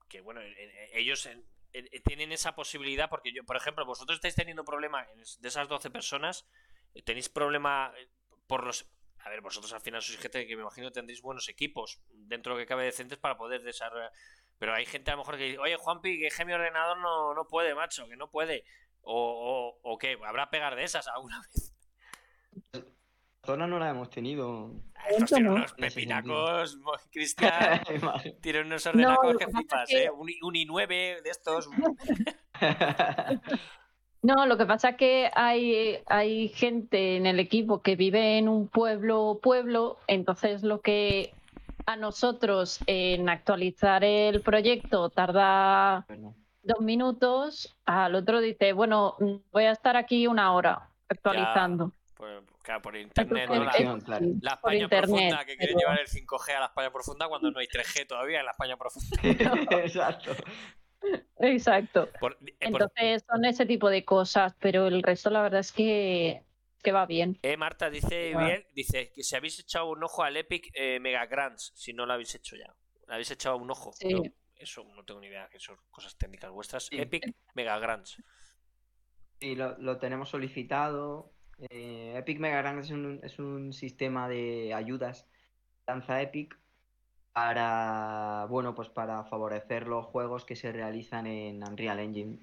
[0.08, 0.40] que, bueno,
[0.92, 1.28] ellos
[1.74, 5.06] eh, tienen esa posibilidad, porque yo, por ejemplo, vosotros estáis teniendo problema
[5.38, 6.46] de esas 12 personas,
[6.94, 8.08] eh, tenéis problema eh,
[8.46, 8.88] por los...
[9.18, 12.60] A ver, vosotros al final sois gente que me imagino tendréis buenos equipos dentro de
[12.60, 14.12] lo que cabe decentes para poder desarrollar.
[14.58, 17.46] Pero hay gente a lo mejor que dice, oye, Juanpi, que mi ordenador no, no
[17.46, 18.64] puede, macho, que no puede.
[19.00, 21.73] O, o, o qué, habrá pegar de esas alguna vez
[23.44, 24.70] zona no la hemos tenido.
[25.08, 26.78] Estos tienen unos pepinacos,
[27.12, 27.52] Cristian.
[28.40, 30.10] tienen unos ordenacos que flipas, ¿eh?
[30.10, 31.68] Un, i9 de estos.
[34.22, 38.48] No, lo que pasa es que hay, hay gente en el equipo que vive en
[38.48, 41.34] un pueblo pueblo, entonces lo que
[41.84, 46.06] a nosotros en actualizar el proyecto tarda
[46.62, 49.14] dos minutos, al otro dice, bueno,
[49.52, 51.92] voy a estar aquí una hora actualizando.
[52.16, 53.62] Pues, claro, por internet, ¿no?
[53.62, 57.66] La, España profunda, que quieren llevar el 5G a la España profunda cuando no hay
[57.66, 59.16] 3G todavía en la España profunda.
[59.84, 60.32] Exacto.
[61.38, 62.08] Exacto.
[62.08, 66.42] Eh, Entonces son ese tipo de cosas, pero el resto la verdad es que,
[66.82, 67.38] que va bien.
[67.42, 71.26] Eh, Marta dice bien, dice que si habéis echado un ojo al Epic eh, Mega
[71.26, 72.74] Grants, si no lo habéis hecho ya.
[73.06, 73.92] ¿Le habéis echado un ojo?
[74.56, 76.88] eso no tengo ni idea, que son cosas técnicas vuestras.
[76.90, 78.16] Epic Mega Grants.
[79.38, 81.33] Sí, lo, lo tenemos solicitado.
[81.58, 85.26] Eh, Epic Mega es un, es un sistema de ayudas
[85.86, 86.58] lanza Epic
[87.32, 92.38] para bueno pues para favorecer los juegos que se realizan en Unreal Engine.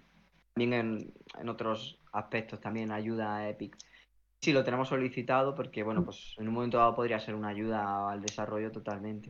[0.53, 3.77] También en, otros aspectos también ayuda a Epic.
[4.41, 8.09] Sí, lo tenemos solicitado porque, bueno, pues en un momento dado podría ser una ayuda
[8.09, 9.29] al desarrollo totalmente.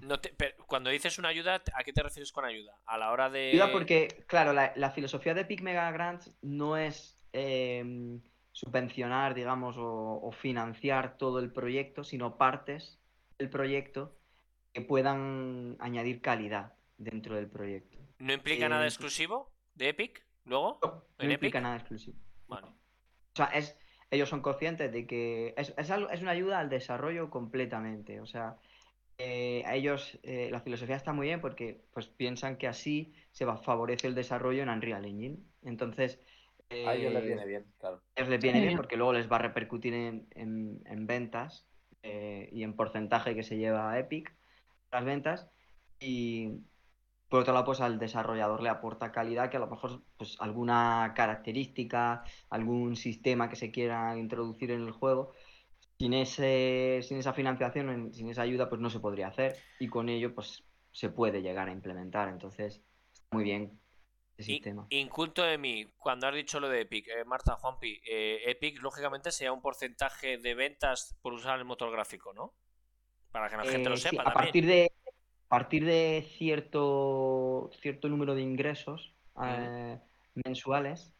[0.67, 2.77] cuando dices una ayuda, ¿a qué te refieres con ayuda?
[2.85, 3.49] A la hora de...
[3.49, 7.83] Ayuda porque, claro, la, filosofía de Epic Mega Grants no es eh,
[8.51, 12.99] subvencionar, digamos, o, financiar todo el proyecto, sino partes
[13.37, 14.17] del proyecto
[14.73, 17.97] que puedan añadir calidad dentro del proyecto.
[18.19, 20.25] ¿No implica nada eh, exclusivo de Epic?
[20.45, 20.79] ¿Luego?
[21.19, 22.17] No, implica nada exclusivo.
[22.47, 22.67] Vale.
[22.67, 23.77] O sea, es,
[24.09, 28.19] ellos son conscientes de que es, es, es una ayuda al desarrollo completamente.
[28.21, 28.57] O sea,
[29.17, 33.45] eh, a ellos eh, la filosofía está muy bien porque pues piensan que así se
[33.45, 35.37] va, favorece el desarrollo en Unreal Engine.
[35.63, 36.19] Entonces,
[36.71, 37.97] a ellos les viene bien, claro.
[37.97, 41.65] A ellos les viene bien porque luego les va a repercutir en, en, ventas
[42.03, 44.33] y en porcentaje que se lleva a Epic
[44.91, 45.47] las ventas.
[45.99, 46.61] Y
[47.29, 51.13] por otro lado, pues al desarrollador le aporta calidad que a lo mejor pues alguna
[51.15, 55.33] característica, algún sistema que se quiera introducir en el juego,
[55.99, 60.09] sin, ese, sin esa financiación, sin esa ayuda, pues no se podría hacer y con
[60.09, 62.29] ello pues se puede llegar a implementar.
[62.29, 62.81] Entonces,
[63.13, 63.80] está muy bien
[64.37, 64.85] sistema.
[64.89, 69.31] Inculto de mí, cuando has dicho lo de Epic, eh, Marta, Juanpi, eh, Epic lógicamente
[69.31, 72.53] sería un porcentaje de ventas por usar el motor gráfico, ¿no?
[73.31, 74.23] Para que la gente lo eh, sepa.
[74.23, 74.91] a partir de
[75.51, 79.13] a partir de cierto, cierto número de ingresos
[79.43, 79.99] eh,
[80.45, 81.13] mensuales,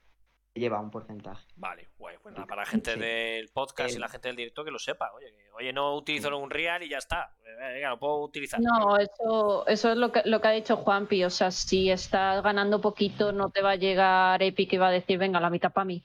[0.53, 1.45] lleva un porcentaje.
[1.56, 2.18] Vale, guay.
[2.23, 5.11] Bueno, para la gente del podcast y la gente del directo que lo sepa.
[5.14, 7.34] Oye, oye no utilizo un real y ya está.
[7.60, 8.60] Venga, lo puedo utilizar.
[8.60, 11.23] No, eso, eso es lo que, lo que ha dicho Juanpi.
[11.23, 14.91] O sea, si estás ganando poquito, no te va a llegar Epic y va a
[14.91, 16.03] decir, venga, la mitad para mí.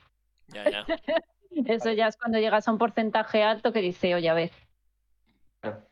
[0.49, 0.87] Ya, ya.
[1.67, 4.53] eso ya es cuando llegas a un porcentaje alto que dice, oye, a ver.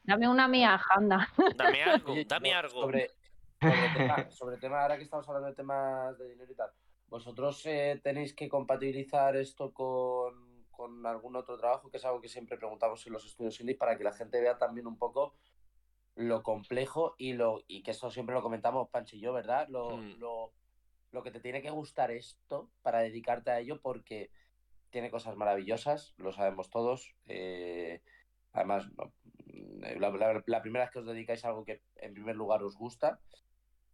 [0.05, 1.29] Dame una mía, anda.
[1.57, 2.83] Dame algo, dame algo.
[2.83, 3.11] Sobre,
[4.31, 6.71] sobre, tema, ahora que estamos hablando de temas de dinero y tal,
[7.15, 11.89] ¿vosotros eh, tenéis que compatibilizar esto con, con, algún otro trabajo?
[11.89, 14.59] Que es algo que siempre preguntamos en los estudios indie para que la gente vea
[14.59, 15.37] también un poco
[16.17, 19.69] lo complejo y lo y que eso siempre lo comentamos Pancho y yo, ¿verdad?
[19.69, 20.19] Lo, hmm.
[20.19, 20.53] lo,
[21.13, 24.33] lo que te tiene que gustar esto para dedicarte a ello porque
[24.91, 27.15] tiene cosas maravillosas, lo sabemos todos.
[27.27, 28.03] Eh,
[28.51, 29.13] además, no,
[29.85, 33.21] eh, la, primera vez que os dedicáis a algo que en primer lugar os gusta,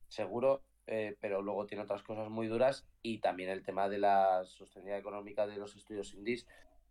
[0.09, 4.44] seguro, eh, pero luego tiene otras cosas muy duras y también el tema de la
[4.44, 6.47] sostenibilidad económica de los estudios indies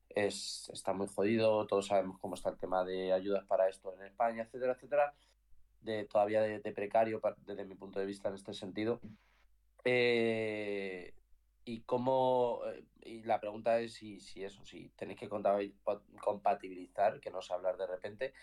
[0.10, 4.06] es, está muy jodido, todos sabemos cómo está el tema de ayudas para esto en
[4.06, 5.14] España, etcétera, etcétera,
[5.82, 9.00] de todavía de, precario desde mi punto de vista en este sentido.
[9.86, 11.14] Eh,
[11.66, 12.62] y cómo
[13.10, 17.78] y la pregunta es si, si eso, si tenéis que compatibilizar, que no sé hablar
[17.78, 18.34] de repente,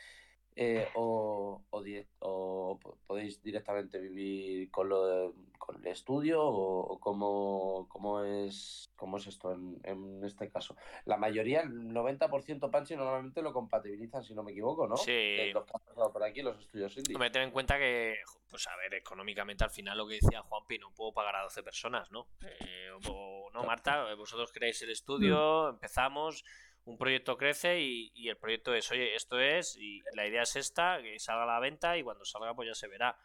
[0.58, 8.90] eh, o, o, podéis directamente vivir con, lo con el estudio o, cómo, cómo, es,
[8.96, 10.76] cómo es esto en, en este caso.
[11.04, 14.96] La mayoría, el 90% Panchi normalmente lo compatibilizan, si no me equivoco, ¿no?
[14.96, 15.50] Sí.
[15.52, 17.18] los que han pasado por aquí, los estudios indie.
[17.18, 18.16] Me ten en cuenta que,
[18.48, 21.62] pues a ver, económicamente al final lo que decía Juanpi, no puedo pagar a 12
[21.62, 22.28] personas, ¿no?
[22.40, 26.44] Eh, o, no, Marta, vosotros creáis el estudio, empezamos
[26.86, 31.02] un proyecto crece y, el proyecto es, oye, esto es, y la idea es esta,
[31.02, 33.18] que salga a la venta y cuando salga pues ya se verá.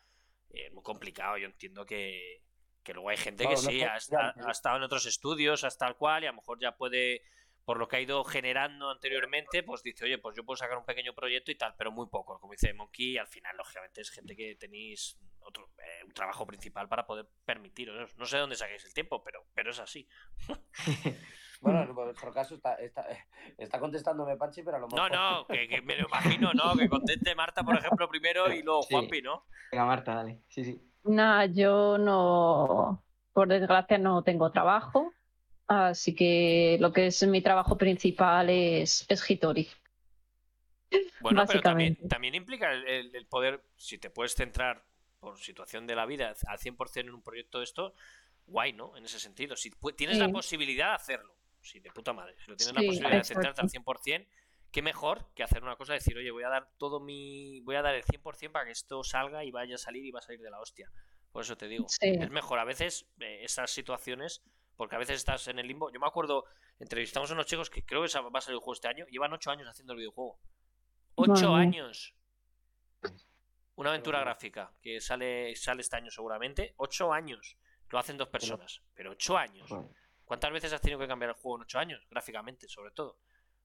[0.49, 2.41] Es eh, muy complicado, yo entiendo que,
[2.88, 6.31] luego hay gente que sí, ha, estado en otros estudios, hasta el cual, y a
[6.31, 7.21] lo mejor ya puede,
[7.63, 10.85] por lo que ha ido generando anteriormente, pues dice, oye, pues yo puedo sacar un
[10.85, 14.35] pequeño proyecto y tal, pero muy poco, como dice Monkey, al final, lógicamente, es gente
[14.35, 18.17] que tenéis otro, eh, un trabajo principal para poder permitiros.
[18.17, 20.09] No sé dónde saquéis el tiempo, pero, pero es así.
[21.61, 23.05] Bueno, en nuestro caso está, está,
[23.57, 25.11] está contestándome Panchi, pero a lo mejor...
[25.11, 26.75] No, no, que, me lo imagino, ¿no?
[26.75, 29.45] Que conteste Marta, por ejemplo, primero y luego Juanpi, ¿no?
[29.71, 30.41] Venga, Marta, dale.
[30.49, 30.81] Sí, sí.
[31.03, 35.13] Nada, yo no, por desgracia no tengo trabajo,
[35.67, 39.67] así que lo que es mi trabajo principal es, es Hitori.
[41.21, 44.83] Bueno, pero también, también implica el, poder, si te puedes centrar
[45.19, 47.93] por situación de la vida al 100% en un proyecto de esto,
[48.45, 48.97] guay, ¿no?
[48.97, 52.35] En ese sentido, si tienes la posibilidad de hacerlo sí, de puta madre.
[52.43, 54.27] Si lo tienes la posibilidad de centrarte al 100%,
[54.71, 57.61] qué mejor que hacer una cosa, decir, oye, voy a dar todo mi.
[57.61, 60.19] Voy a dar el 100% para que esto salga y vaya a salir y va
[60.19, 60.91] a salir de la hostia.
[61.31, 64.43] Por eso te digo, es mejor a veces eh, esas situaciones,
[64.75, 65.91] porque a veces estás en el limbo.
[65.91, 66.45] Yo me acuerdo,
[66.79, 69.31] entrevistamos a unos chicos que creo que va a salir el juego este año, llevan
[69.31, 70.39] 8 años haciendo el videojuego.
[71.15, 72.15] 8 años.
[73.75, 76.73] Una aventura gráfica que sale, sale este año seguramente.
[76.77, 77.57] 8 años.
[77.89, 79.69] Lo hacen dos personas, pero 8 años.
[80.32, 82.08] ¿Cuántas veces has tenido que cambiar el juego en 8 años?
[82.10, 83.18] Gráficamente, sobre todo.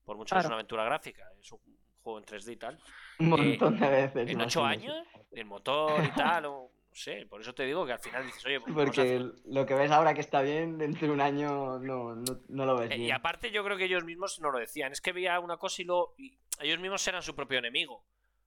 [0.05, 1.61] Por mucho que es una aventura gráfica, es un
[2.03, 2.81] juego en 3D y tal.
[3.21, 4.31] Un montón de eh, veces.
[4.31, 7.93] En 8 años, el motor y tal, o no sé, por eso te digo que
[7.93, 11.15] al final dices, oye, pues porque lo que ves ahora que está bien, dentro de
[11.15, 13.11] un año no, no, lo ves eh, bien.
[13.11, 15.83] Y aparte yo creo que ellos mismos no lo decían, es que veía una cosa
[15.83, 16.17] y, lo,
[16.59, 18.03] ellos mismos eran su propio enemigo.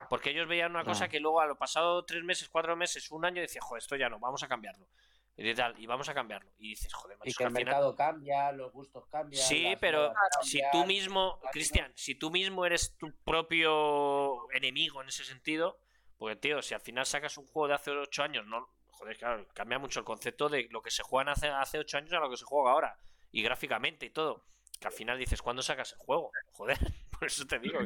[0.10, 3.24] Porque ellos veían una cosa que luego a lo pasado tres meses, cuatro meses, un
[3.24, 4.90] año, decían, joder, esto ya no, vamos a cambiarlo
[5.78, 6.52] y vamos a cambiarlo.
[6.58, 9.42] Y dices, joder, Y que el mercado cambia, los gustos cambian.
[9.42, 15.24] Sí, pero si tú mismo, Cristian, si tú mismo eres tu propio enemigo en ese
[15.24, 15.80] sentido,
[16.18, 19.48] porque, tío, si al final sacas un juego de hace 8 años, no, joder, claro,
[19.54, 22.30] cambia mucho el concepto de lo que se juega hace, hace 8 años a lo
[22.30, 22.98] que se juega ahora.
[23.32, 24.44] Y gráficamente y todo.
[24.80, 26.32] que al final dices, ¿cuándo sacas el juego?
[26.54, 26.78] Joder,
[27.18, 27.80] por eso te digo.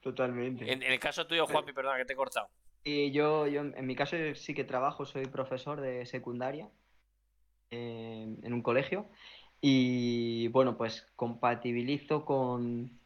[0.00, 0.72] Totalmente.
[0.72, 2.48] En, el caso tuyo, Juanpi, perdona que te he cortado.
[2.84, 6.68] Y yo, yo, en mi caso, sí que trabajo, soy profesor de secundaria
[7.70, 9.08] eh, en un colegio.
[9.60, 12.98] Y bueno, pues compatibilizo con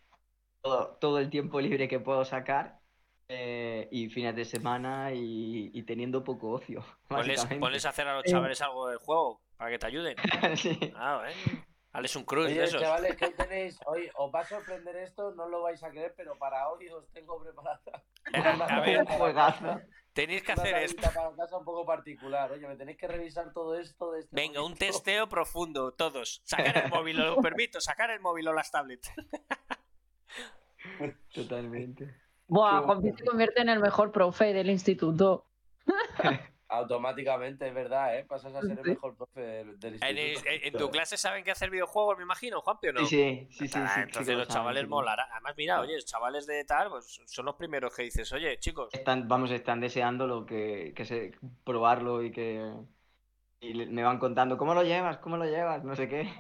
[0.63, 2.81] todo, el tiempo libre que puedo sacar
[3.29, 6.85] eh, y fines de semana y, teniendo poco ocio.
[7.09, 10.17] Ponles, a hacer a los chavales algo del juego para que te ayuden.
[10.57, 10.79] sí.
[10.97, 11.63] Ah, ¿eh?
[11.97, 12.83] Dale un cruz de esos.
[12.83, 13.79] chavales, ¿qué tenéis?
[13.87, 17.11] Hoy os va a sorprender esto, no lo vais a creer, pero para hoy os
[17.11, 17.81] tengo preparada.
[18.69, 19.81] a ver, juegazo.
[20.13, 21.01] Tenéis que hacer esto.
[21.01, 22.53] Para casa un poco particular.
[22.53, 26.43] Oye, me tenéis que revisar todo esto de este Venga, un testeo profundo, todos.
[26.45, 29.11] Sacar el móvil, lo permito, sacar el móvil o las tablets.
[31.35, 32.15] Totalmente.
[32.47, 35.47] Buah, Juan se convierte en el mejor profe del instituto.
[36.77, 38.25] Automáticamente, es verdad, ¿eh?
[38.25, 40.47] Pasas a ser el mejor profe del, instituto.
[40.47, 43.07] En, tu clase saben que hacer videojuegos, me imagino, Juanpi, ¿o no?
[43.07, 43.79] Sí, sí, sí.
[43.79, 45.29] Ah, entonces los chavales molarán.
[45.33, 48.89] Además, mira, oye, chavales de tal, pues son los primeros que dices, oye, chicos.
[48.93, 51.33] Están, vamos, están deseando lo que, que se,
[51.65, 52.73] probarlo y que
[53.61, 55.19] y me van contando, ¿cómo lo llevas?
[55.19, 55.83] ¿Cómo lo llevas?
[55.83, 56.31] No sé qué.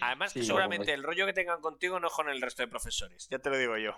[0.00, 3.38] Además, seguramente el rollo que tengan contigo no es con el resto de profesores, ya
[3.38, 3.94] te lo digo yo.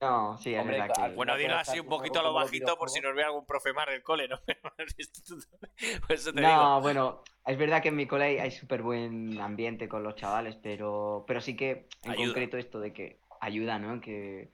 [0.00, 3.14] No, sí, es verdad Bueno, dilo así un poquito a lo bajito por si nos
[3.14, 4.38] ve algún profe más del cole, ¿no?
[6.34, 10.56] no, bueno, es verdad que en mi cole hay súper buen ambiente con los chavales,
[10.62, 14.00] pero, pero sí que en concreto esto de que ayuda, ¿no?
[14.00, 14.50] Que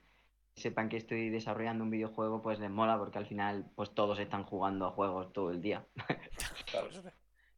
[0.55, 4.43] sepan que estoy desarrollando un videojuego, pues les mola porque al final pues todos están
[4.43, 5.85] jugando a juegos todo el día.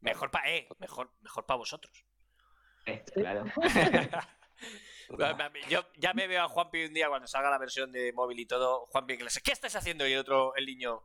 [0.00, 2.04] mejor para eh, mejor, mejor para vosotros.
[2.88, 3.44] Eh, claro.
[5.68, 8.46] Yo ya me veo a Juanpi un día cuando salga la versión de móvil y
[8.46, 8.86] todo.
[8.86, 10.06] Juanpi que le ¿qué estás haciendo?
[10.06, 11.02] Y el otro, el niño,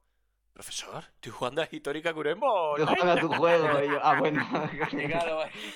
[0.54, 2.78] profesor, estoy jugando a Hitórica Curembo.
[2.78, 3.68] Estoy jugando a tu juego.
[4.02, 4.42] ah, bueno.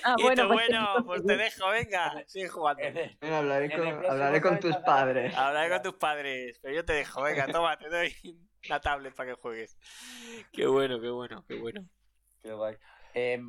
[0.04, 2.82] ah, bueno, pues, bueno, pues te dejo, venga, sigue jugando.
[3.20, 5.34] hablaré, con, hablaré con tus padres.
[5.36, 8.14] Hablaré con tus padres, pero yo te dejo, venga, toma, te doy
[8.68, 9.78] la tablet para que juegues.
[10.52, 11.84] Qué bueno, qué bueno, qué bueno.
[12.42, 12.76] Qué guay.
[13.14, 13.40] Eh,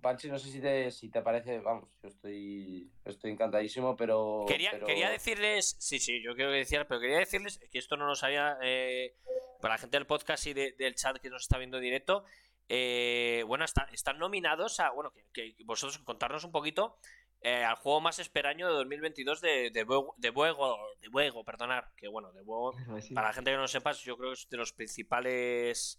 [0.00, 4.78] Panchi, no sé si te, si te parece, vamos, yo estoy, estoy encantadísimo, pero quería,
[4.80, 8.58] quería decirles, sí, sí, yo quiero decir, pero quería decirles que esto no lo sabía
[8.62, 9.16] eh,
[9.60, 12.24] para la gente del podcast y del chat que nos está viendo directo.
[12.68, 16.98] Eh, bueno, están nominados a, bueno, que, vosotros contarnos un poquito
[17.40, 22.08] eh, al juego más esperaño de 2022 de, de, de Buego, de Buego, perdonar, que
[22.08, 22.74] bueno, de Buego,
[23.14, 25.98] para la gente que no lo sepa, yo creo que es de los principales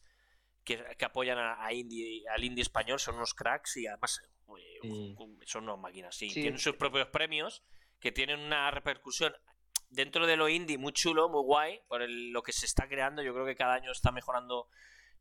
[0.77, 4.21] que, apoyan a, indie, al indie español son unos cracks y además
[5.45, 6.21] son unas máquinas.
[6.21, 7.63] y Tienen sus propios premios
[7.99, 9.33] que tienen una repercusión
[9.89, 13.23] dentro de lo indie muy chulo, muy guay, por lo que se está creando.
[13.23, 14.69] Yo creo que cada año está mejorando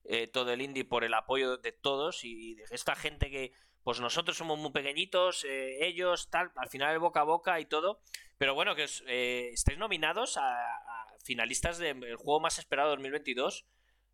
[0.05, 3.53] eh, todo el indie por el apoyo de todos y de esta gente que,
[3.83, 7.65] pues nosotros somos muy pequeñitos, eh, ellos, tal, al final el boca a boca y
[7.65, 8.01] todo.
[8.37, 13.67] Pero bueno, que eh, estáis nominados a, a finalistas del juego más esperado de 2022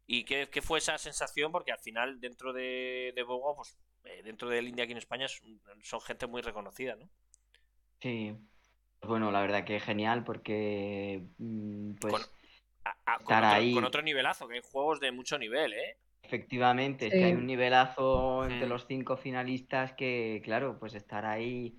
[0.07, 1.51] ¿Y qué, fue esa sensación?
[1.51, 5.27] Porque al final, dentro de, de Bogo, pues eh, dentro del India aquí en España
[5.29, 7.09] son, gente muy reconocida, ¿no?
[8.01, 8.37] Sí.
[9.03, 11.23] Bueno, la verdad que es genial porque.
[11.39, 12.13] Mm, pues.
[12.13, 12.23] Con,
[13.23, 13.73] estar otro, ahí...
[13.73, 15.97] con otro nivelazo, que hay juegos de mucho nivel, ¿eh?
[16.23, 18.69] Efectivamente, es que hay un nivelazo entre mm.
[18.69, 21.79] los cinco finalistas que, claro, pues estar ahí,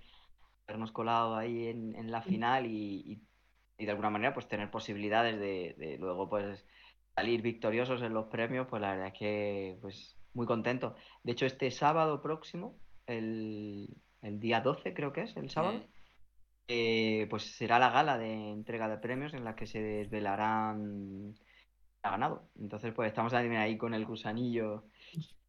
[0.67, 3.21] habernos colado ahí en, la final y,
[3.77, 6.65] de alguna manera pues tener posibilidades de, de luego pues
[7.15, 10.95] salir victoriosos en los premios, pues la verdad es que pues muy contento.
[11.23, 12.77] De hecho, este sábado próximo,
[13.07, 13.87] el,
[14.21, 15.81] día 12 creo que es, el sábado,
[16.67, 21.35] eh, pues será la gala de entrega de premios en la que se desvelarán
[22.03, 22.49] ha ganado.
[22.59, 24.83] Entonces, pues estamos ahí con el gusanillo.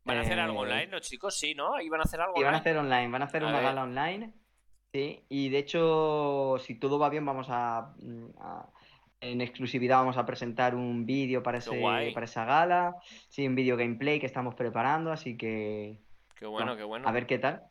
[0.04, 1.36] ¿Van a hacer algo eh, online los chicos?
[1.36, 1.80] Sí, ¿no?
[1.80, 4.32] ¿Iban a hacer algo Van a hacer online, van a hacer una gala online.
[4.92, 7.92] Sí, y de hecho, si todo va bien, vamos a
[9.30, 12.96] en exclusividad vamos a presentar un vídeo para, para esa gala.
[13.28, 15.98] Sí, un vídeo gameplay que estamos preparando, así que.
[16.36, 17.08] Qué bueno, qué bueno.
[17.08, 17.62] A ver qué tal.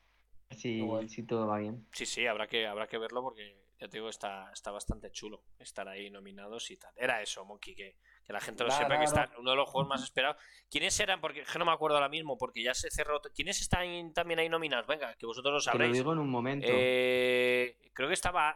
[0.52, 1.86] Si, si todo va bien.
[1.92, 5.44] Sí, sí, habrá que, habrá que verlo porque ya te digo, está, está bastante chulo
[5.60, 6.94] estar ahí nominados y tal.
[6.96, 10.02] Era eso, Monkey, que, la gente lo sepa, que está uno de los juegos más
[10.02, 10.42] esperados.
[10.70, 11.20] ¿Quiénes eran?
[11.20, 13.22] Porque no me acuerdo ahora mismo, porque ya se cerró.
[13.36, 14.88] ¿Quiénes están también ahí nominados?
[14.88, 15.92] Venga, que vosotros lo sabréis.
[15.92, 16.68] Te lo digo en un momento.
[16.70, 18.56] Eh, creo que estaba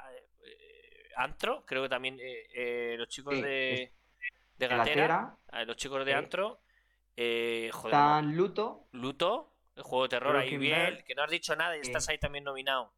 [1.20, 3.92] Antro, creo que también eh, eh, los chicos de,
[4.58, 6.62] de Gatera, eh, los chicos de Antro,
[7.16, 11.76] joder, están Luto, Luto, el juego de terror ahí bien, que no has dicho nada
[11.78, 12.94] y estás ahí también nominado.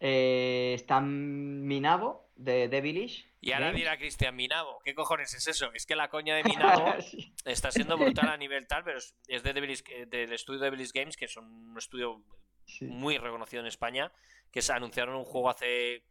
[0.00, 3.28] están Minabo de Devilish.
[3.42, 5.70] Y ahora dirá Cristian, Minabo, ¿qué cojones es eso?
[5.72, 6.94] Es que la coña de Minabo
[7.44, 11.44] está siendo brutal a nivel tal, pero es de del estudio Devilish Games, que son
[11.44, 12.22] un estudio
[12.82, 14.12] muy reconocido en España,
[14.50, 16.04] que se anunciaron un juego hace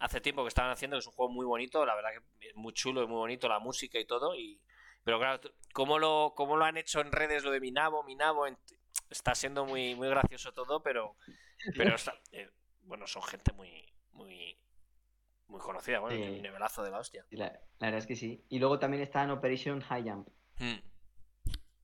[0.00, 2.56] hace tiempo que estaban haciendo, que es un juego muy bonito, la verdad que es
[2.56, 4.60] muy chulo y muy bonito la música y todo, y
[5.06, 5.40] pero claro,
[5.72, 8.44] ¿cómo lo, cómo lo han hecho en redes lo de Minabo, Minabo?
[9.08, 11.14] Está siendo muy, muy gracioso todo, pero,
[11.76, 11.94] pero
[12.32, 12.50] eh,
[12.82, 14.58] bueno, son gente muy, muy,
[15.46, 17.24] muy conocida, bueno, un nivelazo de la hostia.
[17.30, 18.44] La, verdad es que sí.
[18.48, 20.28] Y luego también está en Operation High Jump.
[20.58, 20.80] Hmm.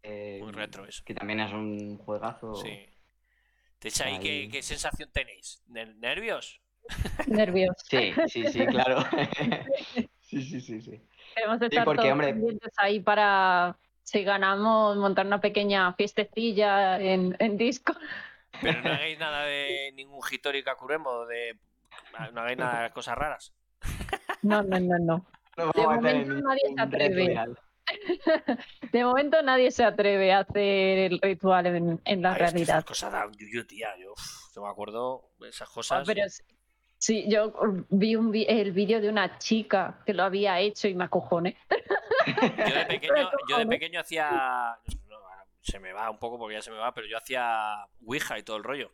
[0.02, 1.05] Eh, muy retro eso.
[1.06, 2.56] Que también es un juegazo.
[2.56, 2.91] Sí.
[3.82, 5.62] De hecho, ahí, ¿qué, ¿qué, sensación tenéis?
[5.66, 6.60] ¿Nervios?
[7.26, 7.76] Nervios.
[7.88, 9.04] Sí, sí, sí, claro.
[10.20, 11.02] sí, sí, sí, sí.
[11.34, 12.34] Queremos estar porque, hombre...
[12.76, 17.94] ahí para, si ganamos, montar una pequeña fiestecilla en, en disco.
[18.60, 21.59] Pero no hagáis nada de ningún Hitori Kakuremo, de
[22.32, 23.52] no hagáis nada de cosas raras.
[24.42, 25.26] No, no, no, no.
[25.56, 27.34] de momento nadie se atreve.
[28.92, 32.78] De momento nadie se atreve a hacer el ritual en, en la realidad.
[32.78, 33.94] esas cosas dan yuyu, tía.
[33.98, 34.14] Yo,
[34.62, 36.06] me acuerdo de esas ah, cosas.
[36.06, 36.22] pero
[36.98, 37.52] sí, yo
[37.90, 41.56] vi un el vídeo de una chica que lo había hecho y me acojoné.
[42.26, 44.78] Yo de pequeño, yo de pequeño hacía.
[45.60, 48.42] se me va un poco porque ya se me va, pero yo hacía Ouija y
[48.42, 48.92] todo el rollo.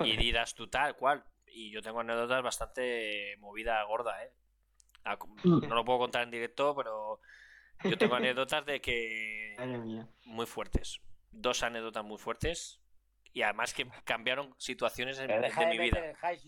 [0.00, 1.24] Y dirás tú tal cual
[1.58, 4.32] y yo tengo anécdotas bastante movida gorda, ¿eh?
[5.44, 7.20] No lo puedo contar en directo, pero
[7.84, 9.56] yo tengo anécdotas de que...
[10.24, 11.00] Muy fuertes.
[11.30, 12.80] Dos anécdotas muy fuertes
[13.32, 16.00] y además que cambiaron situaciones en, de, mi vida.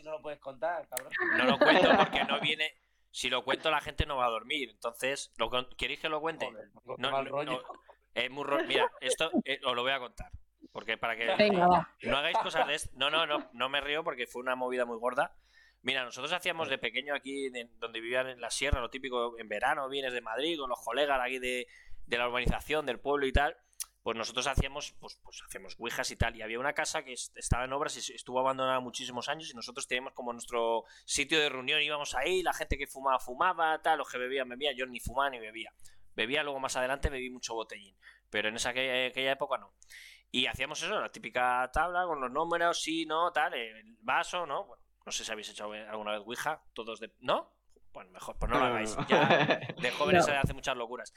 [0.03, 0.89] no lo puedes contar,
[1.37, 2.73] No lo cuento porque no viene...
[3.13, 4.71] Si lo cuento la gente no va a dormir.
[4.71, 5.51] Entonces, ¿lo...
[5.77, 6.49] ¿queréis que lo cuente?
[6.99, 7.61] no, no,
[8.15, 8.45] es muy...
[8.67, 10.31] Mira, esto eh, os lo voy a contar.
[10.73, 11.51] Porque para que
[12.03, 12.91] no hagáis cosas de esto.
[12.95, 15.35] No, no, no, no me río porque fue una movida muy gorda.
[15.83, 19.89] Mira, nosotros hacíamos de pequeño aquí, donde vivían en la sierra, lo típico, en verano
[19.89, 21.67] vienes de Madrid con los colegas aquí de,
[22.09, 23.57] la urbanización, del pueblo y tal.
[24.03, 26.37] Pues nosotros hacíamos, pues, pues hacíamos ouijas y tal.
[26.37, 29.51] Y había una casa que estaba en obras y estuvo abandonada muchísimos años.
[29.51, 31.83] Y nosotros teníamos como nuestro sitio de reunión.
[31.83, 34.73] Íbamos ahí, la gente que fumaba, fumaba, tal, los que bebían, bebía.
[34.73, 35.71] Yo ni fumaba ni bebía.
[36.15, 37.95] Bebía, luego más adelante bebí mucho botellín.
[38.31, 39.75] Pero en esa aquella época no.
[40.31, 44.65] Y hacíamos eso, la típica tabla con los números, sí, no, tal, el vaso, ¿no?
[44.65, 47.13] Bueno, no sé si habéis hecho alguna vez Ouija, todos de...
[47.21, 47.53] ¿No?
[47.93, 48.97] Bueno, mejor, pues no lo hagáis.
[49.09, 51.13] Ya de jóvenes se hace muchas locuras.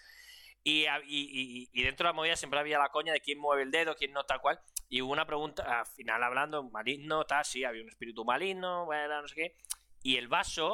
[0.64, 3.72] Y, y, y, dentro de la movida siempre había la coña de quién mueve el
[3.72, 4.60] dedo, quién no, tal cual.
[4.88, 9.22] Y hubo una pregunta, al final hablando, maligno, tal, sí, había un espíritu maligno, bueno,
[9.22, 9.55] no sé qué.
[10.01, 10.72] Y el vaso,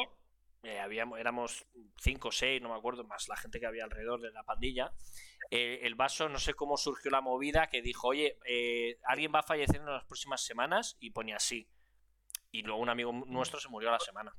[0.62, 1.66] eh, habíamos, éramos
[1.98, 4.94] cinco o seis, no me acuerdo, más la gente que había alrededor de la pandilla.
[5.50, 9.40] Eh, el vaso, no sé cómo surgió la movida, que dijo, oye, eh, alguien va
[9.40, 11.68] a fallecer en las próximas semanas, y ponía así.
[12.52, 14.34] Y luego un amigo nuestro se murió a la semana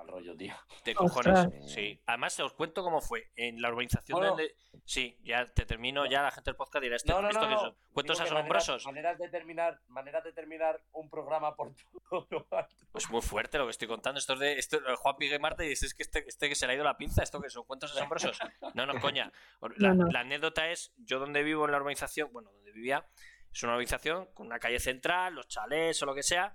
[0.00, 0.54] al rollo, tío.
[0.84, 2.00] De cojones, sí.
[2.06, 3.30] Además, os cuento cómo fue.
[3.36, 4.54] En la urbanización donde.
[4.84, 7.76] Sí, ya te termino, ya la gente del podcast dirá esto, esto que son.
[7.92, 8.86] Cuentos asombrosos.
[8.86, 11.72] Maneras, de terminar, maneras de terminar un programa por
[12.10, 12.46] todo
[12.92, 14.18] Pues muy fuerte lo que estoy contando.
[14.18, 16.72] Esto es de esto, Juan Pigue Marta y dices que este, este que se le
[16.72, 18.38] ha ido la pinza, esto que son cuentos asombrosos.
[18.74, 19.32] No, no, coña.
[19.76, 23.06] La, la anécdota es, yo donde vivo en la urbanización, bueno, donde vivía,
[23.52, 26.52] es una urbanización con una calle central, los chalés o lo que sea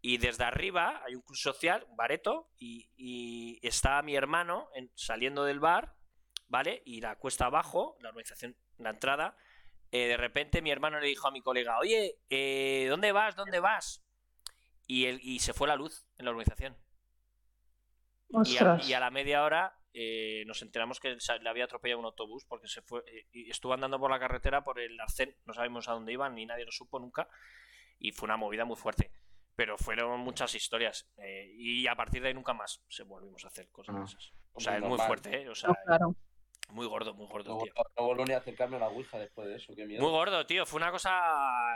[0.00, 5.44] y desde arriba hay un club social, un bareto, y, y está mi hermano saliendo
[5.44, 5.94] del bar,
[6.46, 6.82] ¿vale?
[6.86, 9.36] Y la cuesta abajo, la organización, la entrada,
[9.90, 13.34] eh, de repente mi hermano le dijo a mi colega, oye, eh, ¿dónde vas?
[13.34, 14.04] ¿Dónde vas?
[14.86, 16.76] Y, él, y se fue la luz en la organización.
[18.44, 22.68] Y a, la media hora eh, nos enteramos que le había atropellado un autobús porque
[22.68, 23.02] se fue
[23.32, 26.46] y estuvo andando por la carretera por el arcén, no sabemos a dónde iban ni
[26.46, 27.28] nadie lo supo nunca
[27.98, 29.10] y fue una movida muy fuerte
[29.58, 33.48] pero fueron muchas historias eh, y a partir de ahí nunca más se volvimos a
[33.48, 34.04] hacer cosas de ah.
[34.04, 34.32] esas.
[34.52, 35.48] O sea, es muy fuerte, ¿eh?
[35.48, 35.70] O sea,
[36.70, 37.72] muy gordo, muy gordo, tío.
[37.96, 40.02] No volví ni a acercarme a la Ouija después de eso, qué miedo.
[40.02, 40.66] Muy gordo, tío.
[40.66, 41.10] Fue una cosa.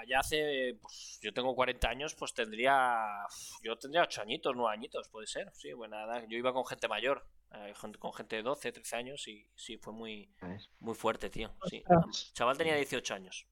[0.06, 0.76] Ya hace.
[0.80, 3.26] Pues, yo tengo 40 años, pues tendría.
[3.62, 5.50] Yo tendría 8 añitos, 9 añitos, puede ser.
[5.54, 6.24] Sí, bueno, nada.
[6.28, 9.92] Yo iba con gente mayor, eh, con gente de 12, 13 años y sí, fue
[9.92, 10.34] muy,
[10.78, 11.54] muy fuerte, tío.
[11.68, 11.82] Sí.
[11.88, 13.46] El chaval tenía 18 años.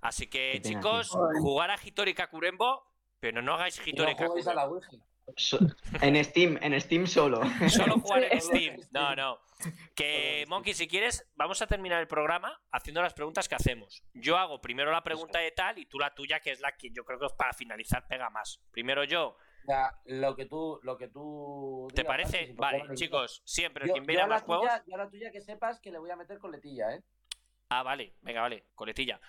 [0.00, 1.08] Así que, chicos,
[1.40, 4.80] jugar a Hitori Kakurembo pero no hagáis Hitori no
[6.02, 7.40] en Steam, en Steam solo.
[7.70, 8.76] Solo jugar en Steam.
[8.90, 9.40] No, no.
[9.96, 14.04] Que, Monkey, si quieres, vamos a terminar el programa haciendo las preguntas que hacemos.
[14.12, 16.90] Yo hago primero la pregunta de tal y tú la tuya, que es la que
[16.90, 18.60] yo creo que para finalizar pega más.
[18.70, 19.38] Primero yo.
[19.66, 22.52] Ya, lo que tú, lo que tú ¿Te parece?
[22.56, 24.68] Vale, chicos, siempre quien viene a más juegos.
[24.86, 27.02] Yo la tuya que sepas que le voy a meter coletilla, ¿eh?
[27.70, 29.20] Ah, vale, venga, vale, coletilla.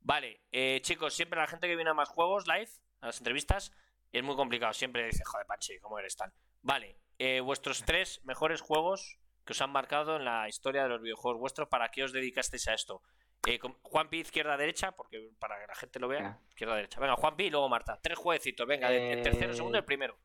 [0.00, 3.72] Vale, eh, chicos, siempre la gente que viene a más juegos live las entrevistas,
[4.12, 4.72] es muy complicado.
[4.72, 6.32] Siempre dice, joder, Pachi, ¿cómo eres tan?
[6.62, 11.02] Vale, eh, vuestros tres mejores juegos que os han marcado en la historia de los
[11.02, 13.02] videojuegos vuestros, ¿para qué os dedicasteis a esto?
[13.46, 17.00] Eh, Juanpi, izquierda, derecha, porque para que la gente lo vea, izquierda, derecha.
[17.00, 17.98] Venga, Juanpi y luego Marta.
[18.00, 20.16] Tres jueguecitos, venga, el tercero, el segundo, el primero.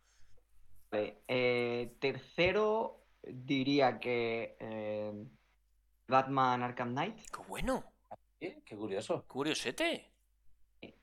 [0.91, 5.12] Eh, tercero, diría que eh,
[6.08, 7.18] Batman Arkham Knight.
[7.30, 7.84] ¡Qué bueno!
[8.40, 9.26] Qué curioso.
[9.28, 10.14] Curiosete.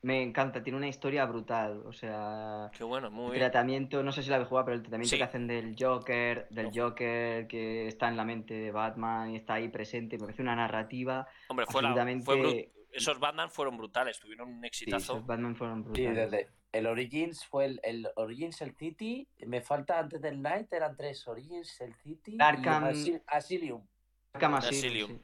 [0.01, 1.83] Me encanta, tiene una historia brutal.
[1.85, 4.81] O sea, Qué bueno, muy el tratamiento, no sé si la habéis jugado, pero el
[4.83, 9.35] tratamiento que hacen del Joker, del Joker que está en la mente de Batman y
[9.35, 11.27] está ahí presente, me parece una narrativa.
[11.49, 15.13] Hombre, fue, fue esos Batman fueron brutales, tuvieron un exitazo.
[15.13, 16.09] esos Batman fueron brutales.
[16.09, 20.71] Sí, desde el Origins fue el, el, Origins, el City, me falta antes del Night,
[20.73, 22.95] eran tres Origins, el City Arkham...
[22.95, 23.85] y Asylum.
[24.33, 25.19] Arkham Asylum.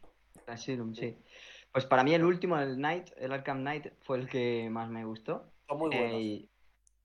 [0.48, 1.18] Asylum, sí.
[1.74, 5.06] Pues para mí el último, el Knight, el Arkham Knight, fue el que más me
[5.06, 5.52] gustó.
[5.68, 6.14] Son muy buenos.
[6.14, 6.48] Eh,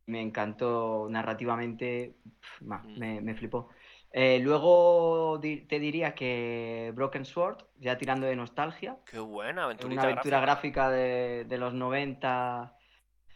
[0.05, 2.19] me encantó narrativamente,
[2.61, 2.99] mm.
[3.24, 3.70] me, flipó.
[4.12, 8.99] Eh, luego te diría que Broken Sword, ya tirando de nostalgia.
[9.11, 9.90] Qué buena aventura.
[9.90, 12.77] Una aventura gráfica, de, de, los 90.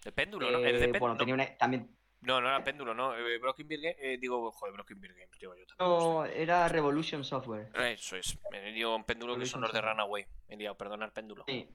[0.04, 0.60] De péndulo, ¿no?
[0.60, 3.16] de eh, bueno, tenía una, también no, no era péndulo, no.
[3.16, 5.98] Eh, Broken Beer Game, eh, digo, joder, Broken Beer Games, digo yo también.
[5.98, 7.70] No, era Revolution Software.
[7.74, 8.38] Eso es.
[8.50, 10.26] Me dio un péndulo que son los de Runaway.
[10.48, 11.44] Me he liado, perdonar, péndulo.
[11.46, 11.68] Sí.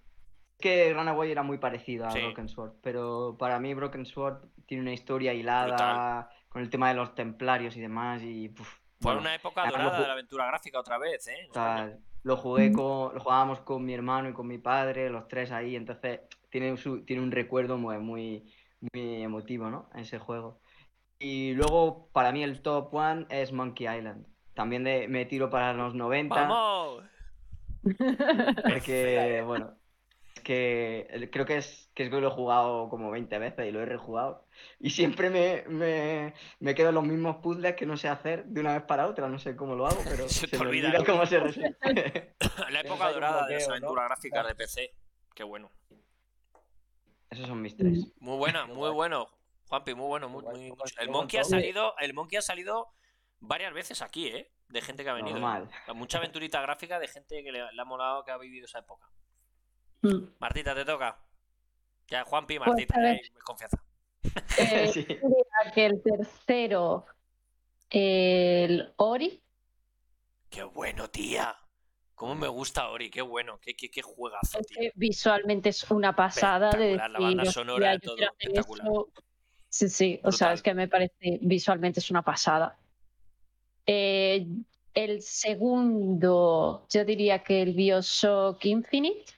[0.60, 4.94] Que Runaway era muy parecido a Broken Sword, pero para mí Broken Sword tiene una
[4.94, 8.52] historia hilada con el tema de los templarios y demás y
[9.00, 11.48] Fue una época dorada de la aventura gráfica otra vez, ¿eh?
[12.24, 15.76] lo jugué con, lo jugábamos con mi hermano y con mi padre, los tres ahí,
[15.76, 16.76] entonces tiene,
[17.06, 19.90] tiene un recuerdo muy, muy, muy emotivo, ¿no?
[19.96, 20.60] Ese juego.
[21.20, 24.26] Y luego, para mí, el top one es Monkey Island.
[24.54, 26.36] También de, me tiro para los 90.
[26.36, 27.04] ¡Vamos!
[28.64, 29.76] Porque, bueno,
[30.36, 33.72] es que creo que es que es que lo he jugado como 20 veces y
[33.72, 34.46] lo he rejugado.
[34.80, 38.74] Y siempre me, me, me quedo los mismos puzzles que no sé hacer de una
[38.74, 39.28] vez para otra.
[39.30, 42.36] No sé cómo lo hago, pero se, te me olvida cómo se resuelve.
[42.70, 44.94] La época dorada de las aventuras gráficas de PC.
[45.34, 45.72] Qué bueno.
[47.30, 48.00] Esos son mis tres.
[48.00, 48.26] Mm.
[48.26, 49.30] Muy buena, muy bueno.
[49.68, 50.30] Juanpi, muy bueno.
[50.30, 52.88] Muy, El Monkey ha salido, el Monkey ha salido
[53.40, 54.52] varias veces aquí, ¿eh?
[54.70, 55.40] De gente que ha venido.
[55.94, 59.10] Mucha aventurita gráfica de gente que le, ha molado que ha vivido esa época.
[60.02, 60.36] Mm.
[60.40, 61.20] Martita, te toca.
[62.08, 63.84] Ya, Juanpi, pues, Martita, pues, confianza.
[64.58, 65.22] Eh,
[65.74, 67.06] que el tercero,
[67.90, 69.42] el Ori.
[70.50, 71.56] Qué bueno, tía.
[72.18, 73.12] ¿Cómo me gusta Ori?
[73.12, 74.58] Qué bueno, qué, qué, qué juegazo,
[74.96, 76.72] visualmente es una pasada.
[76.72, 78.88] De la banda sonora, todo espectacular.
[79.70, 82.76] Sí, sí, o sea, es que me parece visualmente es una pasada.
[83.86, 84.48] Eh,
[84.96, 89.34] el segundo, yo diría que el Bioshock Infinite.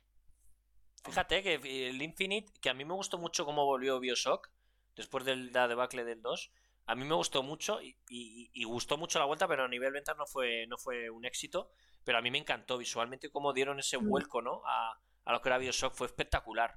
[1.04, 4.50] Fíjate que el Infinite, que a mí me gustó mucho cómo volvió Bioshock
[4.96, 6.50] después de la debacle del 2.
[6.86, 10.26] A mí me gustó mucho y, gustó mucho la vuelta, pero a nivel ventas no
[10.26, 11.70] fue, no fue un éxito
[12.04, 14.08] pero a mí me encantó visualmente cómo dieron ese mm.
[14.08, 14.62] vuelco, ¿no?
[14.66, 14.98] A,
[15.32, 16.76] lo que era Bioshock, fue espectacular.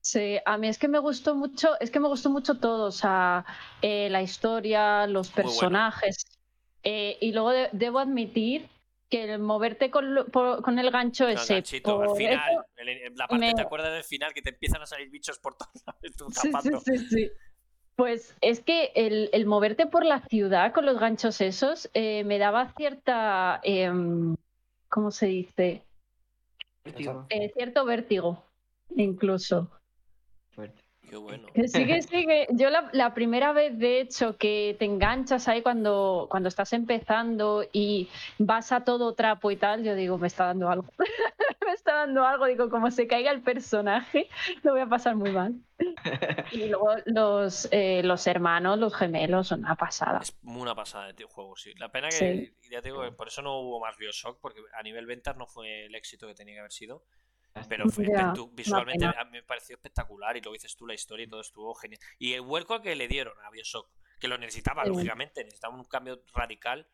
[0.00, 2.92] Sí, a mí es que me gustó mucho, es que me gustó mucho todo, o
[2.92, 3.44] sea,
[3.82, 6.24] eh, la historia, los personajes.
[6.82, 8.68] Eh, y luego debo admitir
[9.08, 10.06] que el moverte con,
[10.78, 11.54] el gancho ese.
[11.54, 12.66] Ganchito, al final,
[13.14, 14.32] la parte, ¿te acuerdas del final?
[14.32, 15.82] Que te empiezan a salir bichos por todos
[16.52, 17.30] lados, sí, sí, sí,
[17.98, 22.72] Pues es que el, moverte por la ciudad con los ganchos esos eh, me daba
[22.76, 23.58] cierta.
[23.64, 24.36] Em,
[24.88, 25.82] ¿Cómo se dice?
[26.84, 28.44] Eh, cierto vértigo,
[28.94, 29.72] incluso.
[31.08, 31.48] Qué bueno.
[31.66, 32.46] Sigue, sigue.
[32.50, 38.08] Yo la, primera vez, de hecho, que te enganchas ahí cuando, cuando estás empezando y
[38.38, 40.92] vas a todo trapo y tal, yo digo, me está dando algo.
[41.66, 42.46] me está dando algo.
[42.46, 44.28] Digo, como se caiga el personaje,
[44.62, 45.54] lo voy a pasar muy mal.
[46.52, 50.20] y luego los, eh, los hermanos, los gemelos, son una pasada.
[50.22, 51.72] Es una pasada de juego, sí.
[51.78, 55.06] La pena que, ya te digo, por eso no hubo más Bioshock, porque a nivel
[55.06, 57.02] ventas no fue el éxito que tenía que haber sido.
[57.68, 57.84] Pero
[58.52, 61.74] visualmente a mí me pareció espectacular y lo dices tú, la historia y todo estuvo
[61.74, 62.00] genial.
[62.18, 66.22] Y el vuelco que le dieron a Bioshock, que lo necesitaba, lógicamente, necesitaba un cambio
[66.34, 66.86] radical.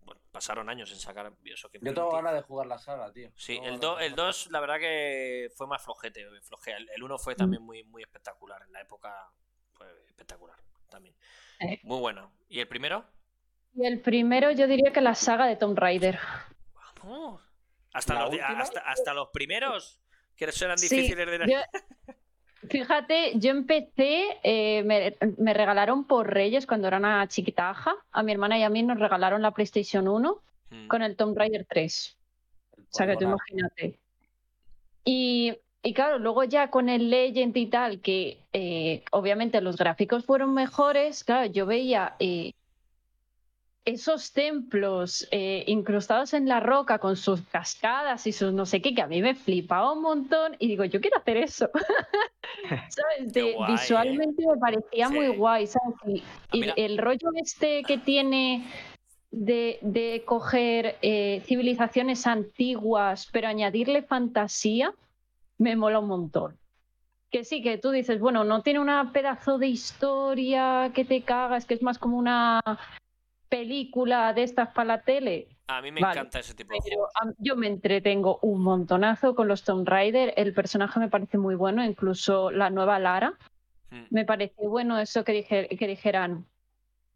[0.00, 1.72] Bueno, pasaron años en sacar Bioshock.
[1.80, 3.30] Yo tengo ganas de jugar la saga, tío.
[3.36, 6.76] Sí, el 2, el la verdad que fue más flojete, flojea.
[6.76, 8.62] El 1 fue también muy, muy espectacular.
[8.66, 9.32] En la época
[9.72, 10.58] fue espectacular
[10.90, 11.16] también.
[11.82, 12.32] Muy bueno.
[12.48, 13.06] ¿Y el primero?
[13.74, 16.18] Y el primero yo diría que la saga de Tomb Raider.
[17.02, 17.42] Vamos.
[17.92, 18.40] Hasta, los,
[18.84, 20.00] hasta, los primeros,
[20.36, 21.62] que eran difíciles de...
[22.68, 27.94] fíjate, yo empecé, eh, me, regalaron por Reyes cuando era una chiquitaja.
[28.12, 30.86] A mi hermana y a mí nos regalaron la PlayStation 1 hmm.
[30.88, 32.16] con el Tomb Raider 3.
[32.78, 33.98] O sea, que tú imagínate.
[35.04, 35.52] Y,
[35.94, 41.24] claro, luego ya con el Legend y tal, que eh, obviamente los gráficos fueron mejores,
[41.24, 42.52] claro, yo veía eh,
[43.84, 48.94] esos templos eh, incrustados en la roca con sus cascadas y sus no sé qué,
[48.94, 51.70] que a mí me flipaba un montón y digo, yo quiero hacer eso.
[53.68, 56.22] visualmente me parecía muy guay, ¿sabes?
[56.52, 58.64] Y, el rollo este que tiene
[59.30, 64.94] de, coger eh, civilizaciones antiguas pero añadirle fantasía,
[65.58, 66.56] me mola un montón.
[67.30, 71.66] Que sí, que tú dices, bueno, no tiene una pedazo de historia que te cagas,
[71.66, 72.62] que es más como una
[73.48, 75.48] película de estas para la tele.
[75.66, 77.10] A mí me encanta ese tipo de juegos.
[77.38, 80.34] Yo me entretengo un montonazo con los Tomb Raider.
[80.36, 83.34] El personaje me parece muy bueno, incluso la nueva Lara.
[83.90, 84.04] Hmm.
[84.10, 86.46] Me pareció bueno eso que, que dijeran,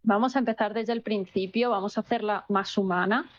[0.02, 3.30] vamos a empezar desde el principio, vamos a hacerla más humana.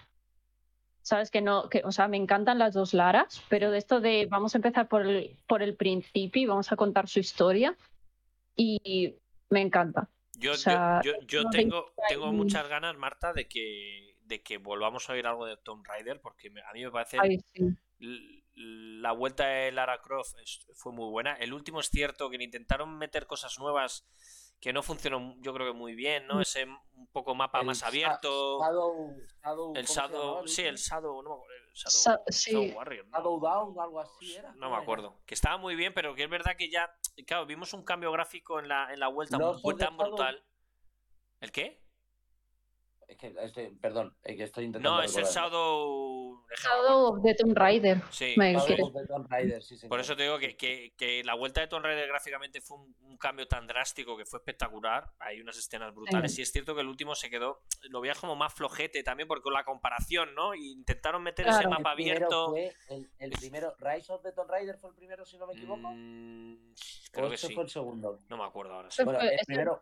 [1.02, 4.28] Sabes que no, que, o sea, me encantan las dos Laras, pero de esto de
[4.30, 7.76] vamos a empezar por el, por el principio y vamos a contar su historia.
[8.56, 9.16] Y
[9.50, 10.10] me encanta.
[10.40, 10.54] Yo,
[11.28, 15.58] yo, tengo, tengo muchas ganas, Marta, de que, de que volvamos a oír algo de
[15.58, 17.18] Tomb Raider, porque a mí me parece
[18.56, 20.36] la vuelta de Lara Croft
[20.74, 21.34] fue muy buena.
[21.36, 24.06] El último es cierto que intentaron meter cosas nuevas
[24.60, 26.36] que no funcionó yo creo que muy bien, ¿no?
[26.36, 26.42] Mm.
[26.42, 28.60] Ese un poco mapa más abierto.
[29.76, 31.44] el Shadow, sí, el Shadow, no
[31.74, 33.08] Shadow, Warrior.
[33.08, 33.18] ¿no?
[33.18, 34.52] Shadow Down, algo así era.
[34.54, 35.20] No me acuerdo.
[35.26, 36.94] Que estaba muy bien, pero que es verdad que ya,
[37.26, 40.44] claro, vimos un cambio gráfico en la, en la vuelta, muy tan brutal.
[41.40, 41.82] ¿El qué?
[43.08, 44.98] Es que, este, perdón, es que estoy intentando.
[44.98, 46.19] No, es el Shadow.
[46.56, 48.02] Shadow of the Tomb Raider.
[48.10, 52.08] Sí, Raider, sí Por eso te digo que, que, que, la vuelta de Tomb Raider
[52.08, 55.12] gráficamente fue un, cambio tan drástico que fue espectacular.
[55.20, 56.38] Hay unas escenas brutales.
[56.40, 57.62] Y es cierto que el último se quedó.
[57.90, 60.56] Lo veías como más flojete también, porque con la comparación, ¿no?
[60.56, 62.56] Y intentaron meter ese mapa abierto.
[62.56, 65.90] el, primero, Rise of the Tomb Raider fue el primero, si no me equivoco.
[65.94, 66.74] Mm,
[67.12, 67.54] creo que este sí.
[67.54, 68.20] fue el segundo.
[68.30, 68.90] No me acuerdo ahora.
[69.04, 69.82] Bueno, el primero.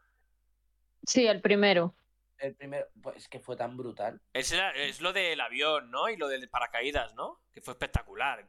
[1.03, 1.93] Sí, el primero.
[2.39, 4.21] El primero, pues es que fue tan brutal.
[4.33, 6.09] Es, es lo del avión, ¿no?
[6.09, 7.41] Y lo del paracaídas, ¿no?
[7.51, 8.47] Que fue espectacular.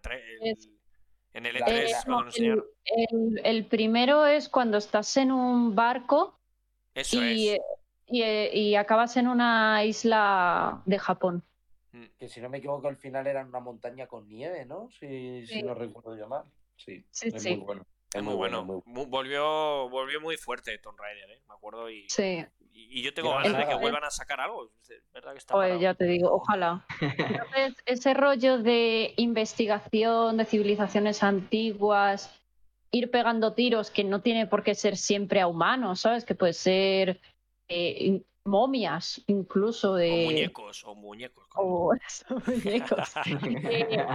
[1.32, 2.64] en el E3
[3.44, 6.40] el, primero es cuando estás en un barco
[6.94, 7.60] Eso y, es.
[8.06, 11.44] y, acabas en una isla de Japón.
[11.92, 12.06] Mm.
[12.18, 14.90] Que si no me equivoco, al final era una montaña con nieve, ¿no?
[14.90, 16.44] Si, si no recuerdo llamar.
[16.76, 17.86] Sí, sí, es muy bueno.
[18.14, 18.64] Es muy, bueno.
[18.86, 21.42] Volvió, volvió muy fuerte Tomb Raider, ¿eh?
[21.46, 22.08] Me acuerdo y...
[22.08, 22.44] Sí.
[22.90, 24.70] Y yo tengo ganas de que vuelvan a sacar algo.
[25.12, 26.86] ¿verdad que está ya te digo, ojalá.
[27.00, 32.32] Entonces, ese rollo de investigación de civilizaciones antiguas,
[32.92, 36.24] ir pegando tiros que no tiene por qué ser siempre a humanos, ¿sabes?
[36.24, 37.20] Que puede ser
[37.68, 40.10] eh, momias, incluso de.
[40.10, 41.46] O muñecos, o muñecos.
[41.56, 41.94] O,
[42.46, 43.12] muñecos.
[43.70, 44.06] Eh,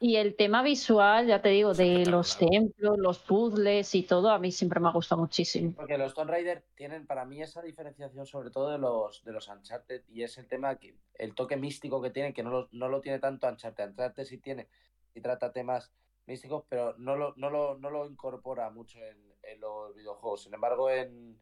[0.00, 4.38] y el tema visual, ya te digo, de los templos, los puzzles y todo, a
[4.38, 5.72] mí siempre me ha gustado muchísimo.
[5.74, 9.48] Porque los Tomb Raider tienen para mí esa diferenciación sobre todo de los, de los
[9.48, 12.88] Uncharted y es el tema, que el toque místico que tienen, que no lo, no
[12.88, 13.88] lo tiene tanto Uncharted.
[13.88, 14.68] Uncharted sí tiene
[15.14, 15.90] y trata temas
[16.26, 19.28] místicos, pero no lo, no lo, no lo incorpora mucho en,
[19.60, 20.42] los videojuegos.
[20.42, 21.40] Sin embargo, en,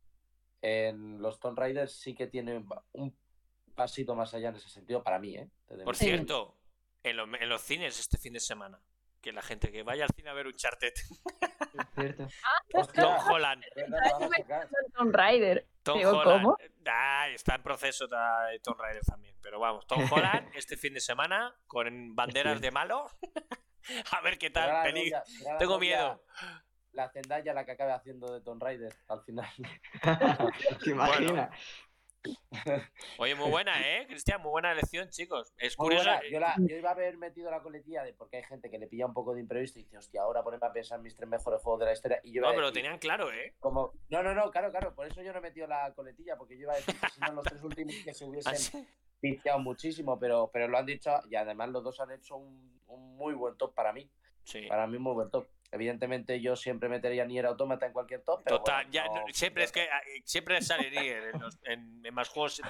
[0.63, 3.15] en los Tomb Raiders sí que tiene un
[3.75, 5.51] pasito más allá en ese sentido, para mí, ¿eh?
[5.85, 6.56] Por cierto,
[7.11, 8.81] en, los cines este fin de semana.
[9.21, 10.95] Que la gente que vaya al cine a ver un chartet.
[11.95, 12.29] cierto.
[12.95, 13.65] Tom Holland.
[14.95, 15.67] Tom Rider.
[15.83, 16.47] Tom Holland.
[16.87, 19.37] Ah, está en proceso de Tom Rider también.
[19.43, 23.07] Pero vamos, Tom Holland este fin de semana con banderas de malo.
[24.13, 24.93] a ver qué tal.
[25.59, 26.23] Tengo miedo.
[26.93, 29.51] La Zendaya la que acabe haciendo de Tom Rider al final.
[30.83, 31.51] ¿Te imaginas?
[33.19, 34.41] Oye, muy buena, ¿eh, Cristian?
[34.43, 35.55] Muy buena elección, chicos.
[35.59, 36.09] Es curioso.
[36.31, 39.15] Yo, iba a haber metido la coletilla de porque hay gente que le pilla un
[39.15, 41.81] poco de imprevisto y dice, hostia, ahora poneme a pensar en mis tres mejores juegos
[41.81, 42.21] de la historia.
[42.23, 43.55] Y yo no, pero lo tenían claro, ¿eh?
[43.59, 43.93] Como...
[44.09, 44.95] No, no, no, claro, claro.
[44.95, 47.21] Por eso yo no he metido la coletilla, porque yo iba a decir que si
[47.21, 48.87] no los tres últimos que se hubiesen
[49.51, 53.17] ¿Ah, muchísimo, pero, pero lo han dicho y además los dos han hecho un, un
[53.17, 54.09] muy buen top para mí.
[54.45, 54.67] Sí.
[54.69, 55.47] Para mí, muy buen top.
[55.73, 58.45] Evidentemente yo siempre metería Nier Automata en cualquier top.
[58.45, 61.33] Total, ya, siempre es que ah, siempre sale Nier
[61.65, 62.63] en, más juegos.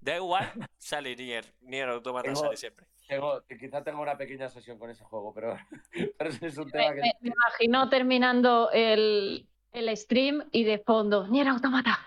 [0.00, 1.44] Da igual, sale Nier.
[1.62, 2.86] Nier Automata sale siempre.
[3.08, 5.56] Tengo, quizá tengo una pequeña sesión con ese juego, pero,
[6.18, 7.00] pero es un tema me, que...
[7.20, 11.98] Me, imagino terminando el, el, stream y de fondo, Nier Automata.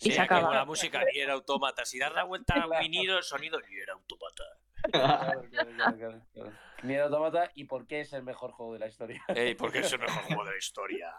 [0.00, 0.52] y se acaba.
[0.54, 1.84] la música Nier Automata.
[1.84, 4.44] Si das la vuelta al vinilo, el sonido Nier Automata.
[4.92, 5.42] Claro,
[5.96, 6.52] claro, claro,
[6.82, 9.22] Nier Automata y por qué es el mejor juego de la historia.
[9.28, 11.14] Ey, ¿Por qué es el mejor juego de la historia?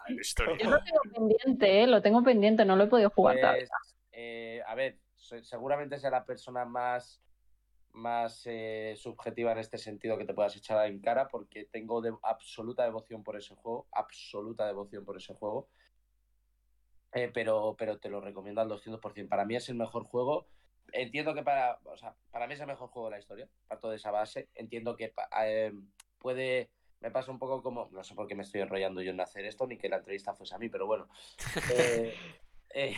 [0.58, 1.86] Yo lo tengo pendiente, ¿eh?
[1.86, 3.70] lo tengo pendiente, no lo he podido jugar pues,
[4.12, 7.22] eh, a ver, seguramente sea la persona más,
[7.92, 12.84] más eh, subjetiva en este sentido que te puedas echar en cara, porque tengo absoluta
[12.84, 15.68] devoción por ese juego, absoluta devoción por ese juego.
[17.14, 19.28] Eh, pero, pero te lo recomiendo al 200%.
[19.28, 20.46] Para mí es el mejor juego
[20.92, 23.90] entiendo que para, o sea, para mí es el mejor juego de la historia, parto
[23.90, 24.48] de esa base.
[24.54, 25.72] Entiendo que eh,
[26.18, 29.20] puede, me pasa un poco como, no sé por qué me estoy enrollando yo en
[29.20, 31.08] hacer esto, ni que la entrevista fuese a mí, pero bueno.
[32.74, 32.96] Eh,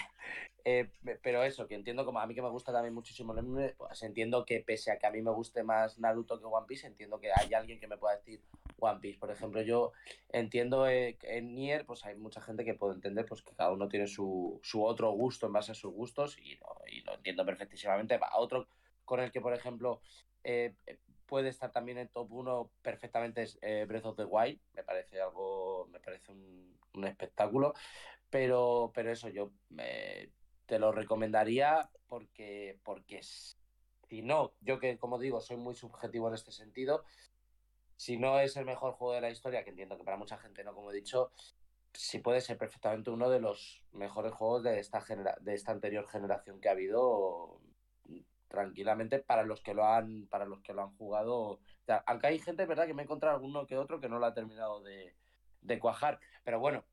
[0.64, 3.34] eh, eh, pero eso, que entiendo como a mí que me gusta también muchísimo
[3.76, 6.86] pues entiendo que pese a que a mí me guste más Naruto que One Piece,
[6.86, 8.40] entiendo que hay alguien que me pueda decir
[8.78, 9.18] One Piece.
[9.18, 9.92] Por ejemplo, yo
[10.28, 13.88] entiendo que en Nier, pues hay mucha gente que puede entender pues que cada uno
[13.88, 16.58] tiene su, su otro gusto en base a sus gustos y,
[16.90, 18.18] y lo entiendo perfectísimamente.
[18.20, 18.68] A otro
[19.04, 20.00] con el que, por ejemplo,
[20.42, 20.74] eh,
[21.26, 24.60] puede estar también en top 1 perfectamente es Breath of the Wild.
[24.72, 27.74] Me parece algo, me parece un, un espectáculo.
[28.30, 29.52] Pero, pero eso, yo
[30.66, 36.34] te lo recomendaría porque, porque si no, yo que como digo, soy muy subjetivo en
[36.34, 37.04] este sentido,
[37.96, 40.64] si no es el mejor juego de la historia, que entiendo que para mucha gente
[40.64, 41.30] no, como he dicho,
[41.92, 46.06] sí puede ser perfectamente uno de los mejores juegos de esta, genera de esta anterior
[46.06, 47.60] generación que ha habido
[48.48, 51.60] tranquilamente para los que lo han para los que lo han jugado.
[52.06, 54.34] Aunque hay gente verdad que me he encontrado alguno que otro que no lo ha
[54.34, 55.14] terminado de,
[55.60, 56.20] de cuajar.
[56.44, 56.84] Pero bueno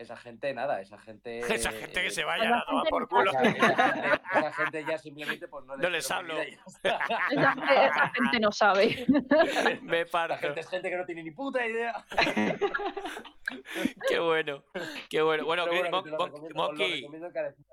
[0.00, 1.40] esa gente nada, esa gente.
[1.54, 3.30] Esa gente que se vaya a tomar por culo.
[4.34, 6.40] Esa, gente, ya simplemente pues no, les, hablo.
[6.82, 9.06] Esa, gente no sabe.
[9.82, 10.34] Me parto.
[10.34, 12.04] La gente es gente que no tiene ni puta idea.
[14.08, 14.64] Qué bueno,
[15.08, 15.44] qué bueno.
[15.44, 15.66] Bueno,
[16.54, 17.06] Monkey,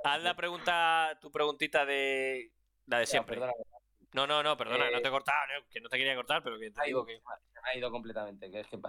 [0.04, 2.52] haz la pregunta, tu preguntita de
[2.88, 3.40] la de siempre.
[4.14, 5.38] No, no, no, perdona, no te he eh, cortado,
[5.70, 7.20] que no te quería cortar, pero que te digo que.
[7.52, 8.80] Se me ha ido completamente, que es que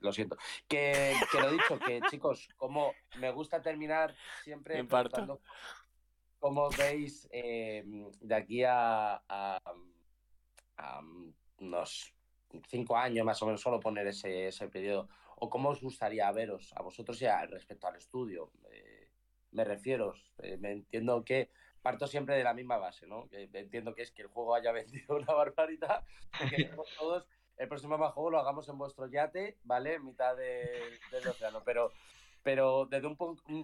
[0.00, 0.36] lo siento.
[0.66, 5.40] Que, que lo dicho, que chicos, como me gusta terminar siempre preguntando
[6.38, 7.84] cómo veis eh,
[8.20, 9.22] de aquí a,
[11.58, 12.12] unos
[12.68, 16.72] cinco años más o menos, solo poner ese, ese periodo, o cómo os gustaría veros
[16.74, 18.50] a vosotros ya respecto al estudio.
[18.70, 19.10] Eh,
[19.52, 20.14] me refiero,
[20.58, 21.50] me entiendo que
[21.86, 23.28] parto siempre de la misma base, ¿no?
[23.30, 26.04] entiendo que es que el juego haya vendido una barbaridad,
[26.50, 26.68] que
[26.98, 29.94] todos el próximo más juego lo hagamos en vuestro yate, ¿vale?
[29.94, 31.62] En mitad del océano.
[31.64, 31.92] Pero,
[32.42, 33.16] pero desde un,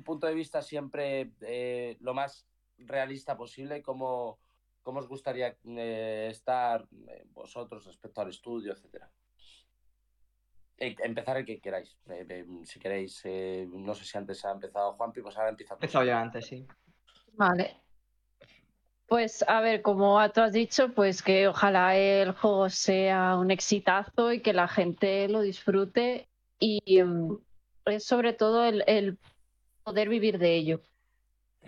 [0.04, 2.46] punto de vista siempre eh, lo más
[2.78, 4.38] realista posible, ¿cómo,
[4.82, 9.10] cómo os gustaría eh, estar eh, vosotros respecto al estudio, etcétera?
[10.78, 11.96] empezar el que queráis.
[12.64, 13.22] si queréis,
[13.68, 15.74] no sé si antes ha empezado Juanpi, pues ahora empieza.
[15.74, 16.66] Empezado ya antes, sí.
[17.34, 17.81] Vale.
[19.12, 24.32] Pues a ver, como tú has dicho, pues que ojalá el juego sea un exitazo
[24.32, 27.36] y que la gente lo disfrute y mm,
[27.84, 29.18] es sobre todo el,
[29.84, 30.80] poder vivir de ello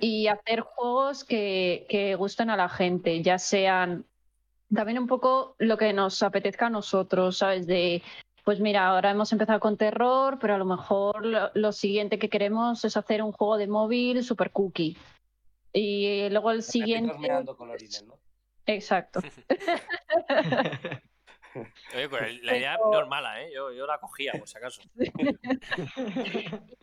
[0.01, 4.07] y hacer juegos que, que gusten a la gente, ya sean
[4.75, 7.67] también un poco lo que nos apetezca a nosotros, ¿sabes?
[7.67, 8.03] De,
[8.43, 12.31] pues mira, ahora hemos empezado con terror, pero a lo mejor lo, lo siguiente que
[12.31, 14.97] queremos es hacer un juego de móvil super cookie
[15.75, 17.29] y luego el siguiente.
[17.57, 18.19] Colorines, ¿no?
[18.65, 19.21] Exacto.
[21.95, 23.51] Oye, pues la idea no es mala, ¿eh?
[23.55, 24.81] Yo, yo la cogía, por si acaso.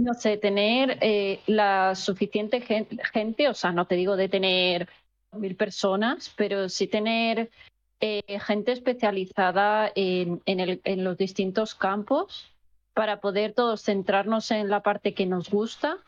[0.00, 4.88] No, sé, tener eh, la suficiente gente, o sea, no te digo de tener
[5.32, 7.50] mil personas, pero sí tener
[7.98, 12.54] eh, gente especializada en, en, el, en los distintos campos
[12.94, 15.98] para poder todos centrarnos en la parte que nos gusta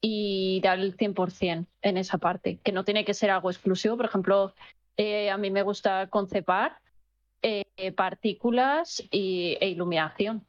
[0.00, 3.96] y dar el 100% en esa parte, que no tiene que ser algo exclusivo.
[3.96, 4.54] Por ejemplo,
[4.96, 6.78] eh, a mí me gusta concepar
[7.42, 10.46] eh, partículas y, e iluminación.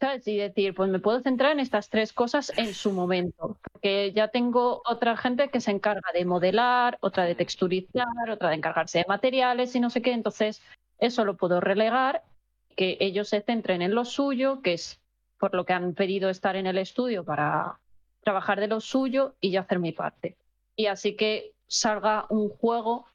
[0.00, 0.26] ¿Sabes?
[0.26, 4.28] Y decir, pues me puedo centrar en estas tres cosas en su momento, porque ya
[4.28, 9.04] tengo otra gente que se encarga de modelar, otra de texturizar, otra de encargarse de
[9.06, 10.62] materiales y no sé qué, entonces
[10.98, 12.22] eso lo puedo relegar,
[12.76, 15.00] que ellos se centren en lo suyo, que es
[15.38, 17.78] por lo que han pedido estar en el estudio para,
[18.22, 20.36] trabajar de lo suyo y yo hacer mi parte.
[20.76, 23.06] Y así que salga un juego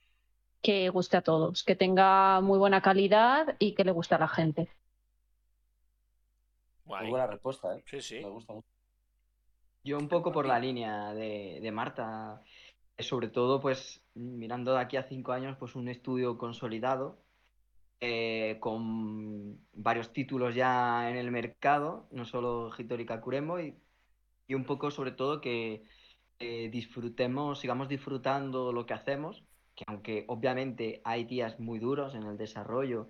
[0.61, 4.27] que guste a todos, que tenga muy buena calidad y que le guste a la
[4.27, 4.69] gente.
[6.86, 7.84] Muy buena respuesta, ¿eh?
[7.86, 8.15] Sí, sí.
[8.19, 8.68] Me gusta mucho.
[9.84, 12.41] Yo un poco por la línea de, de Marta,
[12.98, 17.26] sobre todo pues mirando de aquí a cinco años pues un estudio consolidado
[18.02, 23.76] eh, con varios títulos ya en el mercado, no solo Hitori Kakuremo, y
[24.48, 25.84] y un poco sobre todo que
[26.38, 29.46] disfrutemos, sigamos disfrutando lo que hacemos,
[29.76, 33.08] que aunque obviamente hay días muy duros en el desarrollo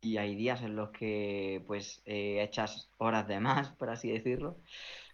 [0.00, 4.58] y hay días en los que pues eh, echas horas de más, por así decirlo,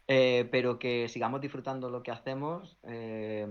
[0.07, 3.47] eh, pero que sigamos disfrutando lo que hacemos eh,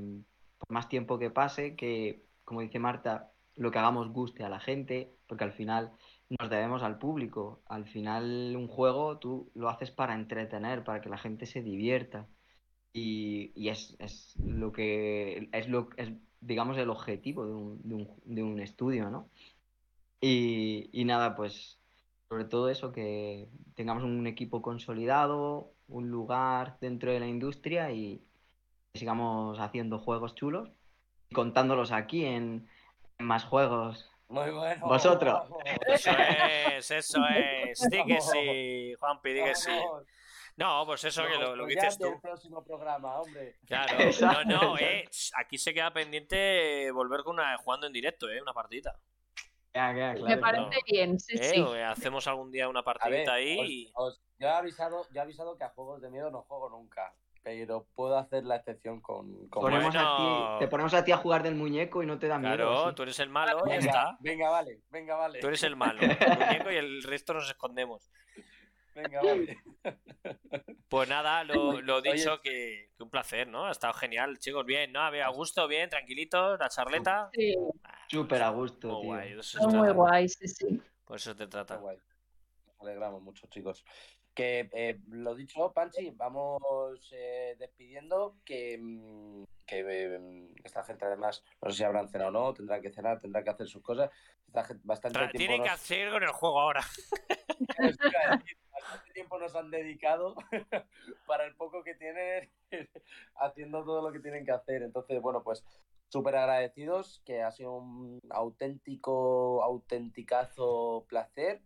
[0.57, 4.59] por más tiempo que pase, que como dice Marta, lo que hagamos guste a la
[4.59, 5.91] gente, porque al final
[6.39, 7.61] nos debemos al público.
[7.67, 12.27] Al final un juego tú lo haces para entretener, para que la gente se divierta.
[12.93, 13.95] Y, es,
[14.43, 19.29] lo que es lo es digamos, el objetivo de un, estudio, ¿no?
[20.19, 21.79] Y, y, nada, pues
[22.29, 28.23] sobre todo eso, que tengamos un equipo consolidado, un lugar dentro de la industria y
[28.93, 30.69] sigamos haciendo juegos chulos
[31.29, 32.67] y contándolos aquí en,
[33.19, 34.10] más juegos.
[34.31, 34.87] Muy bueno.
[34.87, 35.49] Vosotros.
[35.87, 37.79] Eso es, eso es.
[37.89, 39.71] Di que sí, Juanpi, di que sí.
[40.55, 42.07] No, pues eso que lo, lo que dices tú.
[42.07, 43.57] El próximo programa, hombre.
[43.65, 48.41] Claro, no, no, eh, aquí se queda pendiente volver con una jugando en directo, eh,
[48.41, 48.97] una partidita.
[49.73, 51.61] Me parece bien, sí, eh, sí.
[51.85, 53.91] Hacemos algún día una partidita ahí.
[54.37, 57.13] yo, he avisado, yo he avisado que a juegos de miedo no juego nunca
[57.43, 61.17] pero puedo hacer la excepción con, con ponemos a ti, te ponemos a ti a
[61.17, 62.55] jugar del muñeco y no te da miedo.
[62.55, 64.17] Claro, tú eres el malo, venga, ya está.
[64.19, 65.39] Venga, vale, venga, vale.
[65.39, 68.11] Tú eres el malo, el muñeco y el resto nos escondemos.
[68.93, 69.57] Venga, vale.
[70.89, 73.65] Pues nada, lo, lo dicho, que, que, un placer, ¿no?
[73.65, 74.65] Ha estado genial, chicos.
[74.65, 74.99] Bien, ¿no?
[74.99, 77.29] A gusto, bien, tranquilitos, la charleta.
[77.33, 77.55] Sí.
[78.07, 79.41] Súper a gusto, muy tío.
[79.59, 80.81] Guay, muy guay, sí, sí.
[81.05, 81.75] Por eso te trata.
[81.75, 81.97] Muy guay.
[82.67, 83.85] Nos alegramos mucho, chicos.
[84.33, 88.37] Que eh, lo dicho, Panchi, vamos eh, despidiendo.
[88.45, 92.81] Que, mm, que mm, esta gente, además, no sé si habrán cenado o no, tendrán
[92.81, 94.09] que cenar, tendrán que hacer sus cosas.
[94.83, 96.81] bastante Tienen que hacer con el juego ahora.
[98.71, 100.35] bastante tiempo nos han dedicado
[101.27, 102.49] para el poco que tienen
[103.35, 104.83] haciendo todo lo que tienen que hacer.
[104.83, 105.63] Entonces, bueno, pues
[106.09, 111.61] súper agradecidos, que ha sido un auténtico, autenticazo placer.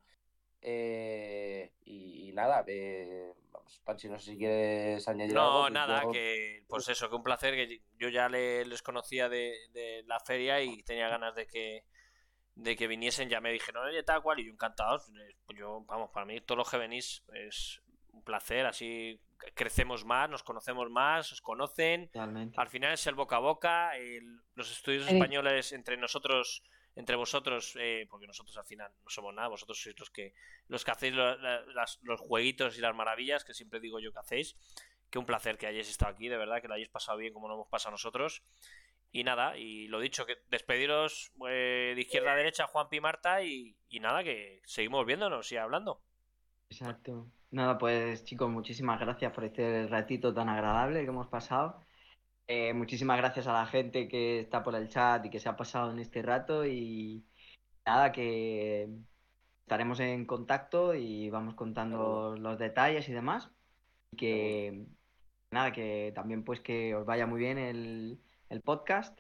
[0.68, 5.52] Eh, y, nada, eh, vamos, Panchi, no sé si quieres añadir algo.
[5.52, 10.04] No, nada, que pues eso, que un placer, que yo ya les conocía de, de,
[10.08, 11.86] la feria y tenía ganas de que
[12.56, 15.04] de que viniesen, ya me dijeron, oye, tal cual, y yo encantado.
[15.46, 17.82] Pues yo, vamos, para mí todos los que venís es
[18.12, 19.22] un placer, así
[19.54, 22.10] crecemos más, nos conocemos más, os conocen.
[22.56, 23.92] Al final es el boca a boca,
[24.56, 26.64] los estudios españoles entre nosotros,
[26.96, 30.34] entre vosotros, eh, porque nosotros al final no somos nada, vosotros sois los que,
[30.68, 34.56] los que hacéis los jueguitos y las maravillas, que siempre digo yo que hacéis.
[35.10, 37.48] Que un placer que hayáis estado aquí, de verdad, que lo hayáis pasado bien como
[37.48, 38.44] lo hemos pasado nosotros.
[39.12, 43.44] Y nada, y lo dicho, que despediros eh, de izquierda a derecha, Juan Pi Marta,
[43.44, 46.02] y, nada, que seguimos viéndonos y hablando.
[46.70, 47.28] Exacto.
[47.52, 51.85] Nada, pues chicos, muchísimas gracias por este ratito tan agradable que hemos pasado.
[52.48, 55.56] Eh, muchísimas gracias a la gente que está por el chat y que se ha
[55.56, 56.66] pasado en este rato.
[56.66, 57.26] Y
[57.86, 58.90] nada, que
[59.62, 63.50] estaremos en contacto y vamos contando los detalles y demás.
[64.12, 64.86] Y que
[65.52, 68.20] nada, que también pues que os vaya muy bien el,
[68.50, 69.20] el podcast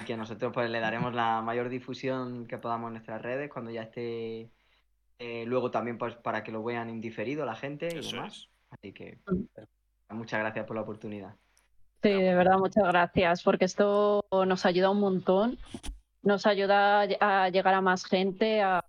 [0.00, 3.70] y que nosotros pues le daremos la mayor difusión que podamos en nuestras redes cuando
[3.70, 4.50] ya esté
[5.18, 8.48] eh, luego también pues para que lo vean indiferido la gente y demás.
[8.70, 9.18] Así que
[10.08, 11.36] muchas gracias por la oportunidad.
[12.02, 15.58] Sí, de verdad, muchas gracias, porque esto nos ayuda un montón,
[16.22, 18.84] nos ayuda a llegar a más gente, a,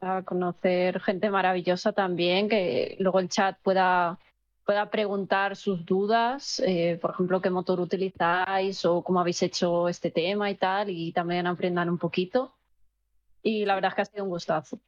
[0.00, 4.18] a conocer gente maravillosa también, que luego el chat pueda
[4.64, 10.10] pueda preguntar sus dudas, eh, por ejemplo, qué motor utilizáis o cómo habéis hecho este
[10.10, 12.54] tema y tal, y también aprendan un poquito.
[13.42, 14.80] Y la verdad es que ha sido un gustazo.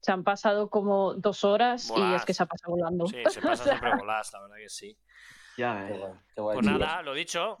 [0.00, 3.06] Se han pasado como dos horas y es que se ha pasado volando.
[3.06, 4.96] Sí, se pasa siempre volás, la verdad que sí.
[5.56, 5.88] Ya,
[6.34, 7.58] Pues nada, lo dicho.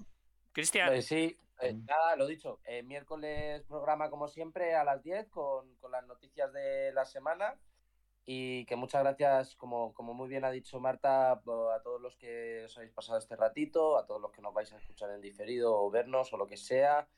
[0.52, 0.88] Cristian.
[0.88, 2.60] Pues sí, eh, nada, lo dicho.
[2.84, 7.58] miércoles programa como siempre a las 10 con, con las noticias de la semana
[8.32, 11.40] y que muchas gracias, como, como muy bien ha dicho Marta, a
[11.82, 14.76] todos los que os habéis pasado este ratito, a todos los que nos vais a
[14.76, 17.08] escuchar en diferido o vernos o lo que sea.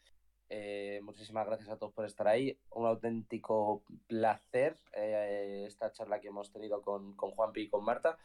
[0.49, 2.59] Eh, muchísimas gracias a todos por estar ahí.
[2.71, 8.17] Un auténtico placer eh, esta charla que hemos tenido con, con Juanpi y con Marta.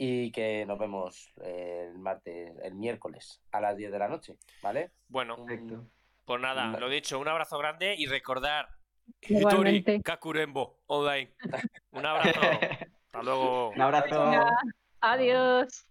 [0.00, 4.92] Y que nos vemos el martes, el miércoles a las 10 de la noche, ¿vale?
[5.08, 5.44] Bueno,
[6.24, 8.68] pues nada, lo dicho, un abrazo grande y recordar
[9.22, 10.00] Igualmente.
[10.02, 11.34] Kakurembo, online.
[11.92, 12.40] Un abrazo.
[13.06, 13.70] Hasta luego.
[13.70, 14.46] Un abrazo.
[15.00, 15.87] Adiós.